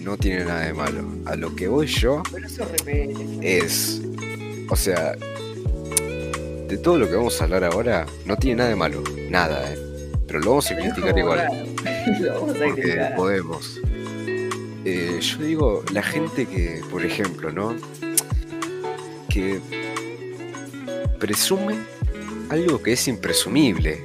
no 0.00 0.16
tiene 0.16 0.44
nada 0.44 0.62
de 0.62 0.72
malo. 0.72 1.04
A 1.26 1.36
lo 1.36 1.54
que 1.54 1.68
voy 1.68 1.86
yo 1.86 2.22
Pero 2.32 2.46
eso 2.46 2.64
repete. 2.64 3.14
es, 3.42 4.00
o 4.70 4.76
sea, 4.76 5.14
de 6.68 6.78
todo 6.78 6.98
lo 6.98 7.08
que 7.08 7.16
vamos 7.16 7.40
a 7.40 7.44
hablar 7.44 7.64
ahora, 7.64 8.06
no 8.24 8.36
tiene 8.36 8.56
nada 8.58 8.70
de 8.70 8.76
malo, 8.76 9.02
nada, 9.30 9.72
eh. 9.72 9.78
Pero 10.26 10.40
lo 10.40 10.50
vamos 10.50 10.70
a 10.70 10.76
criticar 10.76 11.18
igual. 11.18 11.48
Lo 12.20 12.40
vamos 12.40 12.56
a 12.56 12.58
porque 12.64 12.82
criticar. 12.82 13.14
podemos. 13.16 13.80
Eh, 14.84 15.18
yo 15.20 15.38
digo, 15.38 15.84
la 15.92 16.02
gente 16.02 16.46
que, 16.46 16.80
por 16.90 17.04
ejemplo, 17.04 17.50
¿no? 17.50 17.74
Que 19.28 19.60
presume 21.18 21.76
algo 22.50 22.82
que 22.82 22.92
es 22.92 23.08
impresumible. 23.08 24.02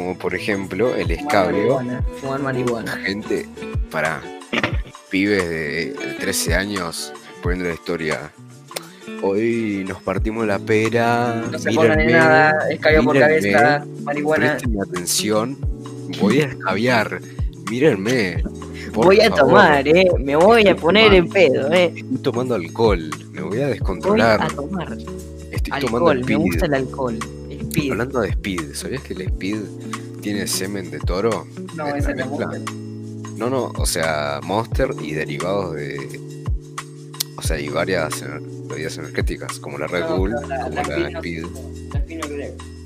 Como 0.00 0.16
por 0.16 0.34
ejemplo 0.34 0.94
el 0.94 1.10
escabio. 1.10 1.74
marihuana, 1.74 2.02
Fumar 2.22 2.40
marihuana. 2.40 2.92
Gente, 3.04 3.46
para 3.90 4.22
pibes 5.10 5.46
de, 5.46 5.90
de 5.92 6.14
13 6.20 6.54
años 6.54 7.12
poniendo 7.42 7.68
la 7.68 7.74
historia. 7.74 8.32
Hoy 9.22 9.84
nos 9.86 10.00
partimos 10.00 10.46
la 10.46 10.58
pera. 10.58 11.44
No 11.52 11.58
se 11.58 11.68
mírenme, 11.70 12.06
nada, 12.14 12.70
escabio 12.70 13.04
por 13.04 13.18
cabeza, 13.18 13.84
marihuana. 14.02 14.56
Atención. 14.88 15.58
Voy 16.18 16.40
a 16.40 16.46
escabiar. 16.46 17.20
Mírenme. 17.70 18.42
Voy 18.94 19.20
a 19.20 19.28
favor. 19.28 19.38
tomar, 19.50 19.86
eh. 19.86 20.06
Me 20.18 20.34
voy 20.34 20.66
a 20.66 20.74
poner 20.76 21.12
en 21.12 21.28
tomando. 21.28 21.34
pedo, 21.34 21.72
eh. 21.74 21.92
Estoy 21.94 22.18
tomando 22.22 22.54
alcohol, 22.54 23.10
me 23.32 23.42
voy 23.42 23.58
a 23.60 23.64
Voy 23.66 23.70
descontrolar. 23.74 24.42
a 24.42 24.48
tomar. 24.48 24.96
Estoy 25.52 25.80
tomando 25.80 26.08
Alcohol, 26.08 26.16
me 26.16 26.22
speed. 26.22 26.36
gusta 26.38 26.64
el 26.66 26.74
alcohol. 26.74 27.18
Speed. 27.70 27.90
Hablando 27.92 28.20
de 28.20 28.28
speed, 28.30 28.74
¿sabías 28.74 29.02
que 29.02 29.14
el 29.14 29.20
speed 29.22 29.60
tiene 30.22 30.46
semen 30.46 30.90
de 30.90 30.98
toro? 31.00 31.46
No, 31.76 31.86
Es 31.88 32.06
no. 33.36 33.48
No, 33.50 33.64
o 33.76 33.86
sea, 33.86 34.40
Monster 34.42 34.90
y 35.02 35.12
derivados 35.14 35.74
de. 35.74 36.20
O 37.36 37.42
sea, 37.42 37.58
y 37.58 37.68
varias 37.68 38.22
bebidas 38.68 38.98
energéticas, 38.98 39.58
como 39.60 39.78
la 39.78 39.86
Red 39.86 40.00
No, 40.00 40.18
Bull, 40.18 40.30
no, 40.32 40.40
la- 40.42 40.60
como 40.64 40.74
la 40.76 40.82
la. 40.82 40.98
La 40.98 41.08
Speed. 41.18 41.44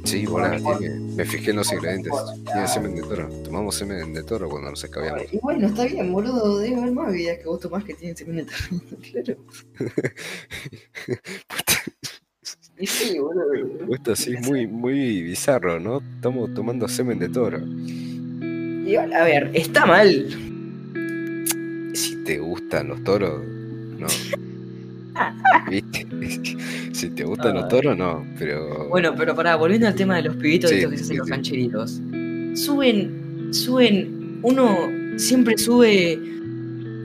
Sí, 0.04 0.24
No, 0.24 0.32
bueno. 0.32 0.78
Me 1.16 1.24
fijé 1.24 1.50
en 1.50 1.56
los 1.56 1.72
ingredientes. 1.72 2.12
Tiene 2.44 2.68
semen 2.68 2.94
de 2.94 3.02
toro. 3.02 3.28
Tomamos 3.42 3.74
semen 3.74 4.12
de 4.12 4.22
toro 4.22 4.48
cuando 4.50 4.70
nos 4.70 4.84
escabeamos. 4.84 5.22
Y 5.32 5.38
bueno, 5.38 5.66
está 5.66 5.84
bien, 5.86 6.12
boludo. 6.12 6.58
Debe 6.58 6.76
haber 6.76 6.92
más 6.92 7.06
bebidas 7.08 7.38
que 7.38 7.44
vos 7.46 7.58
tomás 7.58 7.82
que 7.84 7.94
tienen 7.94 8.14
semen 8.16 8.36
de 8.36 8.44
toro. 8.44 8.80
claro. 9.10 9.36
Y 12.78 12.86
sí. 12.86 13.16
Esto 13.92 14.12
así 14.12 14.34
es 14.34 14.46
muy, 14.46 14.66
muy 14.66 15.22
bizarro, 15.22 15.78
¿no? 15.78 16.02
Estamos 16.16 16.52
tomando 16.54 16.88
semen 16.88 17.18
de 17.18 17.28
toro. 17.28 17.58
Igual, 18.86 19.12
a 19.12 19.24
ver, 19.24 19.50
está 19.54 19.86
mal. 19.86 20.26
Si 21.94 22.16
te 22.24 22.38
gustan 22.38 22.88
los 22.88 23.04
toros, 23.04 23.42
no. 23.98 24.06
¿Viste? 25.70 26.06
Si 26.94 27.10
te 27.10 27.24
gustan 27.24 27.54
los 27.54 27.64
Ay. 27.64 27.70
toros, 27.70 27.98
no, 27.98 28.24
pero. 28.38 28.88
Bueno, 28.88 29.14
pero 29.16 29.34
pará, 29.34 29.56
volviendo 29.56 29.88
al 29.88 29.96
tema 29.96 30.14
de 30.16 30.22
los 30.22 30.36
pibitos 30.36 30.70
Sí, 30.70 30.76
estos 30.76 30.92
que 30.92 30.96
se 30.96 31.02
hacen 31.02 31.14
sí, 31.14 31.18
los 31.18 31.28
cancheritos. 31.28 32.00
Suben, 32.54 33.48
suben, 33.52 34.38
uno 34.42 34.88
siempre 35.16 35.58
sube, 35.58 36.18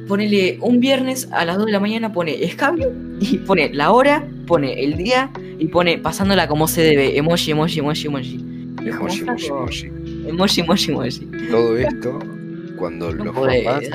ponele 0.08 0.60
un 0.62 0.80
viernes 0.80 1.28
a 1.32 1.44
las 1.44 1.58
2 1.58 1.66
de 1.66 1.72
la 1.72 1.80
mañana, 1.80 2.14
pone 2.14 2.44
escabio 2.44 2.94
y 3.20 3.40
pone 3.40 3.74
la 3.74 3.92
hora, 3.92 4.28
pone 4.50 4.84
el 4.84 4.98
día 4.98 5.30
y 5.60 5.68
pone 5.68 6.00
pasándola 6.00 6.48
como 6.48 6.68
se 6.68 6.82
debe, 6.82 7.16
emoji, 7.18 7.52
emoji, 7.52 7.80
emoji, 7.80 8.08
emoji. 8.08 8.36
Emoji, 8.84 9.20
emoji, 9.22 9.48
emoji. 9.48 9.88
emoji, 10.28 10.62
emoji, 10.62 10.92
emoji. 10.92 11.28
Todo 11.52 11.78
esto 11.78 12.20
cuando 12.76 13.14
No 13.14 13.26
los 13.26 13.36
podés, 13.36 13.64
papás 13.64 13.90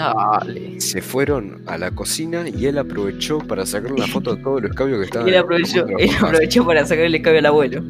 dale. 0.46 0.80
se 0.80 1.02
fueron 1.02 1.62
a 1.66 1.76
la 1.76 1.90
cocina 1.90 2.44
y 2.48 2.66
él 2.66 2.78
aprovechó 2.78 3.38
para 3.38 3.66
sacar 3.66 3.92
una 3.92 4.06
foto 4.06 4.36
de 4.36 4.42
todo 4.42 4.58
el 4.58 4.66
escabio 4.66 4.98
que 5.00 5.06
estaba 5.06 5.26
Y 5.26 5.30
él 5.32 5.38
aprovechó, 5.38 5.86
los 5.86 6.00
él 6.00 6.10
aprovechó 6.20 6.64
para 6.64 6.86
sacar 6.86 7.04
el 7.06 7.14
escabio 7.16 7.40
al 7.40 7.46
abuelo. 7.46 7.82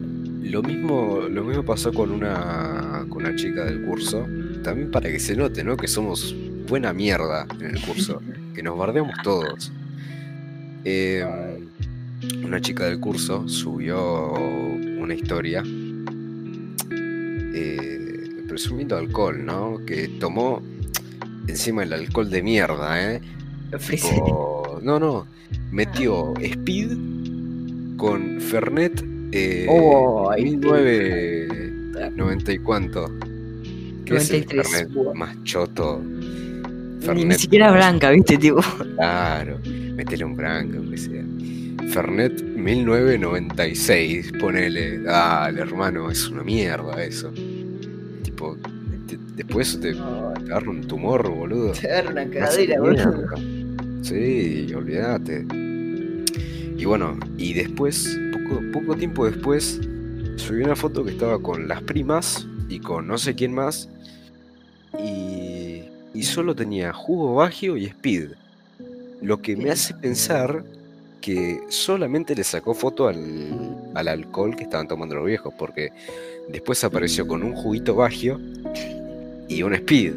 Lo 0.42 0.62
mismo, 0.62 1.20
lo 1.28 1.44
mismo 1.44 1.64
pasó 1.64 1.92
con 1.92 2.10
una, 2.12 3.04
con 3.10 3.26
una 3.26 3.36
chica 3.36 3.64
del 3.64 3.82
curso. 3.82 4.24
También 4.62 4.90
para 4.90 5.10
que 5.10 5.18
se 5.18 5.36
note, 5.36 5.64
¿no? 5.64 5.76
Que 5.76 5.88
somos 5.88 6.34
buena 6.66 6.92
mierda 6.94 7.46
en 7.60 7.76
el 7.76 7.80
curso. 7.82 8.22
Que 8.54 8.62
nos 8.62 8.78
bardeamos 8.78 9.16
todos. 9.24 9.72
Eh, 10.84 11.26
una 12.44 12.60
chica 12.60 12.84
del 12.86 13.00
curso 13.00 13.48
subió 13.48 14.32
una 14.32 15.14
historia 15.14 15.62
eh, 17.54 18.44
presumiendo 18.48 18.96
alcohol, 18.96 19.44
¿no? 19.44 19.80
Que 19.86 20.08
tomó 20.20 20.62
encima 21.46 21.82
el 21.82 21.92
alcohol 21.92 22.30
de 22.30 22.42
mierda, 22.42 23.14
¿eh? 23.14 23.20
Tipo, 23.88 24.80
no, 24.82 24.98
no. 24.98 25.26
Metió 25.70 26.34
Speed 26.40 26.96
con 27.96 28.40
Fernet 28.40 29.04
eh, 29.32 29.66
Oh, 29.68 30.30
ahí 30.30 30.44
1990 30.56 32.52
y 32.52 32.58
cuánto. 32.58 33.10
¿Qué 34.04 34.16
es 34.16 34.30
el 34.30 34.42
93, 34.46 34.68
Fernet 34.68 34.92
buah. 34.92 35.14
más 35.14 35.42
choto? 35.44 36.00
Ni, 36.00 36.98
ni 36.98 37.06
Fernet, 37.06 37.38
siquiera 37.38 37.72
blanca, 37.72 38.10
¿viste? 38.10 38.36
Tipo. 38.38 38.60
claro. 38.96 39.58
Métele 39.96 40.24
un 40.24 40.36
branco, 40.36 40.76
aunque 40.78 40.96
sea. 40.98 41.24
Fernet 41.90 42.42
1996, 42.42 44.32
ponele. 44.40 44.98
Dale, 45.00 45.60
hermano, 45.60 46.10
es 46.10 46.28
una 46.28 46.42
mierda 46.42 47.02
eso. 47.04 47.30
Tipo, 48.22 48.56
te- 49.06 49.18
después 49.36 49.78
te, 49.80 49.92
te 49.94 49.98
agarra 49.98 50.70
un 50.70 50.86
tumor, 50.86 51.28
boludo. 51.30 51.72
Te 51.72 51.90
agarra 51.90 52.10
una 52.10 52.30
cadera, 52.30 52.80
boludo. 52.80 53.26
Sí, 54.02 54.72
olvídate. 54.74 55.46
Y 56.76 56.84
bueno, 56.84 57.18
y 57.38 57.52
después, 57.54 58.18
poco, 58.32 58.60
poco 58.72 58.96
tiempo 58.96 59.24
después, 59.26 59.80
subí 60.36 60.62
una 60.62 60.76
foto 60.76 61.04
que 61.04 61.12
estaba 61.12 61.38
con 61.40 61.68
las 61.68 61.80
primas 61.82 62.46
y 62.68 62.80
con 62.80 63.06
no 63.06 63.16
sé 63.18 63.34
quién 63.34 63.54
más. 63.54 63.88
Y, 64.98 65.82
y 66.12 66.22
solo 66.22 66.54
tenía 66.54 66.92
jugo 66.92 67.36
bagio 67.36 67.76
y 67.76 67.86
speed. 67.86 68.30
Lo 69.22 69.40
que 69.40 69.56
me 69.56 69.70
hace 69.70 69.94
pensar 69.94 70.64
que 71.24 71.62
solamente 71.70 72.34
le 72.34 72.44
sacó 72.44 72.74
foto 72.74 73.08
al, 73.08 73.90
al 73.94 74.08
alcohol 74.08 74.54
que 74.54 74.64
estaban 74.64 74.86
tomando 74.86 75.14
los 75.14 75.24
viejos, 75.24 75.54
porque 75.58 75.90
después 76.50 76.84
apareció 76.84 77.26
con 77.26 77.42
un 77.42 77.54
juguito 77.54 77.94
bagio 77.94 78.38
y 79.48 79.62
un 79.62 79.72
speed. 79.72 80.12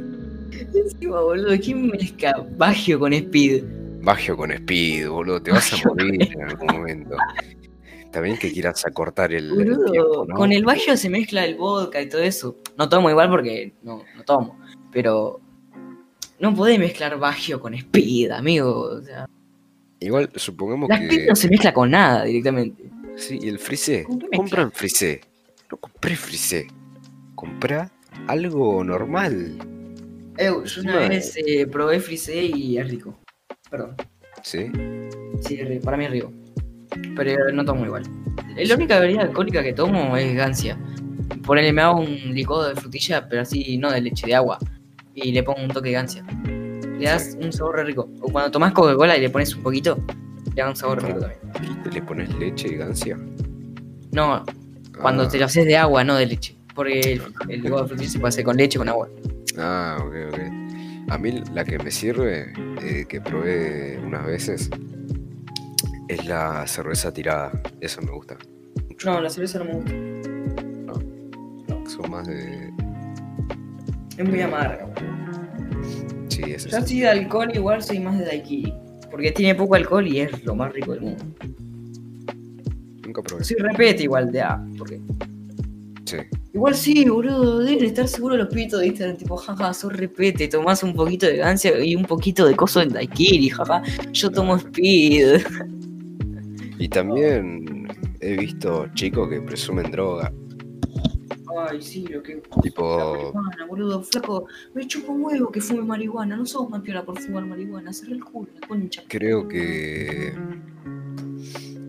Encima, 0.74 1.22
boludo, 1.22 1.58
¿quién 1.64 1.88
mezcla 1.88 2.45
Bagio 2.58 2.99
con 2.99 3.14
Speed? 3.14 3.64
Bagio 4.01 4.36
con 4.36 4.51
speed, 4.51 5.08
boludo, 5.08 5.41
te 5.41 5.51
vas 5.51 5.72
a 5.72 5.76
Bagio 5.78 5.91
morir 5.95 6.30
en 6.30 6.43
algún 6.43 6.68
momento. 6.74 7.16
Está 8.01 8.20
bien 8.20 8.38
que 8.38 8.51
quieras 8.51 8.86
acortar 8.86 9.32
el, 9.32 9.45
el 9.45 9.51
Boludo, 9.51 9.91
tiempo, 9.91 10.26
¿no? 10.28 10.36
con 10.36 10.51
el 10.51 10.66
Bagio 10.66 10.97
se 10.97 11.10
mezcla 11.10 11.45
el 11.45 11.55
vodka 11.55 12.01
y 12.01 12.10
todo 12.10 12.22
eso. 12.22 12.58
No 12.78 12.89
tomo 12.89 13.10
igual 13.10 13.30
porque 13.30 13.76
no, 13.82 14.03
no 14.14 14.24
tomo, 14.26 14.60
pero 14.91 15.39
no 16.39 16.53
podés 16.53 16.80
mezclar 16.80 17.18
Bagio 17.18 17.62
con 17.62 17.74
Speed, 17.76 18.32
amigo. 18.32 18.82
O 18.82 19.01
sea, 19.01 19.26
Igual, 20.00 20.30
supongamos 20.36 20.89
la 20.89 21.00
que. 21.00 21.26
No 21.26 21.36
se 21.36 21.50
mezcla 21.50 21.74
con 21.74 21.91
nada 21.91 22.24
directamente. 22.24 22.84
Sí, 23.16 23.39
y 23.41 23.50
el 23.50 23.60
frisé. 23.60 24.06
Compran 24.36 24.72
frisé. 24.72 25.22
No 25.72 25.78
compré 25.78 26.16
frisé. 26.16 26.68
Comprá 27.36 27.91
algo 28.28 28.84
normal. 28.84 29.58
Yo 30.38 30.82
una 30.82 31.10
vez 31.10 31.36
eh, 31.38 31.66
probé 31.66 32.00
frisé 32.00 32.43
y 32.43 32.78
es 32.78 32.88
rico. 32.89 33.20
Perdón. 33.70 33.95
¿Sí? 34.43 34.72
Sí, 35.41 35.60
es 35.60 35.68
rico, 35.68 35.84
para 35.84 35.98
mí 35.98 36.06
es 36.06 36.12
rico. 36.12 36.32
Pero 37.16 37.52
no 37.52 37.66
tomo 37.66 37.86
igual. 37.86 38.04
La 38.56 38.76
única 38.76 39.00
bebida 39.00 39.22
alcohólica 39.22 39.64
que 39.64 39.74
tomo 39.74 40.16
es 40.16 40.36
gancia. 40.36 40.78
Ponele, 41.43 41.74
me 41.74 41.82
hago 41.82 42.00
un 42.00 42.34
licuado 42.34 42.70
de 42.70 42.76
frutilla, 42.76 43.28
pero 43.28 43.41
así 43.41 43.78
no 43.78 43.91
de 43.91 44.02
leche, 44.02 44.28
de 44.28 44.36
agua. 44.36 44.60
Y 45.16 45.32
le 45.32 45.43
pongo 45.43 45.64
un 45.64 45.70
toque 45.70 45.89
de 45.89 45.93
gancia. 45.93 46.24
Le 47.00 47.06
das 47.06 47.38
un 47.39 47.52
sabor 47.54 47.86
rico. 47.86 48.10
O 48.22 48.32
cuando 48.32 48.52
tomás 48.52 48.74
Coca-Cola 48.74 49.18
y 49.18 49.22
le 49.22 49.30
pones 49.30 49.56
un 49.56 49.64
poquito, 49.64 49.98
le 50.56 50.62
da 50.62 50.70
un 50.70 50.76
sabor 50.76 51.02
rico 51.04 51.20
también. 51.20 51.39
¿Y 51.64 51.76
te 51.84 51.91
le 51.91 52.02
pones 52.02 52.34
leche 52.38 52.68
y 52.70 52.76
gancia? 52.78 53.18
No, 54.12 54.43
cuando 55.02 55.24
Ah, 55.24 55.28
te 55.28 55.38
lo 55.38 55.45
haces 55.45 55.66
de 55.66 55.78
agua, 55.78 56.04
no 56.04 56.16
de 56.16 56.26
leche. 56.26 56.56
Porque 56.74 57.00
el, 57.14 57.22
el 57.50 57.62
licuado 57.62 57.84
de 57.84 57.89
frutilla 57.89 58.10
se 58.10 58.20
puede 58.20 58.30
hacer 58.30 58.43
con 58.45 58.58
leche 58.58 58.78
o 58.78 58.82
con 58.82 58.89
agua. 58.89 59.10
Ah, 59.58 59.98
ok, 60.00 60.14
ok. 60.34 60.39
A 61.10 61.18
mí 61.18 61.41
la 61.54 61.64
que 61.64 61.78
me 61.80 61.89
sirve, 61.91 62.52
eh, 62.82 63.06
que 63.08 63.22
probé 63.22 64.00
unas 64.04 64.26
veces, 64.26 64.70
es 66.08 66.26
la 66.26 66.66
cerveza 66.68 67.14
tirada. 67.14 67.52
Eso 67.80 68.02
me 68.02 68.12
gusta. 68.12 68.38
mucho. 68.89 69.12
No, 69.12 69.22
la 69.22 69.30
cerveza 69.30 69.60
no 69.60 69.66
me 69.66 69.74
gusta. 69.74 69.93
Son 71.89 72.12
más 72.12 72.28
de. 72.28 72.72
Es 74.18 74.28
muy 74.28 74.41
amarga. 74.41 74.86
Sí, 76.38 76.52
eso 76.52 76.70
Yo 76.70 76.78
sí. 76.82 76.88
sí 76.88 77.00
de 77.00 77.08
alcohol 77.08 77.50
igual 77.54 77.82
soy 77.82 78.00
más 78.00 78.20
de 78.20 78.26
daiquiri. 78.26 78.72
Porque 79.10 79.32
tiene 79.32 79.56
poco 79.56 79.74
alcohol 79.74 80.08
y 80.08 80.20
es 80.20 80.44
lo 80.44 80.54
más 80.54 80.72
rico 80.72 80.92
del 80.92 81.02
mundo. 81.02 81.26
Nunca 83.04 83.24
probé. 83.24 83.44
Soy 83.44 83.56
repete 83.58 84.04
igual 84.04 84.32
de 84.32 84.42
A. 84.42 84.64
Porque... 84.78 85.02
Sí. 86.06 86.18
Igual 86.54 86.76
sí, 86.76 87.10
boludo. 87.10 87.60
Deben 87.60 87.86
estar 87.86 88.08
seguros 88.08 88.38
los 88.38 88.50
pitos 88.50 88.82
de 88.82 88.88
Instagram. 88.88 89.18
Tipo, 89.18 89.36
jaja, 89.36 89.74
sos 89.74 89.94
repete. 89.94 90.48
Tomás 90.48 90.84
un 90.84 90.94
poquito 90.94 91.26
de 91.26 91.38
gancia 91.38 91.84
y 91.84 91.96
un 91.96 92.04
poquito 92.04 92.46
de 92.46 92.56
coso 92.56 92.82
en 92.82 92.90
daiquiri, 92.90 93.50
jaja. 93.50 93.82
Yo 94.12 94.30
tomo 94.30 94.58
speed. 94.58 95.42
Y 96.78 96.88
también 96.90 97.88
he 98.20 98.38
visto 98.38 98.88
chicos 98.94 99.28
que 99.30 99.42
presumen 99.42 99.90
droga. 99.90 100.32
Ay, 101.70 101.82
sí, 101.82 102.06
lo 102.08 102.22
que... 102.24 102.41
Tipo- 102.62 103.32
marihuana, 103.34 103.66
boludo. 103.68 104.04
Flaco, 104.04 104.48
me 104.74 104.86
chupa 104.88 105.12
un 105.12 105.24
huevo 105.24 105.52
que 105.52 105.62
fume 105.62 105.82
marihuana. 105.84 106.36
No 106.36 106.45
sos 106.45 106.70
más 106.70 106.82
piola 106.82 107.04
por 107.06 107.20
fumar 107.20 107.45
marihuana. 107.45 107.93
Cerré 107.93 108.14
el 108.14 108.24
culo, 108.24 108.50
la 108.60 108.68
concha. 108.68 109.04
Creo 109.08 109.48
que 109.48 110.34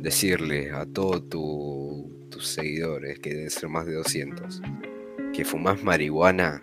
decirle 0.01 0.71
a 0.71 0.87
todos 0.87 1.29
tu- 1.29 2.11
tus 2.31 2.47
seguidores, 2.47 3.19
que 3.19 3.31
deben 3.31 3.51
ser 3.51 3.69
más 3.69 3.87
de 3.87 3.95
200, 3.95 4.61
que 5.33 5.45
fumas 5.45 5.83
marihuana 5.83 6.61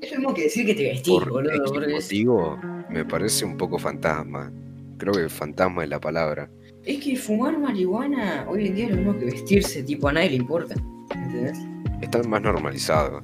Es 0.00 0.12
lo 0.12 0.18
mismo 0.20 0.34
que 0.34 0.42
decir 0.44 0.64
que 0.64 0.74
te 0.74 0.84
vestís, 0.84 1.12
por 1.12 1.28
boludo. 1.30 1.52
X 1.54 1.70
porque 1.72 1.96
es- 1.96 2.04
motivo, 2.04 2.58
me 2.88 3.04
parece 3.04 3.44
un 3.44 3.56
poco 3.58 3.78
fantasma. 3.78 4.50
Creo 4.96 5.12
que 5.12 5.28
fantasma 5.28 5.84
es 5.84 5.90
la 5.90 6.00
palabra. 6.00 6.50
Es 6.84 7.02
que 7.04 7.14
fumar 7.16 7.58
marihuana 7.58 8.46
hoy 8.48 8.66
en 8.68 8.74
día 8.74 8.84
es 8.86 8.90
lo 8.92 8.96
mismo 8.96 9.18
que 9.18 9.26
vestirse, 9.26 9.82
tipo 9.82 10.08
a 10.08 10.12
nadie 10.14 10.30
le 10.30 10.36
importa. 10.36 10.74
¿Entendés? 11.14 11.58
Está 12.00 12.22
más 12.22 12.42
normalizado. 12.42 13.22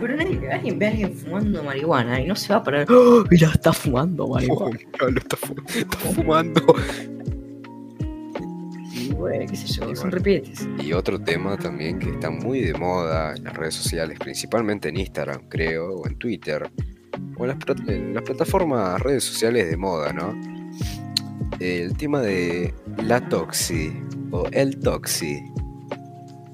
pero 0.00 0.16
nadie- 0.16 0.50
alguien 0.52 0.78
ve 0.78 0.86
a 0.86 0.90
alguien 0.90 1.14
fumando 1.14 1.62
marihuana 1.62 2.20
y 2.20 2.26
no 2.26 2.36
se 2.36 2.52
va 2.52 2.58
a 2.58 2.62
parar. 2.62 2.86
¡Oh, 2.90 3.24
mira, 3.30 3.48
está 3.48 3.72
fumando 3.72 4.26
marihuana. 4.28 4.78
lo 5.00 5.18
está, 5.18 5.36
fu- 5.36 5.54
está 5.68 5.96
fumando. 5.98 6.62
Y 8.92 9.12
bueno, 9.12 9.46
qué 9.50 9.56
sé 9.56 9.66
yo, 9.66 9.90
Y 9.90 9.96
son 9.96 10.10
bueno. 10.10 10.24
repites. 10.24 10.68
Y 10.82 10.92
otro 10.92 11.18
tema 11.20 11.56
también 11.56 11.98
que 11.98 12.10
está 12.10 12.30
muy 12.30 12.60
de 12.60 12.74
moda 12.74 13.34
en 13.34 13.44
las 13.44 13.54
redes 13.56 13.74
sociales, 13.74 14.18
principalmente 14.18 14.88
en 14.88 14.98
Instagram, 14.98 15.42
creo, 15.48 15.96
o 15.96 16.06
en 16.06 16.16
Twitter, 16.16 16.70
o 17.36 17.42
en 17.44 17.48
las, 17.48 17.58
plat- 17.58 17.88
en 17.88 18.14
las 18.14 18.22
plataformas 18.22 19.00
redes 19.00 19.24
sociales 19.24 19.68
de 19.70 19.76
moda, 19.76 20.12
¿no? 20.12 20.34
El 21.60 21.96
tema 21.96 22.20
de 22.20 22.74
la 23.02 23.20
toxi 23.28 23.92
o 24.30 24.46
el 24.52 24.78
toxi. 24.80 25.40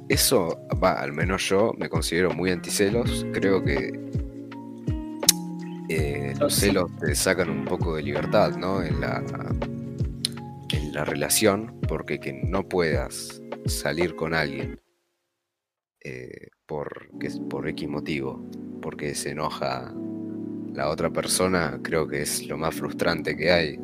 Eso, 0.09 0.59
va, 0.83 0.93
al 0.93 1.13
menos 1.13 1.49
yo 1.49 1.73
me 1.79 1.89
considero 1.89 2.33
muy 2.33 2.51
anticelos. 2.51 3.27
Creo 3.33 3.63
que 3.63 3.93
eh, 5.89 6.35
los 6.39 6.55
celos 6.55 6.91
te 6.99 7.15
sacan 7.15 7.51
un 7.51 7.65
poco 7.65 7.97
de 7.97 8.03
libertad, 8.03 8.57
¿no? 8.57 8.83
En 8.83 9.01
la, 9.01 9.23
en 10.73 10.93
la 10.93 11.05
relación, 11.05 11.81
porque 11.89 12.21
que 12.21 12.33
no 12.33 12.69
puedas 12.69 13.43
salir 13.67 14.17
con 14.17 14.35
alguien 14.35 14.81
eh, 16.03 16.49
por, 16.67 17.11
que 17.19 17.29
por 17.49 17.69
X 17.69 17.89
motivo, 17.89 18.45
porque 18.81 19.15
se 19.15 19.31
enoja 19.31 19.93
la 20.73 20.89
otra 20.89 21.11
persona, 21.11 21.81
creo 21.83 22.07
que 22.07 22.23
es 22.23 22.47
lo 22.47 22.57
más 22.57 22.75
frustrante 22.75 23.37
que 23.37 23.51
hay. 23.51 23.79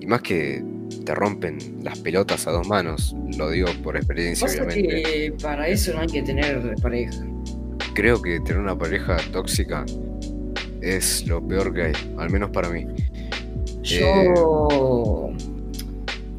Y 0.00 0.06
más 0.06 0.22
que 0.22 0.64
te 1.04 1.14
rompen 1.14 1.58
las 1.82 1.98
pelotas 1.98 2.46
a 2.46 2.52
dos 2.52 2.68
manos, 2.68 3.14
lo 3.36 3.50
digo 3.50 3.68
por 3.82 3.96
experiencia, 3.96 4.46
Pasa 4.46 4.62
obviamente. 4.64 5.02
que 5.02 5.34
para 5.42 5.68
eso 5.68 5.92
no 5.94 6.00
hay 6.00 6.06
que 6.08 6.22
tener 6.22 6.74
pareja. 6.82 7.24
Creo 7.94 8.20
que 8.22 8.40
tener 8.40 8.58
una 8.60 8.76
pareja 8.78 9.16
tóxica 9.32 9.84
es 10.80 11.26
lo 11.26 11.46
peor 11.46 11.72
que 11.74 11.82
hay, 11.82 11.92
al 12.18 12.30
menos 12.30 12.50
para 12.50 12.68
mí. 12.70 12.86
Yo. 13.82 15.30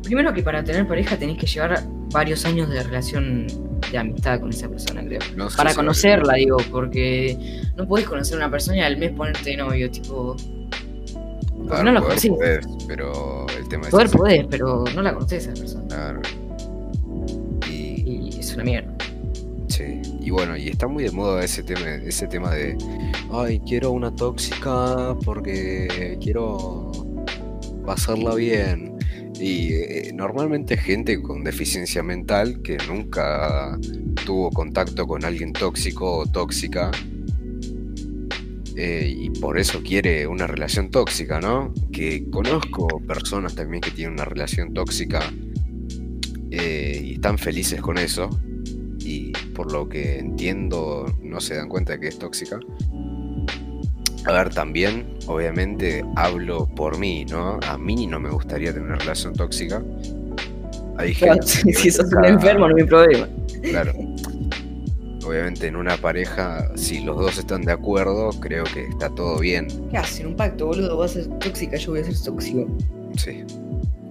Primero 0.04 0.34
que 0.34 0.44
para 0.44 0.64
tener 0.64 0.88
pareja 0.88 1.18
tenés 1.18 1.38
que 1.38 1.46
llevar 1.48 1.82
varios 2.12 2.46
años 2.46 2.70
de 2.70 2.84
relación 2.84 3.48
de 3.92 3.98
amistad 3.98 4.40
con 4.40 4.50
esa 4.50 4.68
persona, 4.70 5.04
creo. 5.06 5.20
No 5.36 5.50
sé 5.50 5.58
Para 5.58 5.70
si- 5.72 5.76
conocerla, 5.76 6.34
digo, 6.36 6.58
porque 6.72 7.62
no 7.76 7.88
podés 7.88 8.06
conocer 8.08 8.36
a 8.36 8.38
una 8.38 8.52
persona 8.52 8.78
y 8.78 8.82
al 8.82 8.98
mes 8.98 9.12
ponerte 9.12 9.52
de 9.52 9.58
novio, 9.58 9.90
tipo. 9.90 10.36
Ver, 11.70 11.84
no 11.84 11.92
la 11.92 12.02
poder 12.02 12.22
conocés. 12.22 12.30
podés, 12.30 12.68
pero 12.88 13.48
el 13.58 13.68
tema 13.70 13.90
es 13.90 13.92
Poder 13.92 14.08
ese. 14.08 14.18
podés, 14.18 14.46
pero 14.50 14.84
no 14.96 15.02
la 15.02 15.14
conocés 15.14 15.48
a 15.48 15.52
esa 15.54 15.62
persona. 15.62 15.88
Claro. 15.88 16.22
Y, 17.66 18.30
Y 18.36 18.40
es 18.40 18.54
una 18.56 18.64
mierda. 18.64 18.94
sí, 19.68 20.02
y 20.20 20.30
bueno, 20.30 20.56
y 20.58 20.70
está 20.70 20.88
muy 20.88 21.04
de 21.04 21.12
moda 21.12 21.44
ese 21.44 21.64
tema, 21.64 21.96
ese 21.96 22.28
tema 22.28 22.52
de, 22.52 22.78
ay, 23.32 23.60
quiero 23.68 23.92
una 23.92 24.14
tóxica 24.16 25.16
porque 25.26 26.18
quiero 26.22 26.92
pasarla 27.86 28.36
bien. 28.36 28.94
Y 29.40 29.74
eh, 29.74 30.12
normalmente 30.14 30.78
gente 30.78 31.22
con 31.22 31.44
deficiencia 31.44 32.04
mental 32.04 32.62
que 32.62 32.78
nunca 32.88 33.78
tuvo 34.26 34.52
contacto 34.52 35.08
con 35.08 35.26
alguien 35.26 35.54
tóxico 35.54 36.20
o 36.20 36.26
tóxica 36.28 36.92
eh, 38.76 39.14
y 39.16 39.30
por 39.40 39.60
eso 39.60 39.82
quiere 39.84 40.26
una 40.26 40.48
relación 40.48 40.90
tóxica, 40.90 41.40
¿no? 41.40 41.74
Que 41.92 42.30
conozco 42.30 42.88
personas 43.08 43.56
también 43.56 43.82
que 43.82 43.92
tienen 43.92 44.14
una 44.14 44.26
relación 44.26 44.74
tóxica 44.74 45.22
eh, 46.50 47.02
y 47.04 47.14
están 47.14 47.38
felices 47.38 47.82
con 47.82 47.98
eso 47.98 48.30
y 49.00 49.32
por 49.54 49.72
lo 49.72 49.88
que 49.88 50.20
entiendo 50.20 51.06
no 51.22 51.40
se 51.40 51.56
dan 51.56 51.70
cuenta 51.70 51.94
de 51.94 52.00
que 52.00 52.08
es 52.08 52.18
tóxica. 52.18 52.60
A 54.26 54.32
ver, 54.32 54.50
también, 54.50 55.18
obviamente, 55.28 56.04
hablo 56.16 56.66
por 56.66 56.98
mí, 56.98 57.26
¿no? 57.26 57.60
A 57.68 57.78
mí 57.78 58.08
no 58.08 58.20
me 58.20 58.30
gustaría 58.30 58.74
tener 58.74 58.88
una 58.88 58.98
relación 58.98 59.34
tóxica. 59.34 59.84
Hay 60.98 61.14
gente 61.14 61.46
que 61.66 61.74
si 61.74 61.92
sos 61.92 62.12
un 62.14 62.26
enfermo, 62.26 62.70
no 62.70 62.76
hay 62.76 62.84
problema. 62.86 63.28
Claro. 63.62 63.94
Obviamente 65.34 65.66
en 65.66 65.76
una 65.76 65.98
pareja, 65.98 66.72
si 66.76 67.00
los 67.00 67.18
dos 67.18 67.40
están 67.40 67.64
de 67.64 67.72
acuerdo, 67.72 68.30
creo 68.40 68.66
que 68.66 68.84
está 68.84 69.10
todo 69.10 69.40
bien. 69.40 69.68
¿Qué 69.90 69.98
hacen? 69.98 70.28
Un 70.28 70.36
pacto, 70.36 70.68
boludo. 70.68 70.96
Vos 70.96 71.14
sos 71.14 71.28
tóxica, 71.40 71.76
yo 71.76 71.90
voy 71.90 72.02
a 72.02 72.04
ser 72.04 72.14
tóxico. 72.24 72.68
Sí, 73.18 73.44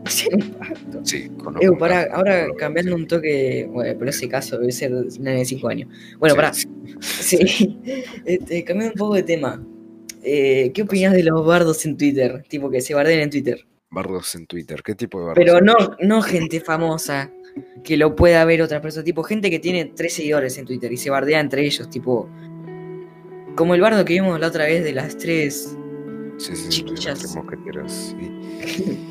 Hacen 0.04 0.34
un 0.34 0.50
pacto. 0.50 1.00
sí. 1.04 1.30
Ew, 1.60 1.74
un 1.74 1.78
pará, 1.78 2.08
ahora 2.12 2.48
cambiando 2.58 2.96
un 2.96 3.06
toque, 3.06 3.68
bueno, 3.70 3.94
pero 3.96 4.10
ese 4.10 4.28
caso 4.28 4.58
debe 4.58 4.72
ser 4.72 4.90
nene 5.20 5.38
de 5.38 5.44
5 5.44 5.68
años. 5.68 5.90
Bueno, 6.18 6.34
sí, 6.34 6.36
pará, 6.36 6.52
sí. 6.52 6.68
sí, 7.46 7.78
este, 8.24 8.64
cambiando 8.64 8.94
un 8.94 8.98
poco 8.98 9.14
de 9.14 9.22
tema. 9.22 9.64
Eh, 10.24 10.72
¿Qué 10.74 10.82
opinas 10.82 11.12
de 11.12 11.22
los 11.22 11.46
bardos 11.46 11.86
en 11.86 11.96
Twitter? 11.96 12.42
Tipo 12.48 12.68
que 12.68 12.80
se 12.80 12.94
barden 12.94 13.20
en 13.20 13.30
Twitter. 13.30 13.64
Bardos 13.90 14.34
en 14.34 14.48
Twitter, 14.48 14.82
¿qué 14.82 14.96
tipo 14.96 15.20
de 15.20 15.26
bardos? 15.26 15.44
Pero 15.44 15.60
no, 15.60 15.76
no 16.00 16.20
gente 16.20 16.58
famosa 16.58 17.30
que 17.84 17.96
lo 17.96 18.14
pueda 18.16 18.44
ver 18.44 18.62
otra 18.62 18.80
persona. 18.80 19.04
Tipo 19.04 19.22
gente 19.22 19.50
que 19.50 19.58
tiene 19.58 19.86
tres 19.86 20.14
seguidores 20.14 20.56
en 20.58 20.66
Twitter 20.66 20.92
y 20.92 20.96
se 20.96 21.10
bardea 21.10 21.40
entre 21.40 21.64
ellos. 21.64 21.88
Tipo, 21.90 22.28
como 23.56 23.74
el 23.74 23.80
bardo 23.80 24.04
que 24.04 24.14
vimos 24.14 24.38
la 24.40 24.48
otra 24.48 24.64
vez 24.64 24.84
de 24.84 24.92
las 24.92 25.16
tres. 25.16 25.76
Sí, 26.38 26.56
sí, 26.56 26.68
chiquillas. 26.68 27.36
mosqueteros, 27.36 28.14
sí. 28.18 29.08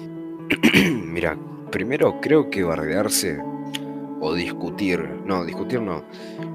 Mira, 1.06 1.38
primero 1.72 2.20
creo 2.22 2.50
que 2.50 2.64
bardearse 2.64 3.40
o 4.20 4.34
discutir, 4.34 5.00
no, 5.26 5.44
discutir 5.46 5.82
no. 5.82 6.04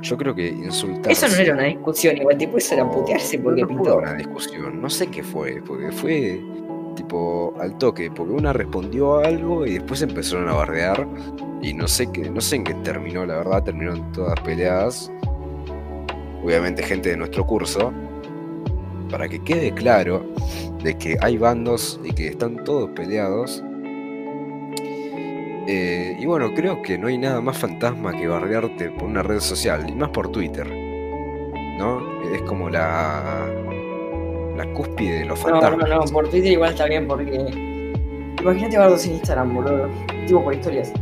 Yo 0.03 0.17
creo 0.17 0.35
que 0.35 0.49
insultar. 0.49 1.11
Eso 1.11 1.29
no 1.29 1.35
era 1.35 1.55
una 1.55 1.65
discusión, 1.65 2.17
igual, 2.17 2.39
tipo, 2.39 2.59
eso 2.59 2.75
era 2.75 2.89
putearse 2.89 3.39
porque 3.39 3.63
no, 3.63 3.69
no 3.69 3.75
fue 3.75 3.83
pintó. 3.85 3.99
una 3.99 4.15
discusión, 4.15 4.81
no 4.81 4.89
sé 4.89 5.09
qué 5.09 5.23
fue, 5.23 5.63
porque 5.67 5.91
fue 5.91 6.41
tipo 6.97 7.55
al 7.61 7.79
toque, 7.79 8.11
porque 8.11 8.33
una 8.33 8.53
respondió 8.53 9.19
a 9.19 9.27
algo 9.29 9.65
y 9.65 9.75
después 9.75 10.03
empezaron 10.03 10.49
a 10.49 10.55
bardear 10.55 11.07
y 11.63 11.73
no 11.73 11.87
sé 11.87 12.11
qué, 12.11 12.29
no 12.29 12.41
sé 12.41 12.57
en 12.57 12.65
qué 12.65 12.75
terminó, 12.75 13.25
la 13.25 13.37
verdad, 13.37 13.63
terminaron 13.63 14.11
todas 14.11 14.39
peleadas. 14.41 15.13
Obviamente 16.43 16.83
gente 16.83 17.11
de 17.11 17.17
nuestro 17.17 17.47
curso, 17.47 17.93
para 19.11 19.29
que 19.29 19.43
quede 19.43 19.73
claro 19.73 20.25
de 20.83 20.97
que 20.97 21.17
hay 21.21 21.39
bandos 21.39 22.01
y 22.05 22.13
que 22.13 22.29
están 22.29 22.65
todos 22.65 22.91
peleados. 22.91 23.63
Eh, 25.69 26.17
y 26.19 26.27
bueno, 26.27 26.55
creo 26.55 26.81
que 26.83 26.97
no 26.97 27.09
hay 27.09 27.19
nada 27.19 27.41
más 27.41 27.59
fantasma 27.59 28.13
que 28.13 28.29
bardearte 28.29 28.91
por 28.91 29.05
una 29.05 29.23
red 29.23 29.41
social, 29.41 29.89
y 29.89 29.95
más 29.95 30.11
por 30.11 30.31
Twitter. 30.31 30.67
¿No? 31.79 32.01
Es 32.33 32.43
como 32.43 32.71
la. 32.71 33.47
La 34.57 34.67
cúspide 34.73 35.21
de 35.21 35.25
los 35.27 35.39
No, 35.41 35.49
fantasmas. 35.51 35.89
no, 35.89 35.97
no, 35.97 36.05
por 36.13 36.29
Twitter 36.29 36.53
igual 36.53 36.71
está 36.73 36.87
bien 36.87 37.07
porque. 37.07 37.37
Imagínate 38.41 38.79
bardos 38.79 39.07
en 39.07 39.13
Instagram, 39.15 39.55
boludo. 39.55 39.89
Tipo 40.27 40.43
por 40.45 40.55
historias. 40.55 40.93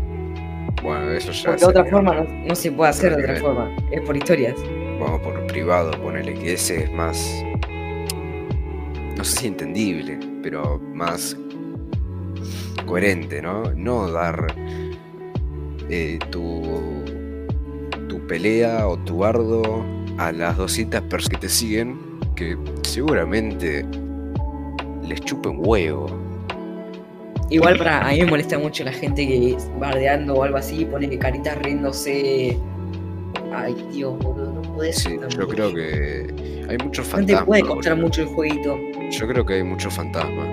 Bueno, 0.82 1.10
eso 1.12 1.32
ya 1.32 1.50
Porque 1.50 1.60
de 1.60 1.66
otra 1.70 1.84
forma 1.86 2.14
no, 2.14 2.24
no 2.24 2.54
se 2.54 2.70
puede 2.72 2.90
hacer 2.90 3.16
de 3.16 3.22
otra 3.22 3.36
forma. 3.36 3.70
Es 3.90 4.00
por 4.02 4.16
historias. 4.16 4.54
Vamos 5.00 5.20
por 5.22 5.46
privado, 5.46 5.90
ponele 6.02 6.34
que 6.34 6.54
ese 6.54 6.84
es 6.84 6.92
más. 6.92 7.42
No 9.16 9.24
sé 9.24 9.38
si 9.40 9.46
entendible, 9.48 10.18
pero 10.42 10.80
más 10.92 11.36
coherente, 12.86 13.40
¿no? 13.40 13.62
No 13.74 14.10
dar 14.10 14.46
eh, 15.88 16.18
tu, 16.30 16.62
tu 18.08 18.26
pelea 18.26 18.86
o 18.88 18.96
tu 18.98 19.18
bardo 19.18 19.84
a 20.18 20.32
las 20.32 20.56
200 20.56 21.00
personas 21.02 21.28
que 21.28 21.36
te 21.46 21.48
siguen, 21.48 21.98
que 22.34 22.56
seguramente 22.82 23.84
les 25.06 25.20
chupen 25.20 25.56
huevo. 25.58 26.06
Igual 27.50 27.76
para 27.76 28.08
a 28.08 28.12
mí 28.12 28.20
me 28.20 28.26
molesta 28.26 28.58
mucho 28.58 28.84
la 28.84 28.92
gente 28.92 29.26
que 29.26 29.56
bardeando 29.78 30.34
o 30.34 30.42
algo 30.42 30.56
así 30.56 30.84
pone 30.84 31.18
caritas 31.18 31.58
riéndose. 31.58 32.58
Ay, 33.52 33.76
Dios, 33.92 34.18
boludo, 34.18 34.52
no 34.52 34.62
podés. 34.62 34.96
Sí, 34.96 35.16
yo 35.28 35.46
creo 35.46 35.72
que 35.72 36.64
hay 36.68 36.76
muchos 36.78 37.06
No 37.06 37.12
te 37.12 37.16
fantasmas. 37.18 37.44
puede 37.46 37.62
costar 37.62 37.96
mucho 37.96 38.22
el 38.22 38.28
jueguito. 38.28 38.78
Yo 39.10 39.28
creo 39.28 39.44
que 39.44 39.54
hay 39.54 39.62
muchos 39.62 39.94
fantasmas. 39.94 40.48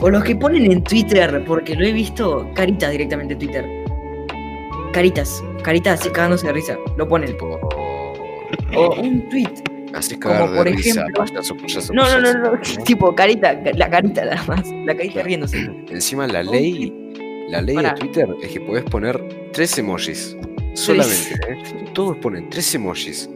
O 0.00 0.08
los 0.10 0.22
que 0.22 0.36
ponen 0.36 0.70
en 0.70 0.82
Twitter, 0.84 1.44
porque 1.46 1.74
lo 1.74 1.84
he 1.84 1.92
visto, 1.92 2.48
caritas 2.54 2.92
directamente 2.92 3.34
en 3.34 3.40
Twitter. 3.40 3.66
Caritas, 4.92 5.42
caritas 5.62 6.00
así 6.00 6.10
cagándose 6.10 6.46
de 6.46 6.52
risa. 6.52 6.78
Lo 6.96 7.06
ponen. 7.08 7.36
O 8.76 8.94
un 9.00 9.28
tweet. 9.28 9.50
Haces 9.94 10.18
Como 10.18 10.54
por 10.54 10.66
risa, 10.66 11.00
ejemplo- 11.02 11.24
payaso, 11.24 11.56
payaso, 11.56 11.92
No, 11.94 12.02
no, 12.08 12.20
no, 12.20 12.52
no. 12.52 12.60
Tipo 12.84 13.14
carita, 13.14 13.52
la 13.74 13.88
carita 13.90 14.24
nada 14.24 14.44
más. 14.46 14.70
La 14.84 14.94
carita 14.96 15.14
Claro. 15.14 15.26
riéndose. 15.28 15.58
Encima 15.90 16.26
la 16.26 16.42
ley, 16.42 17.46
la 17.48 17.60
ley 17.62 17.74
Pará. 17.76 17.90
de 17.94 18.00
Twitter 18.00 18.28
es 18.42 18.50
que 18.52 18.60
podés 18.60 18.84
poner 18.84 19.50
tres 19.52 19.76
emojis. 19.78 20.36
Solamente, 20.74 21.34
¿eh? 21.48 21.84
Todos 21.94 22.16
ponen 22.18 22.50
tres 22.50 22.74
emojis. 22.74 23.28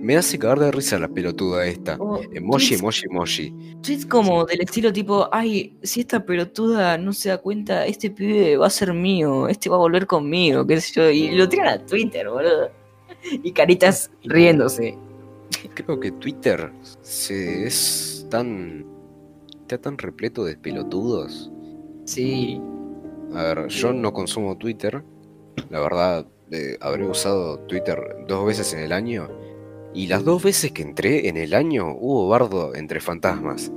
Me 0.00 0.16
hace 0.18 0.38
cagar 0.38 0.60
de 0.60 0.70
risa 0.70 0.98
la 0.98 1.08
pelotuda 1.08 1.64
esta. 1.66 1.94
Emoji, 2.34 2.74
emoji, 2.74 3.06
emoji. 3.10 3.54
Tweets 3.80 4.04
como 4.04 4.44
del 4.44 4.60
estilo 4.60 4.92
tipo, 4.92 5.28
ay, 5.32 5.78
si 5.82 6.00
esta 6.00 6.22
pelotuda 6.24 6.98
no 6.98 7.14
se 7.14 7.30
da 7.30 7.38
cuenta, 7.38 7.86
este 7.86 8.10
pibe 8.10 8.58
va 8.58 8.66
a 8.66 8.70
ser 8.70 8.92
mío, 8.92 9.48
este 9.48 9.70
va 9.70 9.76
a 9.76 9.78
volver 9.78 10.06
conmigo, 10.06 10.66
qué 10.66 10.78
sé 10.80 10.92
yo, 10.94 11.08
y 11.10 11.30
lo 11.30 11.48
tiran 11.48 11.68
a 11.68 11.78
Twitter, 11.86 12.28
boludo. 12.28 12.70
Y 13.42 13.52
caritas 13.52 14.10
riéndose. 14.24 14.98
creo 15.74 16.00
que 16.00 16.12
Twitter 16.12 16.72
se 17.02 17.66
es 17.66 18.26
tan. 18.30 18.86
está 19.62 19.78
tan 19.78 19.98
repleto 19.98 20.44
de 20.44 20.56
pelotudos. 20.56 21.50
Sí. 22.04 22.60
A 23.34 23.42
ver, 23.42 23.68
yo 23.68 23.92
no 23.92 24.12
consumo 24.12 24.56
Twitter. 24.56 25.02
La 25.70 25.80
verdad, 25.80 26.26
eh, 26.50 26.76
habré 26.80 27.06
usado 27.06 27.58
Twitter 27.60 27.98
dos 28.28 28.46
veces 28.46 28.72
en 28.74 28.80
el 28.80 28.92
año. 28.92 29.28
Y 29.94 30.08
las 30.08 30.24
dos 30.24 30.42
veces 30.42 30.72
que 30.72 30.82
entré 30.82 31.28
en 31.28 31.36
el 31.36 31.54
año 31.54 31.94
hubo 31.94 32.28
bardo 32.28 32.74
entre 32.74 33.00
fantasmas. 33.00 33.70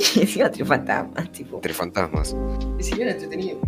Encima 0.16 0.46
entre 0.46 0.64
fantasmas, 0.64 1.32
tipo. 1.32 1.56
Entre 1.56 1.72
fantasmas. 1.72 2.36
Y 2.78 2.82
si 2.82 2.94
bien 2.94 3.08
entretenido. 3.08 3.60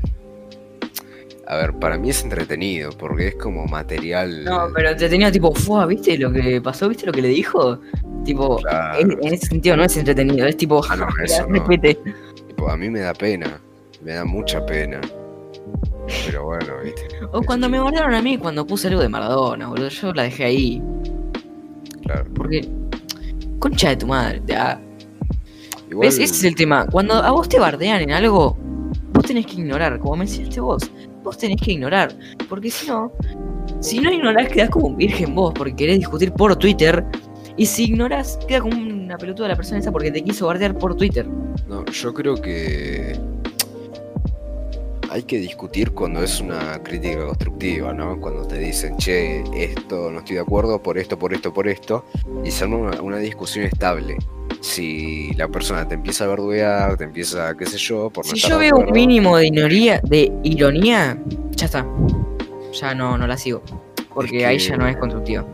A 1.49 1.57
ver, 1.57 1.72
para 1.74 1.99
mí 1.99 2.11
es 2.11 2.22
entretenido 2.22 2.90
porque 2.93 3.28
es 3.28 3.34
como 3.34 3.66
material. 3.66 4.45
No, 4.45 4.68
pero 4.74 4.90
entretenido, 4.90 5.30
tipo, 5.32 5.53
fue, 5.53 5.86
¿viste 5.88 6.16
lo 6.16 6.32
que 6.32 6.61
pasó? 6.61 6.88
¿Viste 6.88 7.05
lo 7.07 7.12
que 7.12 7.20
le 7.22 7.28
dijo? 7.28 7.80
Tipo, 8.24 8.57
Claro. 8.59 9.01
en, 9.01 9.12
en 9.26 9.34
ese 9.34 9.47
sentido 9.47 9.76
no 9.76 9.82
es 9.84 9.97
entretenido, 9.97 10.47
es 10.47 10.57
tipo, 10.57 10.80
Ah, 10.88 10.97
no, 10.97 11.07
eso 11.24 11.47
no. 11.49 11.64
Tipo, 12.47 12.70
a 12.70 12.76
mí 12.76 12.88
me 12.88 13.01
da 13.01 13.12
pena. 13.12 13.61
Me 14.03 14.12
da 14.14 14.24
mucha 14.24 14.64
pena. 14.66 15.01
Pero 16.26 16.45
bueno, 16.45 16.74
viste. 16.84 17.03
O 17.32 17.43
cuando 17.43 17.68
me 17.68 17.80
guardaron 17.80 18.14
a 18.14 18.22
mí 18.22 18.38
cuando 18.38 18.66
puse 18.66 18.88
algo 18.88 19.01
de 19.01 19.09
Maradona, 19.09 19.68
boludo, 19.68 19.88
yo 19.88 20.12
la 20.12 20.24
dejé 20.24 20.45
ahí. 20.45 20.82
Claro. 22.03 22.24
Porque, 22.34 22.68
concha 23.59 23.90
de 23.90 23.97
tu 23.97 24.07
madre, 24.07 24.43
ya. 24.47 24.80
Igual, 25.90 26.07
¿Ves? 26.09 26.18
Ese 26.18 26.24
es 26.34 26.45
el 26.45 26.55
tema. 26.55 26.86
Cuando 26.86 27.14
a 27.14 27.30
vos 27.32 27.49
te 27.49 27.59
bardean 27.59 28.01
en 28.03 28.11
algo, 28.12 28.57
vos 29.12 29.24
tenés 29.24 29.47
que 29.47 29.55
ignorar, 29.55 29.99
como 29.99 30.16
me 30.16 30.24
decías 30.24 30.57
vos. 30.59 30.90
Vos 31.22 31.38
tenés 31.38 31.60
que 31.60 31.72
ignorar. 31.72 32.12
Porque 32.48 32.70
si 32.70 32.88
no, 32.88 33.12
si 33.80 33.98
no 34.00 34.12
ignorás, 34.12 34.48
quedás 34.48 34.70
como 34.70 34.88
un 34.88 34.96
virgen 34.96 35.34
vos, 35.34 35.52
porque 35.54 35.74
querés 35.74 35.98
discutir 35.98 36.32
por 36.32 36.54
Twitter. 36.56 37.04
Y 37.56 37.66
si 37.66 37.84
ignorás, 37.84 38.38
queda 38.48 38.60
como 38.60 38.76
una 38.76 39.16
pelotuda 39.18 39.48
la 39.48 39.56
persona 39.56 39.78
esa 39.78 39.92
porque 39.92 40.10
te 40.10 40.22
quiso 40.22 40.46
bardear 40.46 40.76
por 40.76 40.94
Twitter. 40.96 41.26
No, 41.68 41.84
yo 41.84 42.14
creo 42.14 42.34
que 42.36 43.18
hay 45.12 45.24
que 45.24 45.38
discutir 45.38 45.92
cuando 45.92 46.22
es 46.22 46.40
una 46.40 46.82
crítica 46.82 47.26
constructiva, 47.26 47.92
¿no? 47.92 48.18
Cuando 48.18 48.46
te 48.46 48.58
dicen, 48.58 48.96
che, 48.96 49.44
esto 49.54 50.10
no 50.10 50.20
estoy 50.20 50.36
de 50.36 50.40
acuerdo 50.40 50.82
por 50.82 50.96
esto, 50.96 51.18
por 51.18 51.34
esto, 51.34 51.52
por 51.52 51.68
esto, 51.68 52.06
y 52.42 52.50
se 52.50 52.64
arma 52.64 52.78
una, 52.78 53.02
una 53.02 53.18
discusión 53.18 53.66
estable. 53.66 54.16
Si 54.62 55.34
la 55.34 55.48
persona 55.48 55.86
te 55.86 55.94
empieza 55.94 56.24
a 56.24 56.28
verduear, 56.28 56.96
te 56.96 57.04
empieza, 57.04 57.54
qué 57.58 57.66
sé 57.66 57.76
yo, 57.76 58.08
por 58.08 58.24
no 58.24 58.30
Si 58.30 58.38
estar 58.38 58.52
yo 58.52 58.58
de 58.58 58.64
veo 58.64 58.76
un 58.76 58.90
mínimo 58.92 59.36
de 59.36 59.48
ironía, 59.48 60.00
de 60.02 60.32
ironía, 60.44 61.18
ya 61.56 61.66
está. 61.66 61.86
Ya 62.72 62.94
no, 62.94 63.18
no 63.18 63.26
la 63.26 63.36
sigo. 63.36 63.62
Porque 64.14 64.38
Es 64.38 64.44
ahí 64.44 64.58
ya 64.58 64.78
no 64.78 64.88
es 64.88 64.96
constructiva. 64.96 65.44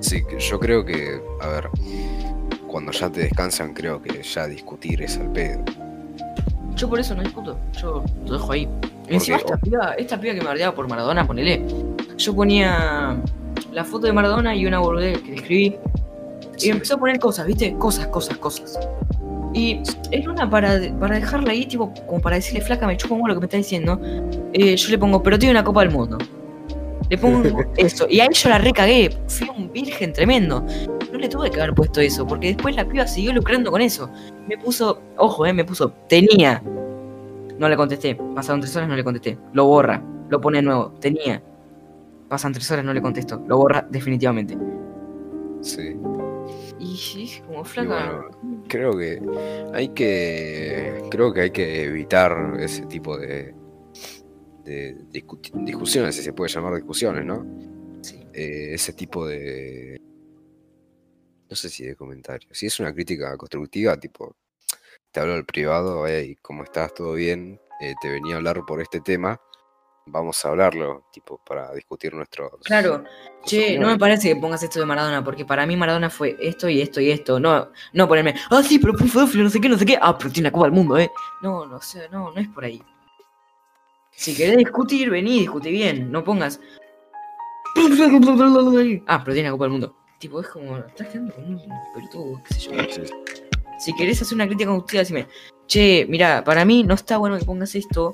Sí, 0.00 0.22
yo 0.38 0.60
creo 0.60 0.84
que, 0.84 1.18
a 1.40 1.48
ver, 1.48 1.70
cuando 2.66 2.92
ya 2.92 3.10
te 3.10 3.20
descansan, 3.20 3.72
creo 3.72 4.02
que 4.02 4.22
ya 4.22 4.46
discutir 4.46 5.00
es 5.00 5.16
al 5.16 5.32
pedo. 5.32 5.64
Yo 6.76 6.88
por 6.88 6.98
eso 7.00 7.14
no 7.14 7.22
discuto, 7.22 7.56
yo 7.80 8.02
lo 8.26 8.32
dejo 8.32 8.52
ahí. 8.52 8.68
Encima 9.08 9.36
esta 9.36 9.56
piba, 9.56 9.94
esta 9.98 10.18
piba 10.18 10.34
que 10.34 10.40
me 10.40 10.46
bardeaba 10.46 10.74
por 10.74 10.88
Maradona, 10.88 11.26
ponele. 11.26 11.64
Yo 12.16 12.34
ponía 12.34 13.16
la 13.72 13.84
foto 13.84 14.06
de 14.06 14.12
Maradona 14.12 14.54
y 14.54 14.66
una 14.66 14.78
boludez 14.78 15.20
que 15.22 15.34
escribí. 15.34 15.76
Y 16.58 16.70
empezó 16.70 16.94
a 16.94 16.98
poner 16.98 17.18
cosas, 17.18 17.46
¿viste? 17.46 17.74
Cosas, 17.74 18.06
cosas, 18.08 18.36
cosas. 18.38 18.78
Y 19.54 19.80
en 20.10 20.28
una 20.30 20.48
para, 20.48 20.80
para 20.98 21.16
dejarla 21.16 21.52
ahí, 21.52 21.66
tipo, 21.66 21.92
como 22.06 22.20
para 22.20 22.36
decirle, 22.36 22.62
flaca, 22.62 22.86
me 22.86 22.96
chupo 22.96 23.14
un 23.14 23.28
lo 23.28 23.34
que 23.34 23.40
me 23.40 23.46
está 23.46 23.56
diciendo. 23.56 24.00
eh, 24.52 24.76
yo 24.76 24.90
le 24.90 24.98
pongo, 24.98 25.22
pero 25.22 25.38
tiene 25.38 25.50
una 25.50 25.64
copa 25.64 25.80
del 25.80 25.90
mundo. 25.90 26.18
Le 27.12 27.18
pongo 27.18 27.42
eso. 27.76 28.06
Y 28.08 28.20
ahí 28.20 28.30
yo 28.32 28.48
la 28.48 28.56
recagué. 28.56 29.10
Fui 29.28 29.46
un 29.54 29.70
virgen 29.70 30.14
tremendo. 30.14 30.64
No 31.12 31.18
le 31.18 31.28
tuve 31.28 31.50
que 31.50 31.60
haber 31.60 31.74
puesto 31.74 32.00
eso, 32.00 32.26
porque 32.26 32.54
después 32.54 32.74
la 32.74 32.88
piba 32.88 33.06
siguió 33.06 33.34
lucrando 33.34 33.70
con 33.70 33.82
eso. 33.82 34.08
Me 34.48 34.56
puso, 34.56 34.98
ojo, 35.18 35.44
eh, 35.44 35.52
me 35.52 35.62
puso, 35.62 35.90
tenía. 36.08 36.62
No 37.58 37.68
le 37.68 37.76
contesté. 37.76 38.14
Pasaron 38.14 38.62
tres 38.62 38.74
horas, 38.76 38.88
no 38.88 38.96
le 38.96 39.04
contesté. 39.04 39.36
Lo 39.52 39.66
borra. 39.66 40.02
Lo 40.30 40.40
pone 40.40 40.56
de 40.56 40.62
nuevo. 40.62 40.94
Tenía. 41.00 41.42
Pasan 42.30 42.54
tres 42.54 42.70
horas, 42.70 42.82
no 42.82 42.94
le 42.94 43.02
contesto. 43.02 43.42
Lo 43.46 43.58
borra 43.58 43.86
definitivamente. 43.90 44.56
Sí. 45.60 45.94
Y 46.78 46.96
sí, 46.96 47.42
como 47.46 47.62
flaca. 47.62 47.88
bueno, 47.90 48.64
creo 48.68 48.96
que 48.96 49.20
hay 49.74 49.88
que 49.88 51.02
creo 51.10 51.30
que 51.34 51.42
hay 51.42 51.50
que 51.50 51.84
evitar 51.84 52.56
ese 52.58 52.86
tipo 52.86 53.18
de, 53.18 53.54
de 54.64 54.96
discu- 55.10 55.64
discusiones, 55.64 56.14
si 56.16 56.22
se 56.22 56.32
puede 56.32 56.50
llamar 56.52 56.74
discusiones, 56.74 57.24
¿no? 57.24 57.44
Sí. 58.02 58.20
Eh, 58.32 58.74
ese 58.74 58.92
tipo 58.92 59.26
de 59.26 60.00
no 61.48 61.56
sé 61.56 61.68
si 61.68 61.84
de 61.84 61.94
comentarios. 61.96 62.50
Si 62.56 62.66
es 62.66 62.80
una 62.80 62.94
crítica 62.94 63.36
constructiva, 63.36 63.96
tipo 63.98 64.36
te 65.10 65.20
hablo 65.20 65.34
al 65.34 65.44
privado, 65.44 66.06
hey, 66.06 66.38
¿cómo 66.40 66.64
estás? 66.64 66.94
¿Todo 66.94 67.12
bien? 67.12 67.60
Eh, 67.80 67.94
te 68.00 68.08
venía 68.08 68.34
a 68.34 68.38
hablar 68.38 68.62
por 68.66 68.80
este 68.80 69.00
tema. 69.00 69.38
Vamos 70.06 70.42
a 70.44 70.48
hablarlo, 70.48 71.04
tipo, 71.12 71.40
para 71.44 71.72
discutir 71.74 72.14
nuestros. 72.14 72.50
Claro. 72.64 73.04
Che, 73.44 73.78
no 73.78 73.86
me 73.88 73.98
parece 73.98 74.28
que 74.30 74.36
pongas 74.40 74.62
esto 74.62 74.80
de 74.80 74.86
Maradona, 74.86 75.22
porque 75.22 75.44
para 75.44 75.64
mí 75.66 75.76
Maradona 75.76 76.08
fue 76.10 76.36
esto 76.40 76.68
y 76.68 76.80
esto 76.80 77.00
y 77.00 77.10
esto. 77.10 77.38
No, 77.38 77.70
no 77.92 78.08
ponerme, 78.08 78.34
ah, 78.50 78.62
sí, 78.62 78.78
pero 78.78 78.94
fue 78.94 79.26
no 79.42 79.50
sé 79.50 79.60
qué, 79.60 79.68
no 79.68 79.78
sé 79.78 79.84
qué. 79.84 79.98
Ah, 80.00 80.16
pero 80.16 80.32
tiene 80.32 80.48
la 80.48 80.52
Copa 80.52 80.64
del 80.66 80.72
Mundo, 80.74 80.98
eh. 80.98 81.10
No, 81.42 81.66
no, 81.66 81.80
sea, 81.82 82.08
no, 82.08 82.32
no 82.32 82.40
es 82.40 82.48
por 82.48 82.64
ahí. 82.64 82.82
Si 84.14 84.34
querés 84.34 84.56
discutir, 84.56 85.10
vení, 85.10 85.40
discute 85.40 85.70
bien. 85.70 86.10
No 86.12 86.22
pongas. 86.22 86.60
Ah, 89.06 89.22
pero 89.24 89.34
tiene 89.34 89.48
la 89.48 89.52
Copa 89.52 89.64
del 89.64 89.72
Mundo. 89.72 89.96
Tipo, 90.18 90.40
es 90.40 90.48
como, 90.48 90.78
estás 90.78 91.08
quedando 91.08 91.34
como 91.34 91.46
un 91.48 91.60
pelotudo, 91.94 92.40
qué 92.44 92.54
sé 92.54 92.60
yo. 92.60 92.72
Sí. 92.90 93.12
Si 93.80 93.94
querés 93.94 94.22
hacer 94.22 94.36
una 94.36 94.46
crítica 94.46 94.68
constructiva, 94.68 95.00
decime, 95.00 95.26
che, 95.66 96.06
mira, 96.08 96.44
para 96.44 96.64
mí 96.64 96.84
no 96.84 96.94
está 96.94 97.16
bueno 97.16 97.38
que 97.38 97.44
pongas 97.44 97.74
esto, 97.74 98.12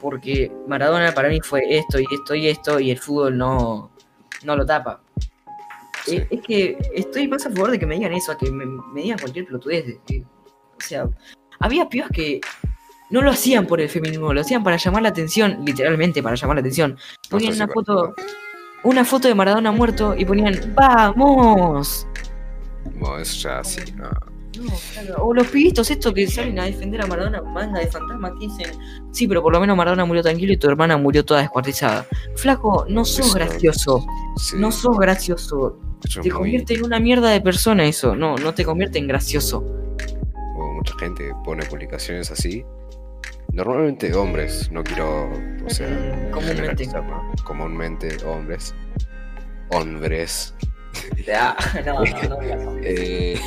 porque 0.00 0.50
Maradona 0.66 1.12
para 1.14 1.28
mí 1.28 1.40
fue 1.40 1.62
esto 1.68 2.00
y 2.00 2.06
esto 2.10 2.34
y 2.34 2.48
esto, 2.48 2.80
y 2.80 2.90
el 2.90 2.98
fútbol 2.98 3.38
no, 3.38 3.92
no 4.42 4.56
lo 4.56 4.66
tapa. 4.66 5.00
Sí. 6.04 6.16
Eh, 6.16 6.28
Es 6.30 6.40
que 6.42 6.78
estoy 6.94 7.28
más 7.28 7.46
a 7.46 7.50
favor 7.50 7.70
de 7.70 7.78
que 7.78 7.86
me 7.86 7.94
digan 7.94 8.12
eso, 8.12 8.32
a 8.32 8.38
que 8.38 8.50
me, 8.50 8.66
me 8.66 9.02
digan 9.02 9.18
cualquier 9.18 9.46
pelotudez. 9.46 9.98
o 10.76 10.80
sea, 10.80 11.08
había 11.60 11.88
pibas 11.88 12.10
que 12.10 12.40
no 13.14 13.22
lo 13.22 13.30
hacían 13.30 13.64
por 13.66 13.80
el 13.80 13.88
feminismo, 13.88 14.34
lo 14.34 14.40
hacían 14.40 14.64
para 14.64 14.76
llamar 14.76 15.02
la 15.02 15.08
atención, 15.10 15.58
literalmente 15.64 16.20
para 16.20 16.34
llamar 16.34 16.56
la 16.56 16.60
atención. 16.60 16.96
Ponían 17.30 17.54
una 17.54 17.68
foto, 17.68 18.14
una 18.82 19.04
foto 19.04 19.28
de 19.28 19.34
Maradona 19.36 19.70
muerto 19.70 20.14
y 20.18 20.24
ponían, 20.24 20.74
¡vamos! 20.74 22.08
Bueno, 22.98 23.18
eso 23.18 23.48
ya 23.48 23.62
sí, 23.62 23.80
no. 23.96 24.10
No, 24.60 24.72
claro. 24.92 25.24
O 25.24 25.32
los 25.34 25.46
pibitos 25.48 25.90
estos 25.90 26.12
que 26.12 26.26
salen 26.26 26.58
a 26.58 26.64
defender 26.64 27.02
a 27.02 27.06
Maradona 27.06 27.40
manga 27.42 27.78
de 27.80 27.86
fantasma 27.86 28.32
que 28.38 28.46
dicen, 28.46 28.72
sí, 29.12 29.26
pero 29.28 29.42
por 29.42 29.52
lo 29.52 29.60
menos 29.60 29.76
Maradona 29.76 30.04
murió 30.04 30.22
tranquilo 30.22 30.52
y 30.52 30.56
tu 30.56 30.68
hermana 30.68 30.96
murió 30.96 31.24
toda 31.24 31.40
descuartizada. 31.40 32.06
Flaco, 32.36 32.84
no 32.88 33.04
sos 33.04 33.26
Eso- 33.26 33.34
gracioso, 33.34 34.06
Sí, 34.36 34.56
no 34.58 34.70
sos 34.72 34.96
gracioso. 34.98 35.78
eso 36.04 36.20
es 36.20 36.24
Te 36.24 36.30
muy- 36.30 36.30
convierte 36.30 36.74
en 36.74 36.84
una 36.84 36.98
mierda 37.00 37.30
de 37.30 37.40
persona 37.40 37.84
eso, 37.84 38.14
no, 38.16 38.36
no 38.36 38.54
te 38.54 38.64
convierte 38.64 38.98
en 38.98 39.06
gracioso. 39.06 39.64
Mucha 40.76 40.94
gente 40.98 41.32
pone 41.44 41.64
publicaciones 41.64 42.30
así. 42.30 42.62
Normalmente 43.54 44.12
hombres, 44.14 44.70
no 44.72 44.82
quiero, 44.82 45.30
o 45.64 45.70
sea, 45.70 45.88
Mm, 45.88 46.30
comúnmente. 46.32 46.88
Comúnmente 47.44 48.16
hombres. 48.24 48.74
Hombres. 49.70 50.54
Ah, 51.32 51.56
no, 51.86 52.04
no, 52.04 52.04
no, 52.04 52.56
no, 52.56 52.78
Eh, 52.82 53.38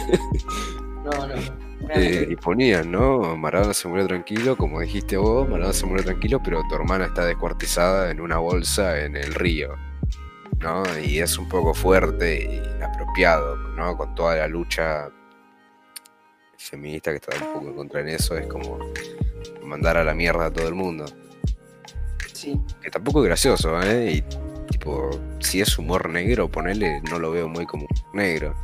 no, 1.03 1.27
no. 1.27 1.35
eh, 1.93 2.27
y 2.29 2.35
ponían, 2.37 2.89
¿no? 2.91 3.35
Maradona 3.37 3.73
se 3.73 3.87
murió 3.87 4.07
tranquilo, 4.07 4.55
como 4.57 4.79
dijiste 4.81 5.17
vos, 5.17 5.47
Maradona 5.47 5.73
se 5.73 5.85
murió 5.85 6.03
tranquilo, 6.05 6.41
pero 6.43 6.61
tu 6.69 6.75
hermana 6.75 7.05
está 7.05 7.25
descuartizada 7.25 8.09
en 8.09 8.21
una 8.21 8.37
bolsa 8.37 8.99
en 9.03 9.15
el 9.17 9.33
río. 9.33 9.75
¿No? 10.59 10.81
Y 11.05 11.19
es 11.19 11.37
un 11.37 11.47
poco 11.47 11.73
fuerte 11.75 12.43
y 12.43 12.75
inapropiado, 12.77 13.55
¿no? 13.75 13.95
Con 13.95 14.15
toda 14.15 14.37
la 14.37 14.47
lucha 14.47 15.07
feminista 16.57 17.11
que 17.11 17.17
está 17.17 17.35
un 17.45 17.53
poco 17.53 17.67
en 17.69 17.75
contra 17.75 18.01
en 18.01 18.07
eso, 18.09 18.35
es 18.35 18.47
como 18.47 18.79
mandar 19.67 19.97
a 19.97 20.03
la 20.03 20.13
mierda 20.13 20.45
a 20.47 20.51
todo 20.53 20.67
el 20.67 20.73
mundo. 20.75 21.05
Sí. 22.33 22.59
Que 22.81 22.89
tampoco 22.91 23.21
es 23.21 23.27
gracioso, 23.27 23.79
¿eh? 23.81 24.11
Y 24.13 24.23
tipo, 24.71 25.09
si 25.39 25.61
es 25.61 25.77
humor 25.77 26.09
negro, 26.09 26.49
ponele, 26.49 27.01
no 27.09 27.19
lo 27.19 27.31
veo 27.31 27.47
muy 27.47 27.65
como 27.65 27.87
negro. 28.13 28.55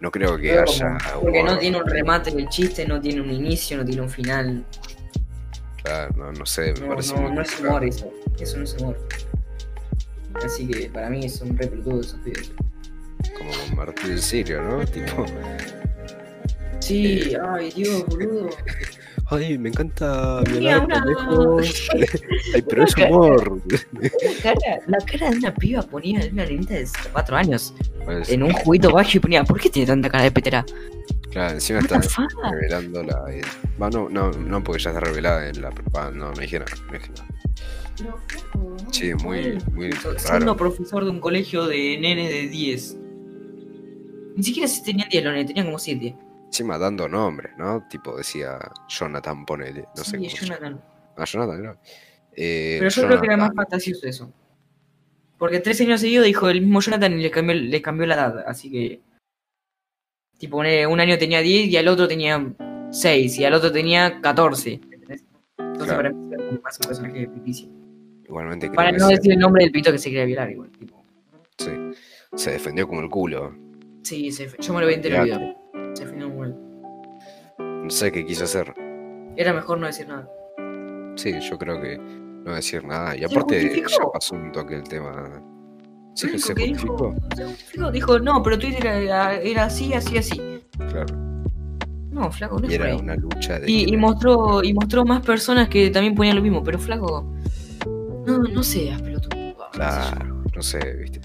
No 0.00 0.10
creo 0.10 0.36
que 0.36 0.50
Pero 0.50 0.62
haya. 0.62 0.98
como- 1.12 1.22
Porque 1.22 1.42
no 1.42 1.58
tiene 1.58 1.78
un 1.78 1.86
remate 1.86 2.30
el 2.30 2.48
chiste, 2.48 2.86
no 2.86 3.00
tiene 3.00 3.20
un 3.22 3.30
inicio, 3.32 3.78
no 3.78 3.84
tiene 3.84 4.02
un 4.02 4.10
final. 4.10 4.64
claro, 5.82 6.12
no, 6.16 6.32
no 6.32 6.44
sé, 6.46 6.72
me 6.74 6.80
No, 6.80 6.88
parece 6.88 7.14
no, 7.14 7.20
muy 7.22 7.32
no 7.32 7.42
es 7.42 7.60
humor 7.60 7.84
eso. 7.84 8.12
Eso 8.40 8.56
no 8.58 8.64
es 8.64 8.74
humor. 8.74 8.98
Así 10.44 10.66
que 10.66 10.90
para 10.90 11.08
mí 11.08 11.28
son 11.28 11.56
re 11.56 11.66
pelotudos 11.68 12.06
esos 12.08 12.20
pibes. 12.20 12.50
Como 13.38 13.50
con 13.52 13.76
Martín 13.76 14.18
Sirio, 14.18 14.60
¿no? 14.62 14.84
Tipo, 14.86 15.24
Sí, 16.80 17.34
ay 17.50 17.70
Dios, 17.70 18.04
boludo. 18.06 18.50
Ay, 19.28 19.58
me 19.58 19.70
encanta 19.70 20.40
violar 20.42 20.84
una- 20.84 21.02
pendejos. 21.02 21.88
Ay, 22.54 22.62
pero 22.62 22.84
es 22.84 22.96
humor. 22.96 23.60
La 23.98 24.08
cara, 24.42 24.78
la 24.86 24.98
cara 24.98 25.30
de 25.30 25.36
una 25.38 25.52
piba 25.54 25.82
ponía 25.82 26.20
una 26.32 26.44
niñita 26.46 26.74
de 26.74 26.86
4 27.12 27.36
años 27.36 27.74
Pues, 28.04 28.28
en 28.30 28.44
un 28.44 28.52
juguito 28.52 28.92
bajo 28.92 29.10
y 29.14 29.18
ponía, 29.18 29.42
¿por 29.44 29.60
qué 29.60 29.68
tiene 29.68 29.86
tanta 29.86 30.08
cara 30.10 30.24
de 30.24 30.30
petera? 30.30 30.64
claro, 31.32 31.54
encima 31.54 31.80
está 31.80 32.00
revelando 32.50 33.02
la. 33.02 33.24
Va, 33.82 33.90
no, 33.90 34.08
no, 34.08 34.30
no, 34.30 34.62
porque 34.64 34.82
ya 34.82 34.90
está 34.90 35.00
revelada 35.00 35.48
en 35.48 35.60
la 35.60 35.70
propaganda. 35.70 36.16
No, 36.18 36.32
no 36.32 36.40
dije 36.40 36.58
nada. 36.60 36.72
No 36.86 36.92
dije 36.92 37.10
nada. 37.10 37.26
Sí, 38.92 39.12
muy, 39.14 39.58
muy 39.72 39.90
Siendo 39.92 40.38
raro. 40.54 40.56
profesor 40.56 41.04
de 41.04 41.10
un 41.10 41.18
colegio 41.20 41.66
de 41.66 41.98
nenes 41.98 42.30
de 42.30 42.48
10. 42.48 42.96
Ni 44.36 44.42
siquiera 44.42 44.68
si 44.68 44.82
tenían 44.82 45.08
10 45.08 45.24
los 45.24 45.32
nenes, 45.32 45.46
tenían 45.48 45.66
como 45.66 45.78
7. 45.78 46.14
Encima 46.56 46.78
dando 46.78 47.06
nombres, 47.06 47.52
¿no? 47.58 47.86
Tipo 47.86 48.16
decía 48.16 48.58
Jonathan, 48.88 49.44
ponele. 49.44 49.84
No 49.94 50.02
sé 50.02 50.12
sí, 50.12 50.16
cómo. 50.16 50.28
Jonathan. 50.30 50.80
Ah, 51.14 51.24
Jonathan, 51.26 51.62
¿no? 51.62 51.76
Eh, 52.34 52.76
Pero 52.78 52.88
yo 52.90 53.06
creo 53.06 53.20
que 53.20 53.26
era 53.26 53.36
más 53.36 53.48
Jonathan. 53.48 53.56
fantasioso 53.56 54.06
eso. 54.06 54.32
Porque 55.36 55.60
tres 55.60 55.78
años 55.82 56.00
seguidos 56.00 56.24
dijo 56.24 56.48
el 56.48 56.62
mismo 56.62 56.80
Jonathan 56.80 57.12
y 57.12 57.22
le 57.22 57.30
cambió, 57.30 57.54
le 57.54 57.82
cambió 57.82 58.06
la 58.06 58.14
edad. 58.14 58.44
Así 58.46 58.70
que. 58.70 59.02
Tipo, 60.38 60.56
un 60.56 61.00
año 61.00 61.18
tenía 61.18 61.40
10 61.42 61.68
y 61.68 61.76
al 61.76 61.88
otro 61.88 62.08
tenía 62.08 62.42
6 62.90 63.38
y 63.38 63.44
al 63.44 63.52
otro 63.52 63.70
tenía 63.70 64.22
14. 64.22 64.72
¿entendés? 64.72 65.24
Entonces 65.58 65.94
Claro. 65.94 65.96
para 65.96 66.10
mí 66.10 66.58
más 66.62 66.80
un 66.80 66.86
personaje 66.86 67.28
ficticio. 67.34 67.68
Igualmente 68.24 68.70
Para 68.70 68.92
no 68.92 69.08
decir 69.08 69.32
el 69.32 69.38
nombre 69.38 69.64
del 69.64 69.72
pito 69.72 69.92
que 69.92 69.98
se 69.98 70.08
quería 70.08 70.24
violar 70.24 70.50
igual. 70.50 70.70
Tipo. 70.70 71.04
sí, 71.58 71.70
se 72.34 72.52
defendió 72.52 72.88
como 72.88 73.02
el 73.02 73.10
culo. 73.10 73.54
Sí, 74.04 74.32
se, 74.32 74.48
yo 74.58 74.72
me 74.72 74.80
lo 74.80 74.86
vi 74.86 74.94
entero 74.94 75.22
No 77.86 77.90
sé 77.90 78.10
qué 78.10 78.26
quiso 78.26 78.42
hacer. 78.42 78.74
Era 79.36 79.52
mejor 79.52 79.78
no 79.78 79.86
decir 79.86 80.08
nada. 80.08 80.28
Sí, 81.14 81.32
yo 81.40 81.56
creo 81.56 81.80
que 81.80 81.96
no 81.96 82.52
decir 82.52 82.82
nada. 82.82 83.16
Y 83.16 83.22
aparte 83.22 83.80
ya 83.80 84.04
pasó 84.12 84.34
un 84.34 84.50
toque 84.50 84.74
el 84.74 84.82
tema. 84.82 85.40
Sí, 86.16 86.32
que 86.32 86.38
se 86.40 86.52
justificó, 86.52 87.14
Dijo, 87.92 88.18
no, 88.18 88.42
pero 88.42 88.58
Twitter 88.58 88.84
era, 88.84 89.36
era 89.36 89.66
así, 89.66 89.94
así, 89.94 90.18
así. 90.18 90.64
Claro. 90.76 91.14
No, 92.10 92.28
flaco, 92.32 92.58
no 92.58 92.68
Y 92.68 92.74
era 92.74 92.96
una 92.96 93.14
lucha 93.14 93.60
de. 93.60 93.70
Y, 93.70 93.96
mostró 93.96 94.64
y 94.64 94.74
mostró 94.74 95.04
más 95.04 95.24
personas 95.24 95.68
que 95.68 95.88
también 95.90 96.16
ponían 96.16 96.34
lo 96.34 96.42
mismo, 96.42 96.64
pero 96.64 96.80
flaco. 96.80 97.32
No, 98.26 98.38
no 98.38 98.62
seas 98.64 99.00
pelotudo. 99.00 99.54
Claro, 99.70 100.42
no 100.52 100.60
sé, 100.60 100.80
viste. 100.96 101.20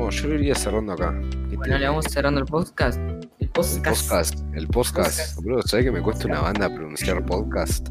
Bueno, 0.00 0.12
yo 0.12 0.28
lo 0.28 0.34
iría 0.36 0.54
cerrando 0.54 0.92
acá. 0.94 1.14
¿Qué 1.50 1.56
Bueno, 1.58 1.76
le 1.76 1.86
vamos 1.86 2.06
cerrando 2.06 2.40
el 2.40 2.46
podcast. 2.46 2.98
El 2.98 3.28
El 3.38 3.48
podcast. 3.50 3.84
podcast. 4.08 4.40
El 4.54 4.66
podcast. 4.66 4.96
Podcast. 4.96 5.44
Bro, 5.44 5.62
¿sabes 5.62 5.84
que 5.84 5.92
me 5.92 6.00
cuesta 6.00 6.26
una 6.26 6.40
banda 6.40 6.70
pronunciar 6.74 7.22
podcast? 7.26 7.90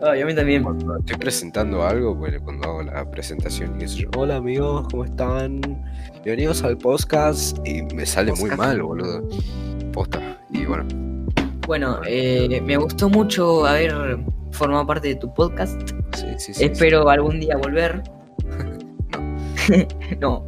Ay, 0.00 0.22
a 0.22 0.26
mí 0.26 0.36
también. 0.36 0.62
Cuando 0.62 0.98
estoy 0.98 1.16
presentando 1.16 1.84
algo, 1.84 2.16
pues, 2.16 2.40
cuando 2.42 2.68
hago 2.68 2.82
la 2.84 3.10
presentación 3.10 3.76
y 3.80 4.06
hola 4.16 4.36
amigos, 4.36 4.86
¿cómo 4.88 5.04
están? 5.04 5.60
Bienvenidos 6.24 6.62
al 6.62 6.78
podcast. 6.78 7.58
Y 7.66 7.82
me 7.92 8.06
sale 8.06 8.30
muy 8.34 8.50
Podcast. 8.50 8.58
mal, 8.58 8.80
boludo. 8.80 9.28
Posta. 9.92 10.38
Y 10.52 10.64
bueno, 10.64 10.84
Bueno, 11.66 11.98
eh, 12.06 12.60
me 12.64 12.76
gustó 12.76 13.08
mucho 13.08 13.66
haber 13.66 14.16
formado 14.52 14.86
parte 14.86 15.08
de 15.08 15.16
tu 15.16 15.34
podcast. 15.34 15.76
sí, 16.14 16.26
sí, 16.38 16.54
sí. 16.54 16.64
Espero 16.66 17.08
algún 17.08 17.40
día 17.40 17.56
volver. 17.56 18.00
no. 20.20 20.46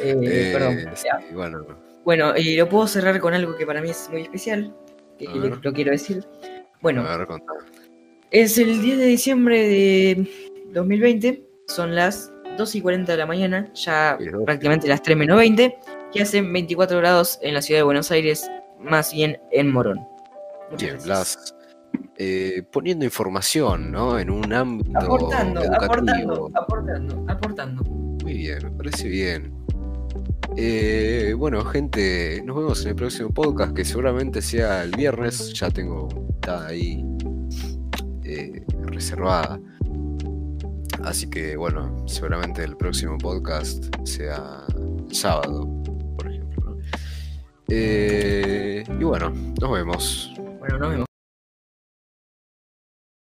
Eh, 0.00 0.50
perdón. 0.52 0.78
sí, 0.94 1.06
Ya. 1.06 1.20
bueno, 1.34 1.66
Bueno, 2.04 2.36
y 2.36 2.56
lo 2.56 2.68
puedo 2.68 2.86
cerrar 2.86 3.18
con 3.20 3.34
algo 3.34 3.56
que 3.56 3.66
para 3.66 3.80
mí 3.82 3.90
es 3.90 4.08
muy 4.10 4.22
especial. 4.22 4.74
Que 5.18 5.26
lo, 5.26 5.72
quiero 5.72 5.90
decir. 5.90 6.24
Bueno, 6.80 7.02
a 7.02 7.16
ver, 7.16 7.26
contá. 7.26 7.52
es 8.30 8.56
el 8.58 8.80
10 8.80 8.98
de 8.98 9.04
diciembre 9.06 9.68
de 9.68 10.30
2020. 10.72 11.42
Son 11.66 11.94
las 11.94 12.32
2 12.56 12.74
y 12.76 12.80
40 12.80 13.12
de 13.12 13.18
la 13.18 13.26
mañana. 13.26 13.70
Ya 13.74 14.16
prácticamente 14.44 14.86
las 14.88 15.02
3 15.02 15.16
menos 15.16 15.36
20. 15.38 15.76
Que 16.12 16.22
hacen 16.22 16.50
24 16.52 16.96
grados 16.98 17.38
en 17.42 17.52
la 17.54 17.60
ciudad 17.62 17.80
de 17.80 17.84
Buenos 17.84 18.10
Aires. 18.12 18.48
Más 18.80 19.12
bien 19.12 19.38
en 19.50 19.70
Morón. 19.72 19.98
Muchas 20.70 20.88
Bien, 20.90 20.98
gracias. 21.04 21.04
Blas. 21.04 21.54
eh, 22.16 22.62
poniendo 22.70 23.04
información, 23.04 23.90
¿no? 23.90 24.18
En 24.18 24.30
un 24.30 24.52
ámbito 24.52 24.98
Aportando, 24.98 25.60
aportando, 25.74 26.50
aportando, 26.54 27.24
aportando. 27.28 27.82
Muy 28.28 28.36
bien, 28.36 28.58
me 28.62 28.70
parece 28.72 29.08
bien. 29.08 29.54
Eh, 30.54 31.34
bueno, 31.34 31.64
gente, 31.64 32.42
nos 32.44 32.56
vemos 32.56 32.82
en 32.82 32.88
el 32.88 32.94
próximo 32.94 33.30
podcast, 33.30 33.74
que 33.74 33.86
seguramente 33.86 34.42
sea 34.42 34.84
el 34.84 34.90
viernes. 34.90 35.54
Ya 35.54 35.70
tengo 35.70 36.08
está 36.34 36.66
ahí 36.66 37.02
eh, 38.24 38.66
reservada. 38.82 39.58
Así 41.04 41.30
que, 41.30 41.56
bueno, 41.56 42.06
seguramente 42.06 42.62
el 42.64 42.76
próximo 42.76 43.16
podcast 43.16 43.86
sea 44.04 44.62
sábado, 45.10 45.66
por 46.18 46.30
ejemplo. 46.30 46.76
Eh, 47.68 48.84
y 48.86 49.04
bueno, 49.04 49.32
nos 49.58 49.72
vemos. 49.72 50.34
Bueno, 50.58 50.78
nos 50.78 50.90
vemos. 50.90 51.07